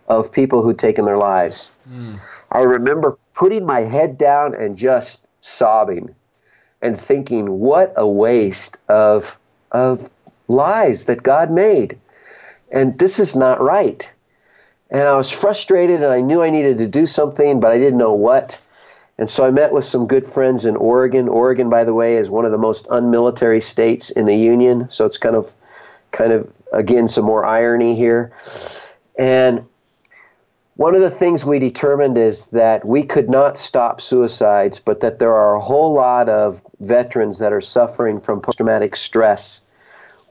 of 0.09 0.31
people 0.31 0.62
who'd 0.62 0.79
taken 0.79 1.05
their 1.07 1.16
lives. 1.16 1.73
Mm. 1.91 2.20
I 2.51 2.61
remember 2.61 3.16
putting 3.35 3.64
my 3.64 3.81
head 3.81 4.18
down 4.18 4.55
and 4.55 4.77
just 4.77 5.25
sobbing 5.41 6.14
and 6.83 7.01
thinking, 7.01 7.61
what 7.61 7.95
a 7.97 8.07
waste 8.07 8.77
of, 8.89 9.39
of 9.70 10.11
lives 10.49 11.05
that 11.07 11.23
God 11.23 11.51
made. 11.51 11.99
And 12.70 12.99
this 12.99 13.20
is 13.20 13.37
not 13.37 13.61
right. 13.61 14.12
And 14.93 15.03
I 15.03 15.16
was 15.16 15.30
frustrated 15.30 16.03
and 16.03 16.12
I 16.12 16.20
knew 16.20 16.43
I 16.43 16.51
needed 16.51 16.76
to 16.78 16.86
do 16.86 17.07
something, 17.07 17.61
but 17.61 17.72
I 17.72 17.78
didn't 17.78 17.99
know 17.99 18.12
what. 18.12 18.61
And 19.16 19.28
so 19.28 19.47
I 19.47 19.51
met 19.51 19.72
with 19.72 19.84
some 19.84 20.07
good 20.07 20.26
friends 20.26 20.66
in 20.66 20.76
Oregon. 20.76 21.28
Oregon, 21.28 21.70
by 21.70 21.84
the 21.84 21.95
way, 21.95 22.16
is 22.16 22.28
one 22.28 22.45
of 22.45 22.53
the 22.53 22.59
most 22.59 22.86
unmilitary 22.90 23.62
states 23.62 24.11
in 24.11 24.26
the 24.26 24.36
Union. 24.36 24.88
So 24.90 25.07
it's 25.07 25.16
kind 25.16 25.34
of, 25.34 25.53
kind 26.11 26.32
of, 26.32 26.53
again, 26.74 27.09
some 27.09 27.24
more 27.24 27.45
irony 27.45 27.97
here. 27.97 28.32
And 29.18 29.64
one 30.76 30.95
of 30.95 31.01
the 31.01 31.11
things 31.11 31.45
we 31.45 31.59
determined 31.59 32.18
is 32.18 32.47
that 32.47 32.84
we 32.84 33.03
could 33.03 33.30
not 33.30 33.57
stop 33.57 34.01
suicides, 34.03 34.78
but 34.78 35.01
that 35.01 35.18
there 35.18 35.34
are 35.34 35.55
a 35.55 35.61
whole 35.61 35.95
lot 35.95 36.28
of 36.28 36.62
veterans 36.80 37.38
that 37.38 37.53
are 37.53 37.61
suffering 37.62 38.20
from 38.20 38.43
post 38.43 38.59
traumatic 38.59 38.97
stress. 38.97 39.62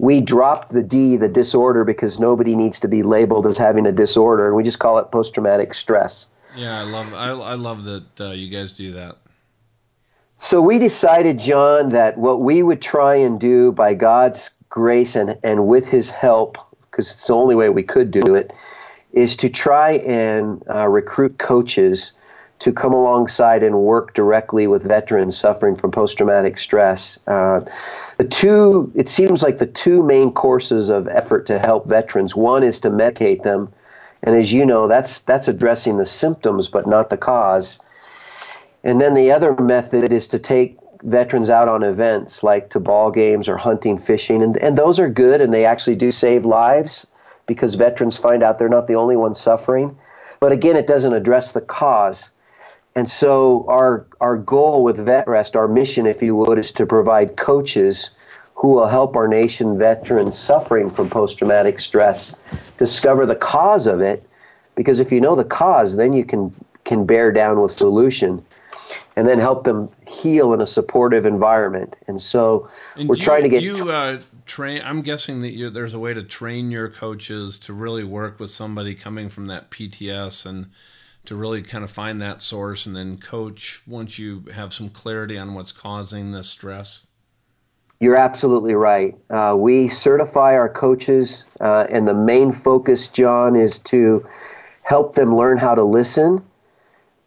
We 0.02 0.20
dropped 0.20 0.70
the 0.70 0.82
D, 0.82 1.16
the 1.16 1.28
disorder, 1.28 1.84
because 1.84 2.20
nobody 2.20 2.56
needs 2.56 2.80
to 2.80 2.88
be 2.88 3.04
labeled 3.04 3.46
as 3.46 3.56
having 3.56 3.86
a 3.86 3.92
disorder, 3.92 4.48
and 4.48 4.56
we 4.56 4.64
just 4.64 4.80
call 4.80 4.98
it 4.98 5.12
post 5.12 5.36
traumatic 5.36 5.76
stress. 5.76 6.28
Yeah, 6.56 6.80
I 6.80 6.82
love 6.82 7.14
I, 7.14 7.30
I 7.30 7.54
love 7.54 7.84
that 7.84 8.20
uh, 8.20 8.32
you 8.32 8.50
guys 8.50 8.74
do 8.74 8.94
that. 8.94 9.18
So 10.40 10.60
we 10.60 10.80
decided, 10.80 11.38
John, 11.38 11.90
that 11.90 12.18
what 12.18 12.42
we 12.42 12.64
would 12.64 12.82
try 12.82 13.14
and 13.14 13.40
do 13.40 13.72
by 13.74 13.94
God's 13.94 14.50
grace 14.70 15.16
and, 15.16 15.38
and 15.44 15.68
with 15.68 15.88
His 15.88 16.10
help, 16.10 16.58
because 16.90 17.12
it's 17.12 17.28
the 17.28 17.36
only 17.36 17.54
way 17.54 17.70
we 17.70 17.84
could 17.84 18.10
do 18.10 18.34
it, 18.34 18.52
is 19.12 19.38
to 19.38 19.50
try 19.50 19.98
and 19.98 20.64
uh, 20.68 20.88
recruit 20.88 21.38
coaches 21.38 22.14
to 22.58 22.72
come 22.72 22.94
alongside 22.94 23.64
and 23.64 23.76
work 23.80 24.14
directly 24.14 24.68
with 24.68 24.84
veterans 24.84 25.38
suffering 25.38 25.76
from 25.76 25.92
post 25.92 26.18
traumatic 26.18 26.58
stress. 26.58 27.20
Uh, 27.28 27.62
the 28.22 28.28
two, 28.28 28.92
it 28.94 29.10
seems 29.10 29.42
like 29.42 29.58
the 29.58 29.66
two 29.66 30.04
main 30.04 30.32
courses 30.32 30.90
of 30.90 31.08
effort 31.08 31.48
to 31.48 31.58
help 31.58 31.88
veterans 31.88 32.36
one 32.36 32.62
is 32.62 32.80
to 32.82 32.92
medicate 32.92 33.42
them. 33.42 33.74
And 34.22 34.36
as 34.36 34.54
you 34.54 34.64
know, 34.64 34.88
that's, 34.88 35.22
that's 35.22 35.48
addressing 35.48 35.98
the 35.98 36.06
symptoms 36.06 36.70
but 36.70 36.86
not 36.86 37.10
the 37.10 37.18
cause. 37.18 37.80
And 38.84 39.02
then 39.02 39.16
the 39.16 39.32
other 39.32 39.56
method 39.56 40.14
is 40.14 40.28
to 40.28 40.38
take 40.38 40.78
veterans 41.02 41.50
out 41.50 41.68
on 41.68 41.82
events 41.82 42.44
like 42.44 42.70
to 42.70 42.80
ball 42.80 43.10
games 43.10 43.50
or 43.50 43.58
hunting, 43.58 43.98
fishing. 43.98 44.44
And, 44.44 44.56
and 44.58 44.78
those 44.78 45.00
are 45.00 45.10
good 45.10 45.42
and 45.42 45.52
they 45.52 45.66
actually 45.66 45.96
do 45.96 46.12
save 46.12 46.46
lives 46.46 47.08
because 47.48 47.74
veterans 47.74 48.18
find 48.18 48.44
out 48.44 48.60
they're 48.60 48.70
not 48.70 48.86
the 48.86 48.94
only 48.94 49.16
ones 49.16 49.40
suffering. 49.40 49.98
But 50.40 50.52
again, 50.52 50.76
it 50.76 50.86
doesn't 50.86 51.14
address 51.14 51.54
the 51.54 51.62
cause. 51.62 52.30
And 52.96 53.10
so 53.10 53.66
our 53.68 54.06
our 54.20 54.38
goal 54.38 54.84
with 54.84 54.98
VetRest, 54.98 55.56
our 55.56 55.68
mission, 55.68 56.06
if 56.06 56.22
you 56.22 56.36
would, 56.36 56.58
is 56.58 56.72
to 56.74 56.86
provide 56.86 57.38
coaches 57.38 58.12
who 58.56 58.70
will 58.70 58.88
help 58.88 59.16
our 59.16 59.28
nation 59.28 59.78
veterans 59.78 60.38
suffering 60.38 60.92
from 60.92 61.10
post-traumatic 61.10 61.80
stress 61.80 62.36
discover 62.78 63.26
the 63.26 63.36
cause 63.36 63.88
of 63.88 64.02
it. 64.02 64.28
Because 64.76 65.00
if 65.00 65.12
you 65.12 65.20
know 65.22 65.36
the 65.36 65.46
cause, 65.46 65.96
then 65.96 66.14
you 66.14 66.26
can 66.26 66.54
can 66.84 67.06
bear 67.06 67.32
down 67.32 67.62
with 67.62 67.72
solution 67.72 68.44
and 69.16 69.28
then 69.28 69.40
help 69.40 69.64
them 69.64 69.90
heal 70.08 70.54
in 70.54 70.62
a 70.62 70.66
supportive 70.66 71.26
environment. 71.26 71.96
And 72.08 72.22
so 72.22 72.70
and 72.96 73.08
we're 73.08 73.16
you, 73.16 73.22
trying 73.22 73.44
to 73.44 73.50
get 73.50 73.64
you 73.64 73.90
uh, 73.90 74.22
train. 74.46 74.82
I'm 74.84 75.02
guessing 75.02 75.42
that 75.42 75.52
you, 75.52 75.70
there's 75.70 75.94
a 75.94 76.00
way 76.00 76.14
to 76.14 76.24
train 76.24 76.72
your 76.72 76.90
coaches 76.90 77.58
to 77.60 77.74
really 77.74 78.04
work 78.04 78.40
with 78.40 78.50
somebody 78.50 78.96
coming 78.96 79.30
from 79.30 79.48
that 79.48 79.70
PTS 79.70 80.46
and 80.46 80.72
to 81.26 81.36
really 81.36 81.62
kind 81.62 81.84
of 81.84 81.92
find 81.92 82.22
that 82.22 82.42
source 82.42 82.86
and 82.86 82.96
then 82.96 83.18
coach 83.18 83.82
once 83.86 84.18
you 84.18 84.46
have 84.54 84.74
some 84.74 84.90
clarity 84.90 85.38
on 85.38 85.54
what's 85.54 85.72
causing 85.72 86.32
the 86.32 86.44
stress. 86.44 87.06
You're 88.00 88.18
absolutely 88.18 88.74
right. 88.74 89.16
Uh, 89.30 89.56
we 89.58 89.88
certify 89.88 90.56
our 90.56 90.70
coaches, 90.70 91.46
uh, 91.60 91.86
and 91.90 92.08
the 92.08 92.16
main 92.16 92.52
focus, 92.52 93.08
John, 93.08 93.56
is 93.56 93.78
to 93.80 94.28
help 94.82 95.14
them 95.14 95.36
learn 95.36 95.58
how 95.58 95.76
to 95.76 95.84
listen 95.84 96.44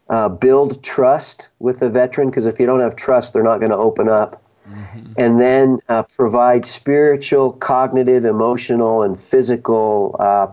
uh, 0.09 0.29
build 0.29 0.83
trust 0.83 1.49
with 1.59 1.79
the 1.79 1.89
veteran 1.89 2.29
because 2.29 2.45
if 2.45 2.59
you 2.59 2.65
don't 2.65 2.79
have 2.79 2.95
trust, 2.95 3.33
they're 3.33 3.43
not 3.43 3.59
going 3.59 3.71
to 3.71 3.77
open 3.77 4.07
up. 4.07 4.41
Mm-hmm. 4.69 5.13
And 5.17 5.39
then 5.39 5.79
uh, 5.89 6.03
provide 6.03 6.65
spiritual, 6.65 7.53
cognitive, 7.53 8.25
emotional, 8.25 9.03
and 9.03 9.19
physical 9.19 10.15
uh, 10.19 10.47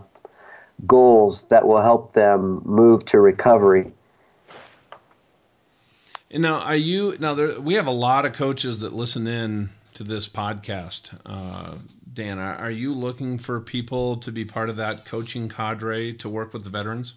goals 0.85 1.43
that 1.43 1.67
will 1.67 1.81
help 1.81 2.13
them 2.13 2.61
move 2.65 3.05
to 3.05 3.19
recovery. 3.19 3.91
And 6.31 6.41
now, 6.41 6.59
are 6.59 6.75
you 6.75 7.15
now? 7.19 7.35
There, 7.35 7.59
we 7.61 7.75
have 7.75 7.85
a 7.85 7.91
lot 7.91 8.25
of 8.25 8.33
coaches 8.33 8.79
that 8.79 8.91
listen 8.91 9.27
in 9.27 9.69
to 9.93 10.03
this 10.03 10.27
podcast. 10.27 11.19
Uh, 11.25 11.75
Dan, 12.11 12.39
are, 12.39 12.55
are 12.55 12.71
you 12.71 12.93
looking 12.93 13.37
for 13.37 13.59
people 13.59 14.17
to 14.17 14.31
be 14.31 14.43
part 14.43 14.69
of 14.69 14.75
that 14.77 15.05
coaching 15.05 15.47
cadre 15.47 16.13
to 16.13 16.29
work 16.29 16.53
with 16.53 16.63
the 16.63 16.69
veterans? 16.69 17.13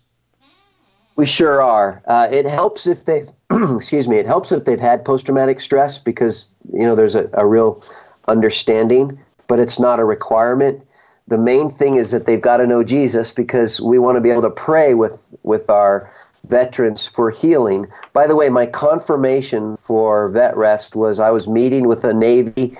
We 1.16 1.24
sure 1.24 1.62
are. 1.62 2.02
Uh, 2.06 2.28
it 2.30 2.44
helps 2.44 2.86
if 2.86 3.06
they've, 3.06 3.28
excuse 3.50 4.06
me, 4.06 4.18
it 4.18 4.26
helps 4.26 4.52
if 4.52 4.66
they've 4.66 4.78
had 4.78 5.04
post 5.04 5.26
traumatic 5.26 5.60
stress 5.60 5.98
because, 5.98 6.50
you 6.72 6.84
know, 6.84 6.94
there's 6.94 7.14
a, 7.14 7.30
a 7.32 7.46
real 7.46 7.82
understanding, 8.28 9.18
but 9.46 9.58
it's 9.58 9.78
not 9.78 9.98
a 9.98 10.04
requirement. 10.04 10.85
The 11.28 11.38
main 11.38 11.70
thing 11.70 11.96
is 11.96 12.12
that 12.12 12.26
they've 12.26 12.40
got 12.40 12.58
to 12.58 12.66
know 12.66 12.84
Jesus 12.84 13.32
because 13.32 13.80
we 13.80 13.98
want 13.98 14.16
to 14.16 14.20
be 14.20 14.30
able 14.30 14.42
to 14.42 14.50
pray 14.50 14.94
with, 14.94 15.24
with 15.42 15.68
our 15.68 16.10
veterans 16.46 17.04
for 17.04 17.30
healing. 17.30 17.88
By 18.12 18.26
the 18.26 18.36
way, 18.36 18.48
my 18.48 18.66
confirmation 18.66 19.76
for 19.76 20.28
vet 20.28 20.56
rest 20.56 20.94
was 20.94 21.18
I 21.18 21.30
was 21.30 21.48
meeting 21.48 21.88
with 21.88 22.04
a 22.04 22.14
Navy 22.14 22.76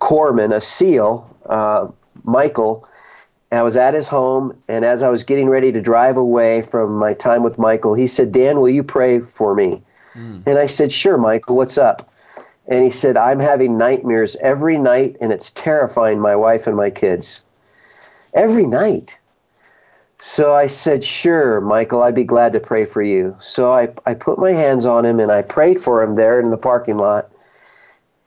corpsman, 0.00 0.54
a 0.54 0.60
SEAL, 0.60 1.36
uh, 1.46 1.88
Michael. 2.24 2.88
I 3.50 3.62
was 3.62 3.76
at 3.76 3.92
his 3.92 4.08
home, 4.08 4.56
and 4.66 4.84
as 4.84 5.02
I 5.02 5.10
was 5.10 5.24
getting 5.24 5.48
ready 5.48 5.72
to 5.72 5.80
drive 5.82 6.16
away 6.16 6.62
from 6.62 6.94
my 6.94 7.12
time 7.12 7.42
with 7.42 7.58
Michael, 7.58 7.92
he 7.92 8.06
said, 8.06 8.32
Dan, 8.32 8.60
will 8.60 8.70
you 8.70 8.82
pray 8.82 9.20
for 9.20 9.54
me? 9.54 9.82
Mm. 10.14 10.42
And 10.46 10.58
I 10.58 10.64
said, 10.66 10.90
Sure, 10.90 11.18
Michael, 11.18 11.56
what's 11.56 11.76
up? 11.76 12.10
And 12.66 12.82
he 12.82 12.90
said, 12.90 13.18
I'm 13.18 13.40
having 13.40 13.76
nightmares 13.76 14.36
every 14.36 14.78
night, 14.78 15.16
and 15.20 15.32
it's 15.32 15.50
terrifying 15.50 16.18
my 16.18 16.34
wife 16.34 16.66
and 16.66 16.76
my 16.76 16.88
kids. 16.88 17.44
Every 18.34 18.66
night. 18.66 19.18
So 20.18 20.54
I 20.54 20.68
said, 20.68 21.02
Sure, 21.02 21.60
Michael, 21.60 22.02
I'd 22.02 22.14
be 22.14 22.24
glad 22.24 22.52
to 22.52 22.60
pray 22.60 22.84
for 22.84 23.02
you. 23.02 23.36
So 23.40 23.72
I, 23.72 23.88
I 24.06 24.14
put 24.14 24.38
my 24.38 24.52
hands 24.52 24.86
on 24.86 25.04
him 25.04 25.18
and 25.18 25.32
I 25.32 25.42
prayed 25.42 25.82
for 25.82 26.02
him 26.02 26.14
there 26.14 26.40
in 26.40 26.50
the 26.50 26.56
parking 26.56 26.96
lot 26.96 27.32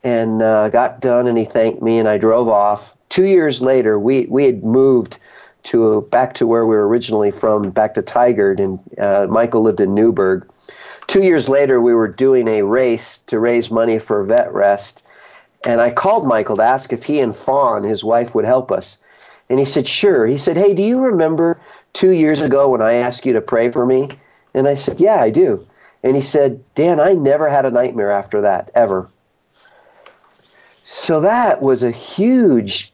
and 0.06 0.44
uh, 0.44 0.70
got 0.70 1.02
done, 1.02 1.26
and 1.26 1.36
he 1.36 1.46
thanked 1.46 1.82
me, 1.82 1.98
and 1.98 2.08
I 2.08 2.20
drove 2.20 2.48
off. 2.48 2.96
Two 3.10 3.26
years 3.26 3.60
later, 3.60 3.98
we, 3.98 4.28
we 4.28 4.46
had 4.46 4.64
moved 4.64 5.18
to 5.64 6.02
back 6.12 6.36
to 6.36 6.46
where 6.46 6.68
we 6.68 6.76
were 6.76 6.88
originally 6.88 7.32
from, 7.32 7.72
back 7.72 7.96
to 7.96 8.04
Tigard, 8.04 8.60
and 8.60 8.80
uh, 9.00 9.26
Michael 9.28 9.64
lived 9.64 9.82
in 9.82 9.96
Newberg. 9.96 10.48
Two 11.08 11.24
years 11.24 11.50
later, 11.50 11.82
we 11.82 11.96
were 11.96 12.08
doing 12.08 12.48
a 12.48 12.62
race 12.62 13.20
to 13.24 13.40
raise 13.40 13.72
money 13.72 13.98
for 13.98 14.24
Vet 14.24 14.54
Rest, 14.54 15.02
and 15.66 15.82
I 15.82 15.90
called 15.90 16.28
Michael 16.28 16.58
to 16.58 16.64
ask 16.64 16.94
if 16.94 17.04
he 17.04 17.20
and 17.20 17.36
Fawn, 17.36 17.84
his 17.84 18.04
wife, 18.04 18.36
would 18.36 18.46
help 18.46 18.72
us. 18.72 19.00
And 19.50 19.60
he 19.60 19.66
said, 19.66 19.88
Sure. 19.88 20.26
He 20.26 20.38
said, 20.38 20.58
Hey, 20.58 20.74
do 20.74 20.84
you 20.84 21.00
remember 21.00 21.60
two 21.94 22.12
years 22.12 22.42
ago 22.42 22.70
when 22.70 22.82
I 22.82 22.94
asked 22.94 23.26
you 23.26 23.34
to 23.34 23.42
pray 23.42 23.72
for 23.72 23.86
me? 23.86 24.10
And 24.54 24.68
I 24.68 24.76
said, 24.76 25.00
Yeah, 25.00 25.22
I 25.22 25.30
do. 25.30 25.66
And 26.04 26.16
he 26.16 26.22
said, 26.22 26.64
Dan, 26.76 27.00
I 27.00 27.14
never 27.14 27.50
had 27.50 27.66
a 27.66 27.72
nightmare 27.72 28.12
after 28.12 28.42
that, 28.42 28.70
ever. 28.76 29.10
So 30.84 31.20
that 31.22 31.64
was 31.64 31.84
a 31.84 31.90
huge 31.90 32.94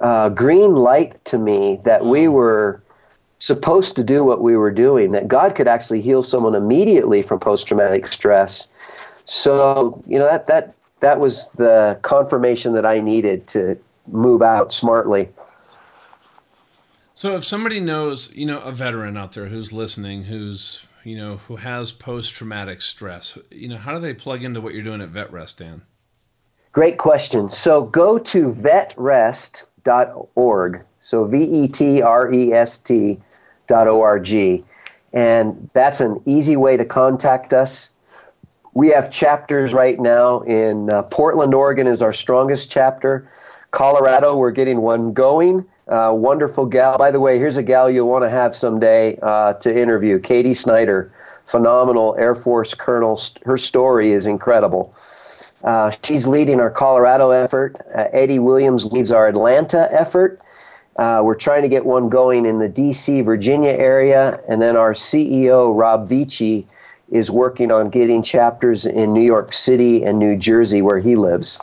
uh, 0.00 0.28
green 0.28 0.74
light 0.74 1.24
to 1.26 1.38
me 1.38 1.80
that 1.84 2.04
we 2.04 2.24
mm. 2.24 2.32
were 2.32 2.82
supposed 3.38 3.94
to 3.96 4.02
do 4.02 4.24
what 4.24 4.42
we 4.42 4.56
were 4.56 4.72
doing, 4.72 5.12
that 5.12 5.28
God 5.28 5.54
could 5.54 5.68
actually 5.68 6.00
heal 6.00 6.22
someone 6.22 6.56
immediately 6.56 7.22
from 7.22 7.38
post 7.38 7.68
traumatic 7.68 8.08
stress. 8.08 8.66
So, 9.26 10.02
you 10.06 10.18
know, 10.18 10.24
that, 10.24 10.48
that, 10.48 10.74
that 11.00 11.20
was 11.20 11.48
the 11.56 11.98
confirmation 12.02 12.72
that 12.72 12.84
I 12.84 12.98
needed 12.98 13.46
to 13.48 13.78
move 14.08 14.42
out 14.42 14.72
smartly. 14.72 15.28
So, 17.18 17.34
if 17.34 17.44
somebody 17.44 17.80
knows, 17.80 18.32
you 18.32 18.46
know, 18.46 18.60
a 18.60 18.70
veteran 18.70 19.16
out 19.16 19.32
there 19.32 19.46
who's 19.46 19.72
listening, 19.72 20.22
who's, 20.22 20.86
you 21.02 21.16
know, 21.16 21.38
who 21.48 21.56
has 21.56 21.90
post 21.90 22.32
traumatic 22.32 22.80
stress, 22.80 23.36
you 23.50 23.66
know, 23.66 23.76
how 23.76 23.92
do 23.92 23.98
they 23.98 24.14
plug 24.14 24.44
into 24.44 24.60
what 24.60 24.72
you're 24.72 24.84
doing 24.84 25.00
at 25.00 25.10
VetRest, 25.10 25.56
Dan? 25.56 25.82
Great 26.70 26.96
question. 26.96 27.50
So 27.50 27.82
go 27.82 28.20
to 28.20 28.52
vetrest.org. 28.52 29.64
So 31.00 31.24
V 31.24 31.42
E 31.42 31.66
T 31.66 32.02
R 32.02 32.32
E 32.32 32.52
S 32.52 32.78
T 32.78 33.20
dot 33.66 33.88
O 33.88 34.00
R 34.00 34.20
G. 34.20 34.64
And 35.12 35.68
that's 35.72 36.00
an 36.00 36.22
easy 36.24 36.54
way 36.54 36.76
to 36.76 36.84
contact 36.84 37.52
us. 37.52 37.90
We 38.74 38.90
have 38.90 39.10
chapters 39.10 39.74
right 39.74 39.98
now 39.98 40.42
in 40.42 40.88
uh, 40.92 41.02
Portland, 41.02 41.52
Oregon 41.52 41.88
is 41.88 42.00
our 42.00 42.12
strongest 42.12 42.70
chapter. 42.70 43.28
Colorado, 43.72 44.36
we're 44.36 44.52
getting 44.52 44.82
one 44.82 45.12
going. 45.14 45.66
Uh, 45.88 46.12
wonderful 46.14 46.66
gal. 46.66 46.98
By 46.98 47.10
the 47.10 47.20
way, 47.20 47.38
here's 47.38 47.56
a 47.56 47.62
gal 47.62 47.88
you'll 47.90 48.08
want 48.08 48.24
to 48.24 48.30
have 48.30 48.54
someday 48.54 49.18
uh, 49.22 49.54
to 49.54 49.74
interview. 49.74 50.18
Katie 50.18 50.52
Snyder, 50.54 51.10
phenomenal 51.46 52.14
Air 52.18 52.34
Force 52.34 52.74
colonel. 52.74 53.18
Her 53.46 53.56
story 53.56 54.12
is 54.12 54.26
incredible. 54.26 54.94
Uh, 55.64 55.90
she's 56.04 56.26
leading 56.26 56.60
our 56.60 56.70
Colorado 56.70 57.30
effort. 57.30 57.76
Uh, 57.94 58.04
Eddie 58.12 58.38
Williams 58.38 58.84
leads 58.84 59.10
our 59.10 59.28
Atlanta 59.28 59.88
effort. 59.90 60.40
Uh, 60.96 61.22
we're 61.24 61.34
trying 61.34 61.62
to 61.62 61.68
get 61.68 61.86
one 61.86 62.08
going 62.08 62.44
in 62.44 62.58
the 62.58 62.68
D.C., 62.68 63.22
Virginia 63.22 63.70
area. 63.70 64.40
And 64.48 64.60
then 64.60 64.76
our 64.76 64.92
CEO, 64.92 65.76
Rob 65.76 66.08
Vici, 66.08 66.66
is 67.10 67.30
working 67.30 67.72
on 67.72 67.88
getting 67.88 68.22
chapters 68.22 68.84
in 68.84 69.14
New 69.14 69.22
York 69.22 69.54
City 69.54 70.04
and 70.04 70.18
New 70.18 70.36
Jersey, 70.36 70.82
where 70.82 70.98
he 70.98 71.16
lives. 71.16 71.58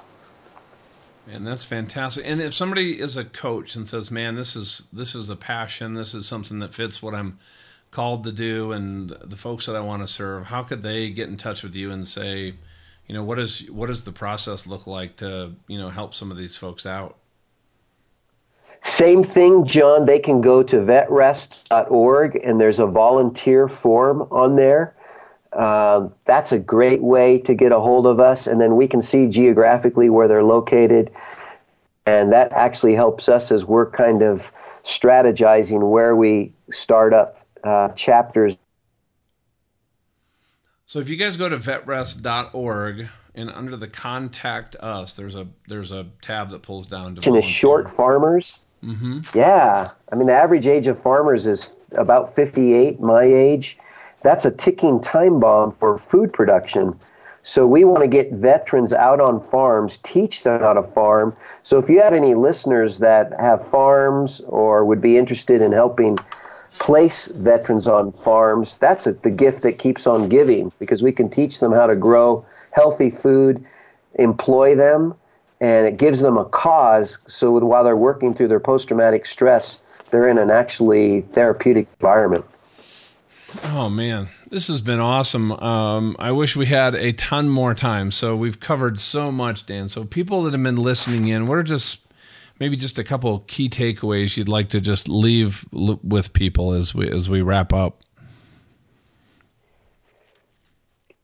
And 1.32 1.46
that's 1.46 1.64
fantastic. 1.64 2.24
And 2.26 2.42
if 2.42 2.54
somebody 2.54 3.00
is 3.00 3.18
a 3.18 3.26
coach 3.26 3.76
and 3.76 3.88
says, 3.88 4.12
"Man, 4.12 4.36
this 4.36 4.56
is 4.56 4.84
this 4.94 5.16
is 5.16 5.30
a 5.30 5.36
passion. 5.36 5.96
This 5.96 6.14
is 6.14 6.28
something 6.28 6.60
that 6.60 6.74
fits 6.74 7.02
what 7.02 7.16
I'm 7.16 7.40
called 7.90 8.24
to 8.26 8.32
do, 8.32 8.72
and 8.72 9.10
the 9.10 9.38
folks 9.38 9.66
that 9.66 9.76
I 9.76 9.80
want 9.80 10.04
to 10.04 10.08
serve," 10.08 10.46
how 10.46 10.62
could 10.64 10.84
they 10.84 11.10
get 11.10 11.28
in 11.28 11.38
touch 11.38 11.64
with 11.64 11.74
you 11.76 11.90
and 11.92 12.08
say, 12.08 12.54
you 13.08 13.14
know 13.14 13.24
what 13.24 13.40
is 13.40 13.70
what 13.70 13.88
does 13.88 14.04
the 14.04 14.12
process 14.12 14.66
look 14.66 14.88
like 14.88 15.16
to 15.18 15.54
you 15.68 15.78
know 15.78 15.90
help 15.90 16.14
some 16.14 16.32
of 16.32 16.38
these 16.38 16.58
folks 16.58 16.86
out 16.86 17.18
same 18.82 19.24
thing 19.24 19.66
john 19.66 20.06
they 20.06 20.20
can 20.20 20.42
go 20.42 20.64
to 20.64 20.78
vetrest.org 20.78 22.36
and 22.44 22.60
there's 22.60 22.80
a 22.80 22.86
volunteer 22.86 23.68
form 23.68 24.22
on 24.32 24.56
there 24.56 24.96
uh, 25.56 26.08
that's 26.26 26.52
a 26.52 26.60
great 26.60 27.02
way 27.02 27.40
to 27.40 27.54
get 27.54 27.72
a 27.72 27.80
hold 27.80 28.06
of 28.06 28.20
us 28.20 28.48
and 28.48 28.60
then 28.60 28.76
we 28.76 28.88
can 28.88 29.02
see 29.02 29.28
geographically 29.28 30.10
where 30.10 30.28
they're 30.28 30.44
located 30.44 31.12
and 32.06 32.32
that 32.32 32.52
actually 32.52 32.94
helps 32.94 33.30
us 33.30 33.52
as 33.52 33.66
we're 33.66 33.90
kind 33.90 34.22
of 34.22 34.52
strategizing 34.84 35.90
where 35.90 36.16
we 36.16 36.54
start 36.72 37.14
up 37.14 37.46
uh, 37.64 37.90
chapters 37.90 38.56
so 40.86 41.00
if 41.00 41.10
you 41.10 41.16
guys 41.16 41.36
go 41.36 41.50
to 41.50 41.58
vetrest.org 41.58 43.10
and 43.34 43.50
under 43.50 43.76
the 43.76 43.88
contact 43.88 44.76
us, 44.80 45.16
there's 45.16 45.36
a 45.36 45.48
there's 45.68 45.92
a 45.92 46.08
tab 46.22 46.52
that 46.52 46.62
pulls 46.62 46.88
down 46.88 47.16
to 47.16 47.42
short 47.42 47.90
farmers. 47.90 48.60
Mm-hmm. 48.84 49.22
Yeah, 49.34 49.92
I 50.12 50.16
mean 50.16 50.28
the 50.28 50.34
average 50.34 50.68
age 50.68 50.88
of 50.88 51.02
farmers 51.02 51.46
is 51.46 51.72
about 51.94 52.36
58. 52.36 53.00
My 53.00 53.24
age, 53.24 53.78
that's 54.26 54.46
a 54.46 54.52
ticking 54.52 55.00
time 55.00 55.40
bomb 55.40 55.72
for 55.74 55.98
food 55.98 56.34
production. 56.34 57.00
So 57.44 57.68
we 57.68 57.84
want 57.84 58.02
to 58.02 58.08
get 58.08 58.32
veterans 58.34 58.92
out 58.92 59.22
on 59.22 59.40
farms, 59.40 60.00
teach 60.02 60.42
them 60.44 60.60
how 60.60 60.74
to 60.74 60.82
farm. 60.82 61.36
So 61.62 61.78
if 61.78 61.90
you 61.90 62.02
have 62.02 62.14
any 62.14 62.34
listeners 62.34 62.98
that 63.00 63.40
have 63.40 63.66
farms 63.66 64.42
or 64.48 64.84
would 64.84 65.00
be 65.00 65.16
interested 65.18 65.62
in 65.62 65.72
helping 65.72 66.18
place 66.80 67.28
veterans 67.28 67.88
on 67.88 68.12
farms. 68.12 68.76
That's 68.78 69.08
a, 69.08 69.14
the 69.14 69.30
gift 69.30 69.62
that 69.64 69.80
keeps 69.80 70.08
on 70.08 70.30
giving 70.30 70.72
because 70.80 71.02
we 71.02 71.12
can 71.12 71.30
teach 71.30 71.60
them 71.60 71.72
how 71.72 71.88
to 71.88 71.96
grow 71.96 72.46
healthy 72.72 73.10
food, 73.10 73.64
employ 74.16 74.76
them, 74.76 75.16
and 75.62 75.88
it 75.88 75.98
gives 75.98 76.20
them 76.20 76.38
a 76.38 76.46
cause. 76.46 77.18
So 77.28 77.52
while 77.52 77.84
they're 77.84 77.96
working 77.96 78.34
through 78.34 78.50
their 78.50 78.60
post 78.60 78.88
traumatic 78.90 79.26
stress, 79.26 79.80
they're 80.12 80.28
in 80.28 80.38
an 80.38 80.52
actually 80.52 81.22
therapeutic 81.22 81.88
environment. 82.00 82.46
Oh 83.64 83.90
man, 83.90 84.30
this 84.50 84.68
has 84.68 84.82
been 84.82 85.00
awesome. 85.00 85.52
Um, 85.52 86.16
I 86.20 86.32
wish 86.32 86.56
we 86.56 86.66
had 86.66 86.96
a 86.96 87.14
ton 87.14 87.50
more 87.50 87.74
time. 87.74 88.12
So 88.12 88.36
we've 88.36 88.60
covered 88.60 89.00
so 89.00 89.32
much, 89.32 89.66
Dan. 89.66 89.90
So 89.90 90.04
people 90.04 90.44
that 90.44 90.54
have 90.54 90.64
been 90.64 90.78
listening 90.78 91.28
in, 91.28 91.48
what 91.48 91.58
are 91.58 91.64
just 91.64 92.00
maybe 92.60 92.76
just 92.76 92.98
a 92.98 93.04
couple 93.04 93.40
key 93.48 93.70
takeaways 93.70 94.38
you'd 94.38 94.50
like 94.50 94.70
to 94.70 94.82
just 94.82 95.08
leave 95.08 95.66
with 95.72 96.34
people 96.34 96.74
as 96.74 96.96
we 96.96 97.10
as 97.10 97.30
we 97.30 97.42
wrap 97.42 97.74
up. 97.74 98.02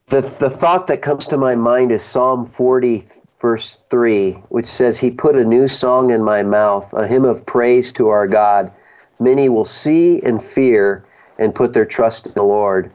The 0.08 0.22
the 0.22 0.50
thought 0.50 0.88
that 0.88 1.02
comes 1.02 1.28
to 1.28 1.38
my 1.38 1.56
mind 1.56 1.92
is 1.92 2.04
Psalm 2.04 2.46
40 2.46 3.06
verse 3.40 3.80
3, 3.90 4.34
which 4.50 4.68
says 4.68 5.00
he 5.00 5.10
put 5.10 5.36
a 5.36 5.44
new 5.44 5.68
song 5.68 6.12
in 6.12 6.24
my 6.24 6.44
mouth, 6.44 6.94
a 6.94 7.08
hymn 7.08 7.26
of 7.26 7.44
praise 7.46 7.92
to 7.94 8.10
our 8.10 8.28
God. 8.28 8.72
Many 9.20 9.50
will 9.50 9.66
see 9.66 10.22
and 10.22 10.44
fear 10.44 11.06
and 11.42 11.54
put 11.54 11.74
their 11.74 11.86
trust 11.86 12.28
in 12.28 12.34
the 12.34 12.44
Lord. 12.44 12.92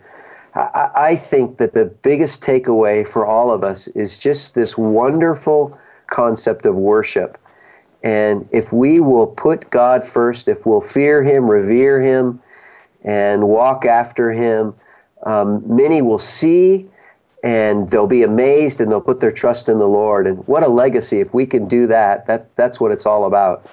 I, 0.54 0.90
I 0.94 1.16
think 1.16 1.58
that 1.58 1.74
the 1.74 1.84
biggest 1.84 2.42
takeaway 2.42 3.06
for 3.06 3.26
all 3.26 3.52
of 3.52 3.62
us 3.62 3.88
is 3.88 4.18
just 4.18 4.54
this 4.54 4.78
wonderful 4.78 5.78
concept 6.06 6.64
of 6.64 6.76
worship 6.76 7.38
and 8.06 8.48
if 8.52 8.72
we 8.72 9.00
will 9.00 9.26
put 9.26 9.68
God 9.70 10.06
first, 10.06 10.46
if 10.46 10.64
we'll 10.64 10.80
fear 10.80 11.24
Him, 11.24 11.50
revere 11.50 12.00
Him, 12.00 12.40
and 13.02 13.48
walk 13.48 13.84
after 13.84 14.30
Him, 14.30 14.74
um, 15.24 15.62
many 15.66 16.02
will 16.02 16.20
see 16.20 16.86
and 17.42 17.90
they'll 17.90 18.06
be 18.06 18.22
amazed 18.22 18.80
and 18.80 18.90
they'll 18.90 19.00
put 19.00 19.20
their 19.20 19.32
trust 19.32 19.68
in 19.68 19.78
the 19.78 19.88
Lord. 19.88 20.28
And 20.28 20.46
what 20.46 20.62
a 20.62 20.68
legacy 20.68 21.20
if 21.20 21.34
we 21.34 21.46
can 21.46 21.66
do 21.66 21.88
that. 21.88 22.26
That 22.26 22.54
that's 22.54 22.78
what 22.78 22.92
it's 22.92 23.06
all 23.06 23.24
about. 23.24 23.66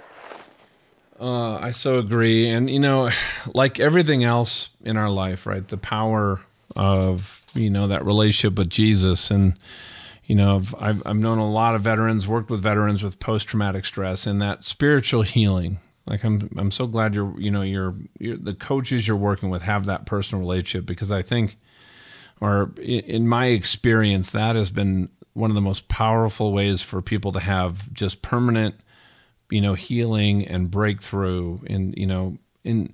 Uh, 1.24 1.56
I 1.56 1.72
so 1.72 2.00
agree. 2.00 2.50
And 2.50 2.70
you 2.70 2.80
know, 2.80 3.10
like 3.54 3.80
everything 3.80 4.24
else 4.24 4.70
in 4.84 4.98
our 4.98 5.10
life, 5.10 5.46
right? 5.46 5.66
The 5.66 5.78
power 5.78 6.42
of 6.76 7.42
you 7.54 7.70
know 7.70 7.88
that 7.88 8.06
relationship 8.06 8.58
with 8.58 8.70
Jesus 8.70 9.32
and 9.32 9.58
you 10.26 10.36
know, 10.36 10.62
I've, 10.80 11.04
I've 11.06 11.18
known 11.18 11.38
a 11.38 11.50
lot 11.50 11.76
of 11.76 11.82
veterans, 11.82 12.28
worked 12.28 12.50
with 12.50 12.62
veterans 12.62 13.04
with 13.04 13.20
post 13.20 13.48
traumatic 13.48 13.86
stress, 13.86 14.26
and 14.26 14.42
that 14.42 14.64
spiritual 14.64 15.24
healing. 15.24 15.80
Like 16.06 16.24
I'm, 16.24 16.50
I'm 16.58 16.72
so 16.72 16.88
glad 16.88 17.16
you're, 17.16 17.38
you 17.40 17.52
know, 17.52 17.62
you're, 17.62 17.96
you're 18.20 18.38
the 18.38 18.54
coaches 18.54 19.08
you're 19.08 19.18
working 19.18 19.50
with 19.50 19.62
have 19.62 19.86
that 19.86 20.06
personal 20.06 20.42
relationship 20.42 20.86
because 20.86 21.12
I 21.12 21.22
think, 21.22 21.58
or 22.42 22.72
in 22.82 23.28
my 23.28 23.48
experience, 23.48 24.30
that 24.32 24.56
has 24.56 24.70
been 24.70 25.10
one 25.34 25.50
of 25.52 25.56
the 25.56 25.62
most 25.62 25.88
powerful 25.88 26.54
ways 26.54 26.82
for 26.82 27.02
people 27.02 27.32
to 27.34 27.40
have 27.40 27.92
just 27.94 28.22
permanent, 28.22 28.76
you 29.54 29.62
know, 29.62 29.76
healing 29.76 30.47
and 30.47 30.72
breakthrough. 30.72 31.60
And 31.68 31.93
you 31.95 32.08
know, 32.08 32.38
in 32.64 32.91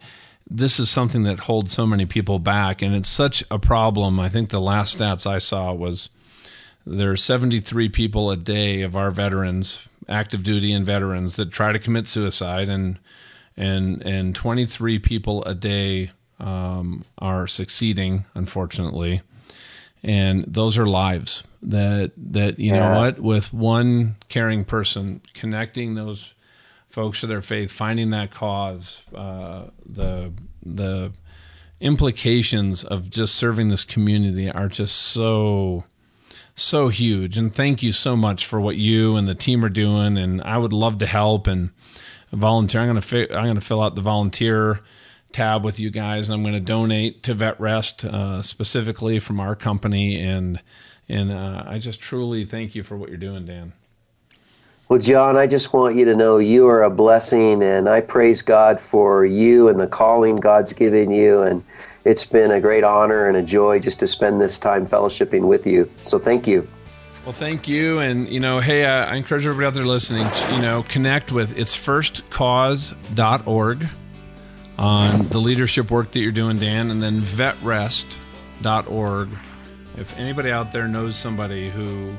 this 0.49 0.77
is 0.77 0.89
something 0.89 1.23
that 1.23 1.39
holds 1.39 1.71
so 1.71 1.87
many 1.87 2.05
people 2.05 2.37
back, 2.37 2.81
and 2.81 2.93
it's 2.93 3.07
such 3.07 3.43
a 3.49 3.57
problem. 3.57 4.19
I 4.19 4.27
think 4.27 4.49
the 4.49 4.59
last 4.59 4.97
stats 4.97 5.25
I 5.25 5.37
saw 5.37 5.71
was 5.71 6.09
there 6.85 7.11
are 7.11 7.17
73 7.17 7.87
people 7.89 8.29
a 8.29 8.35
day 8.35 8.81
of 8.81 8.97
our 8.97 9.09
veterans, 9.09 9.87
active 10.09 10.43
duty 10.43 10.73
and 10.73 10.85
veterans, 10.85 11.37
that 11.37 11.51
try 11.51 11.71
to 11.71 11.79
commit 11.79 12.07
suicide, 12.07 12.67
and 12.67 12.99
and 13.55 14.01
and 14.05 14.35
23 14.35 14.99
people 14.99 15.45
a 15.45 15.55
day 15.55 16.11
um, 16.41 17.05
are 17.19 17.47
succeeding, 17.47 18.25
unfortunately 18.35 19.21
and 20.01 20.45
those 20.47 20.77
are 20.77 20.85
lives 20.85 21.43
that 21.61 22.13
that 22.15 22.57
you 22.57 22.71
yeah. 22.71 22.79
know 22.79 22.99
what 22.99 23.19
with 23.19 23.53
one 23.53 24.15
caring 24.29 24.63
person 24.63 25.19
connecting 25.33 25.95
those 25.95 26.33
folks 26.89 27.21
to 27.21 27.27
their 27.27 27.41
faith 27.41 27.71
finding 27.71 28.09
that 28.09 28.31
cause 28.31 29.01
uh, 29.15 29.65
the 29.85 30.33
the 30.65 31.11
implications 31.79 32.83
of 32.83 33.09
just 33.09 33.35
serving 33.35 33.69
this 33.69 33.85
community 33.85 34.51
are 34.51 34.67
just 34.67 34.95
so 34.95 35.85
so 36.55 36.89
huge 36.89 37.37
and 37.37 37.55
thank 37.55 37.81
you 37.81 37.91
so 37.91 38.17
much 38.17 38.45
for 38.45 38.59
what 38.59 38.75
you 38.75 39.15
and 39.15 39.27
the 39.27 39.35
team 39.35 39.63
are 39.63 39.69
doing 39.69 40.17
and 40.17 40.41
I 40.41 40.57
would 40.57 40.73
love 40.73 40.97
to 40.97 41.05
help 41.05 41.47
and 41.47 41.69
volunteer 42.31 42.81
I'm 42.81 42.95
to 42.95 43.01
fi- 43.01 43.33
I'm 43.33 43.55
to 43.55 43.61
fill 43.61 43.81
out 43.81 43.95
the 43.95 44.01
volunteer 44.01 44.81
tab 45.31 45.63
with 45.63 45.79
you 45.79 45.89
guys. 45.89 46.29
And 46.29 46.35
I'm 46.35 46.43
to 46.53 46.59
donate 46.59 47.23
to 47.23 47.35
VetRest 47.35 48.05
uh, 48.05 48.41
specifically 48.41 49.19
from 49.19 49.39
our 49.39 49.55
company, 49.55 50.19
and 50.19 50.61
and 51.07 51.31
uh, 51.31 51.63
I 51.65 51.79
just 51.79 52.01
truly 52.01 52.45
thank 52.45 52.75
you 52.75 52.83
for 52.83 52.97
what 52.97 53.09
you're 53.09 53.17
doing, 53.17 53.45
Dan. 53.45 53.73
Well, 54.89 54.99
John, 54.99 55.37
I 55.37 55.45
just 55.45 55.71
want 55.71 55.97
you 55.97 56.05
to 56.05 56.15
know 56.15 56.39
you 56.39 56.67
are 56.67 56.81
a 56.81 56.89
blessing, 56.89 57.61
and 57.61 57.87
I 57.87 58.01
praise 58.01 58.41
God 58.41 58.81
for 58.81 59.23
you 59.23 59.69
and 59.69 59.79
the 59.79 59.85
calling 59.85 60.37
God's 60.37 60.73
given 60.73 61.11
you. 61.11 61.43
And 61.43 61.63
it's 62.05 62.25
been 62.25 62.49
a 62.49 62.59
great 62.59 62.83
honor 62.83 63.27
and 63.27 63.37
a 63.37 63.43
joy 63.43 63.77
just 63.77 63.99
to 63.99 64.07
spend 64.07 64.41
this 64.41 64.57
time 64.57 64.87
fellowshipping 64.87 65.43
with 65.43 65.67
you. 65.67 65.87
So 66.05 66.17
thank 66.17 66.47
you. 66.47 66.67
Well, 67.23 67.33
thank 67.33 67.67
you. 67.67 67.99
And, 67.99 68.27
you 68.29 68.39
know, 68.39 68.61
hey, 68.61 68.83
uh, 68.83 69.05
I 69.05 69.13
encourage 69.13 69.45
everybody 69.45 69.67
out 69.67 69.75
there 69.75 69.85
listening, 69.85 70.25
you 70.55 70.59
know, 70.59 70.83
connect 70.89 71.31
with 71.31 71.55
it's 71.55 71.77
firstcause.org 71.77 73.87
on 74.79 75.27
the 75.27 75.39
leadership 75.39 75.91
work 75.91 76.13
that 76.13 76.19
you're 76.19 76.31
doing, 76.31 76.57
Dan, 76.57 76.89
and 76.89 77.03
then 77.03 77.21
vetrest.org. 77.21 79.29
If 79.97 80.17
anybody 80.17 80.49
out 80.49 80.71
there 80.71 80.87
knows 80.87 81.15
somebody 81.15 81.69
who 81.69 82.17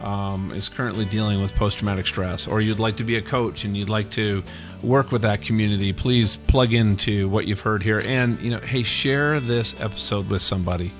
um, 0.00 0.52
is 0.52 0.68
currently 0.68 1.04
dealing 1.04 1.40
with 1.40 1.54
post 1.54 1.78
traumatic 1.78 2.06
stress, 2.06 2.46
or 2.46 2.60
you'd 2.60 2.78
like 2.78 2.96
to 2.96 3.04
be 3.04 3.16
a 3.16 3.22
coach 3.22 3.64
and 3.64 3.76
you'd 3.76 3.88
like 3.88 4.10
to 4.10 4.42
work 4.82 5.12
with 5.12 5.22
that 5.22 5.42
community, 5.42 5.92
please 5.92 6.36
plug 6.36 6.72
into 6.72 7.28
what 7.28 7.46
you've 7.46 7.60
heard 7.60 7.82
here. 7.82 8.00
And, 8.00 8.40
you 8.40 8.50
know, 8.50 8.60
hey, 8.60 8.82
share 8.82 9.40
this 9.40 9.78
episode 9.80 10.28
with 10.30 10.42
somebody. 10.42 10.92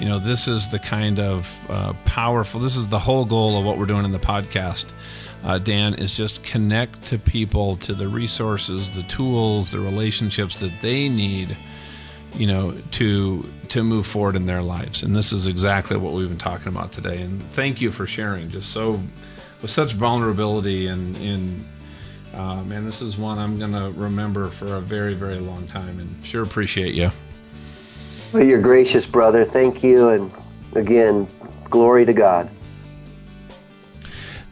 You 0.00 0.08
know, 0.08 0.18
this 0.18 0.48
is 0.48 0.68
the 0.68 0.78
kind 0.78 1.20
of 1.20 1.52
uh, 1.68 1.92
powerful, 2.04 2.60
this 2.60 2.76
is 2.76 2.88
the 2.88 2.98
whole 2.98 3.24
goal 3.24 3.58
of 3.58 3.64
what 3.64 3.78
we're 3.78 3.86
doing 3.86 4.04
in 4.04 4.12
the 4.12 4.18
podcast 4.18 4.92
uh, 5.44 5.58
Dan, 5.58 5.94
is 5.94 6.16
just 6.16 6.42
connect 6.42 7.02
to 7.02 7.18
people, 7.18 7.76
to 7.76 7.94
the 7.94 8.08
resources, 8.08 8.90
the 8.90 9.02
tools, 9.04 9.70
the 9.70 9.78
relationships 9.78 10.58
that 10.60 10.72
they 10.80 11.08
need, 11.08 11.54
you 12.36 12.46
know, 12.46 12.74
to 12.92 13.44
to 13.68 13.82
move 13.82 14.06
forward 14.06 14.36
in 14.36 14.46
their 14.46 14.62
lives. 14.62 15.02
And 15.02 15.14
this 15.14 15.32
is 15.32 15.46
exactly 15.46 15.96
what 15.96 16.12
we've 16.12 16.28
been 16.28 16.38
talking 16.38 16.68
about 16.68 16.92
today. 16.92 17.22
And 17.22 17.42
thank 17.52 17.80
you 17.80 17.90
for 17.90 18.06
sharing, 18.06 18.50
just 18.50 18.70
so 18.70 19.00
with 19.62 19.70
such 19.70 19.92
vulnerability 19.94 20.88
and 20.88 21.16
in. 21.16 21.64
Uh, 22.34 22.64
man, 22.64 22.84
this 22.84 23.00
is 23.00 23.16
one 23.16 23.38
I'm 23.38 23.60
to 23.60 23.92
remember 23.94 24.48
for 24.48 24.74
a 24.74 24.80
very, 24.80 25.14
very 25.14 25.38
long 25.38 25.68
time, 25.68 26.00
and 26.00 26.24
sure 26.24 26.42
appreciate 26.42 26.92
you. 26.92 27.12
Well, 28.32 28.42
you're 28.42 28.60
gracious, 28.60 29.06
brother. 29.06 29.44
Thank 29.44 29.84
you, 29.84 30.08
and 30.08 30.32
again, 30.74 31.28
glory 31.70 32.04
to 32.04 32.12
God. 32.12 32.50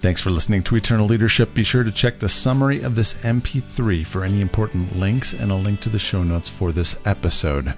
Thanks 0.03 0.21
for 0.21 0.31
listening 0.31 0.65
to 0.65 0.75
Eternal 0.75 1.07
Leadership. 1.07 1.55
Be 1.55 1.63
sure 1.63 1.85
to 1.85 1.93
check 1.93 2.19
the 2.19 2.29
summary 2.29 2.83
of 2.83 2.97
this 2.97 3.15
MP3 3.23 4.05
for 4.05 4.25
any 4.25 4.41
important 4.41 4.97
links 4.97 5.33
and 5.33 5.53
a 5.53 5.55
link 5.55 5.79
to 5.79 5.89
the 5.89 5.99
show 6.01 6.25
notes 6.25 6.49
for 6.49 6.73
this 6.73 6.97
episode. 7.05 7.73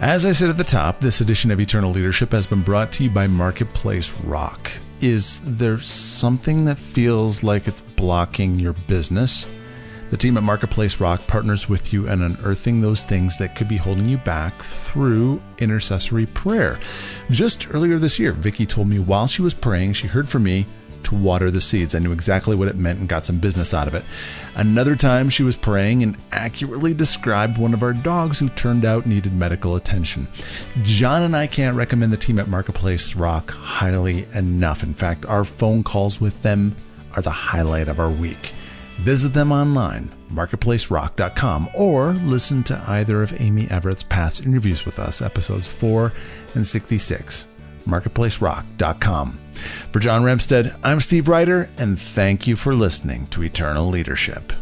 As 0.00 0.26
I 0.26 0.32
said 0.32 0.50
at 0.50 0.56
the 0.56 0.64
top, 0.64 0.98
this 0.98 1.20
edition 1.20 1.52
of 1.52 1.60
Eternal 1.60 1.92
Leadership 1.92 2.32
has 2.32 2.44
been 2.48 2.62
brought 2.62 2.90
to 2.94 3.04
you 3.04 3.10
by 3.10 3.28
Marketplace 3.28 4.20
Rock. 4.22 4.72
Is 5.00 5.42
there 5.44 5.78
something 5.78 6.64
that 6.64 6.76
feels 6.76 7.44
like 7.44 7.68
it's 7.68 7.80
blocking 7.80 8.58
your 8.58 8.72
business? 8.72 9.48
The 10.10 10.16
team 10.16 10.36
at 10.36 10.42
Marketplace 10.42 10.98
Rock 10.98 11.24
partners 11.28 11.68
with 11.68 11.92
you 11.92 12.08
in 12.08 12.20
unearthing 12.20 12.80
those 12.80 13.02
things 13.02 13.38
that 13.38 13.54
could 13.54 13.68
be 13.68 13.76
holding 13.76 14.08
you 14.08 14.18
back 14.18 14.60
through 14.60 15.40
intercessory 15.58 16.26
prayer. 16.26 16.80
Just 17.30 17.72
earlier 17.72 17.96
this 17.96 18.18
year, 18.18 18.32
Vicki 18.32 18.66
told 18.66 18.88
me 18.88 18.98
while 18.98 19.28
she 19.28 19.42
was 19.42 19.54
praying, 19.54 19.92
she 19.92 20.08
heard 20.08 20.28
from 20.28 20.42
me 20.42 20.66
to 21.06 21.14
water 21.14 21.50
the 21.50 21.60
seeds. 21.60 21.94
I 21.94 21.98
knew 21.98 22.12
exactly 22.12 22.54
what 22.54 22.68
it 22.68 22.76
meant 22.76 23.00
and 23.00 23.08
got 23.08 23.24
some 23.24 23.38
business 23.38 23.72
out 23.72 23.88
of 23.88 23.94
it. 23.94 24.04
Another 24.54 24.94
time, 24.96 25.28
she 25.28 25.42
was 25.42 25.56
praying 25.56 26.02
and 26.02 26.16
accurately 26.32 26.94
described 26.94 27.58
one 27.58 27.74
of 27.74 27.82
our 27.82 27.92
dogs 27.92 28.38
who 28.38 28.48
turned 28.50 28.84
out 28.84 29.06
needed 29.06 29.32
medical 29.32 29.76
attention. 29.76 30.28
John 30.82 31.22
and 31.22 31.36
I 31.36 31.46
can't 31.46 31.76
recommend 31.76 32.12
the 32.12 32.16
team 32.16 32.38
at 32.38 32.48
Marketplace 32.48 33.14
Rock 33.14 33.50
highly 33.50 34.26
enough. 34.34 34.82
In 34.82 34.94
fact, 34.94 35.26
our 35.26 35.44
phone 35.44 35.82
calls 35.82 36.20
with 36.20 36.42
them 36.42 36.76
are 37.14 37.22
the 37.22 37.30
highlight 37.30 37.88
of 37.88 37.98
our 37.98 38.10
week. 38.10 38.52
Visit 38.98 39.34
them 39.34 39.52
online, 39.52 40.10
marketplacerock.com, 40.32 41.70
or 41.74 42.12
listen 42.12 42.62
to 42.64 42.82
either 42.86 43.22
of 43.22 43.40
Amy 43.40 43.68
Everett's 43.70 44.02
past 44.02 44.44
interviews 44.44 44.86
with 44.86 44.98
us, 44.98 45.20
episodes 45.20 45.68
4 45.68 46.12
and 46.54 46.66
66, 46.66 47.46
marketplacerock.com. 47.86 49.38
For 49.92 50.00
John 50.00 50.22
Ramstead, 50.22 50.78
I'm 50.82 51.00
Steve 51.00 51.28
Ryder, 51.28 51.70
and 51.78 51.98
thank 51.98 52.46
you 52.46 52.56
for 52.56 52.74
listening 52.74 53.26
to 53.28 53.42
Eternal 53.42 53.88
Leadership. 53.88 54.52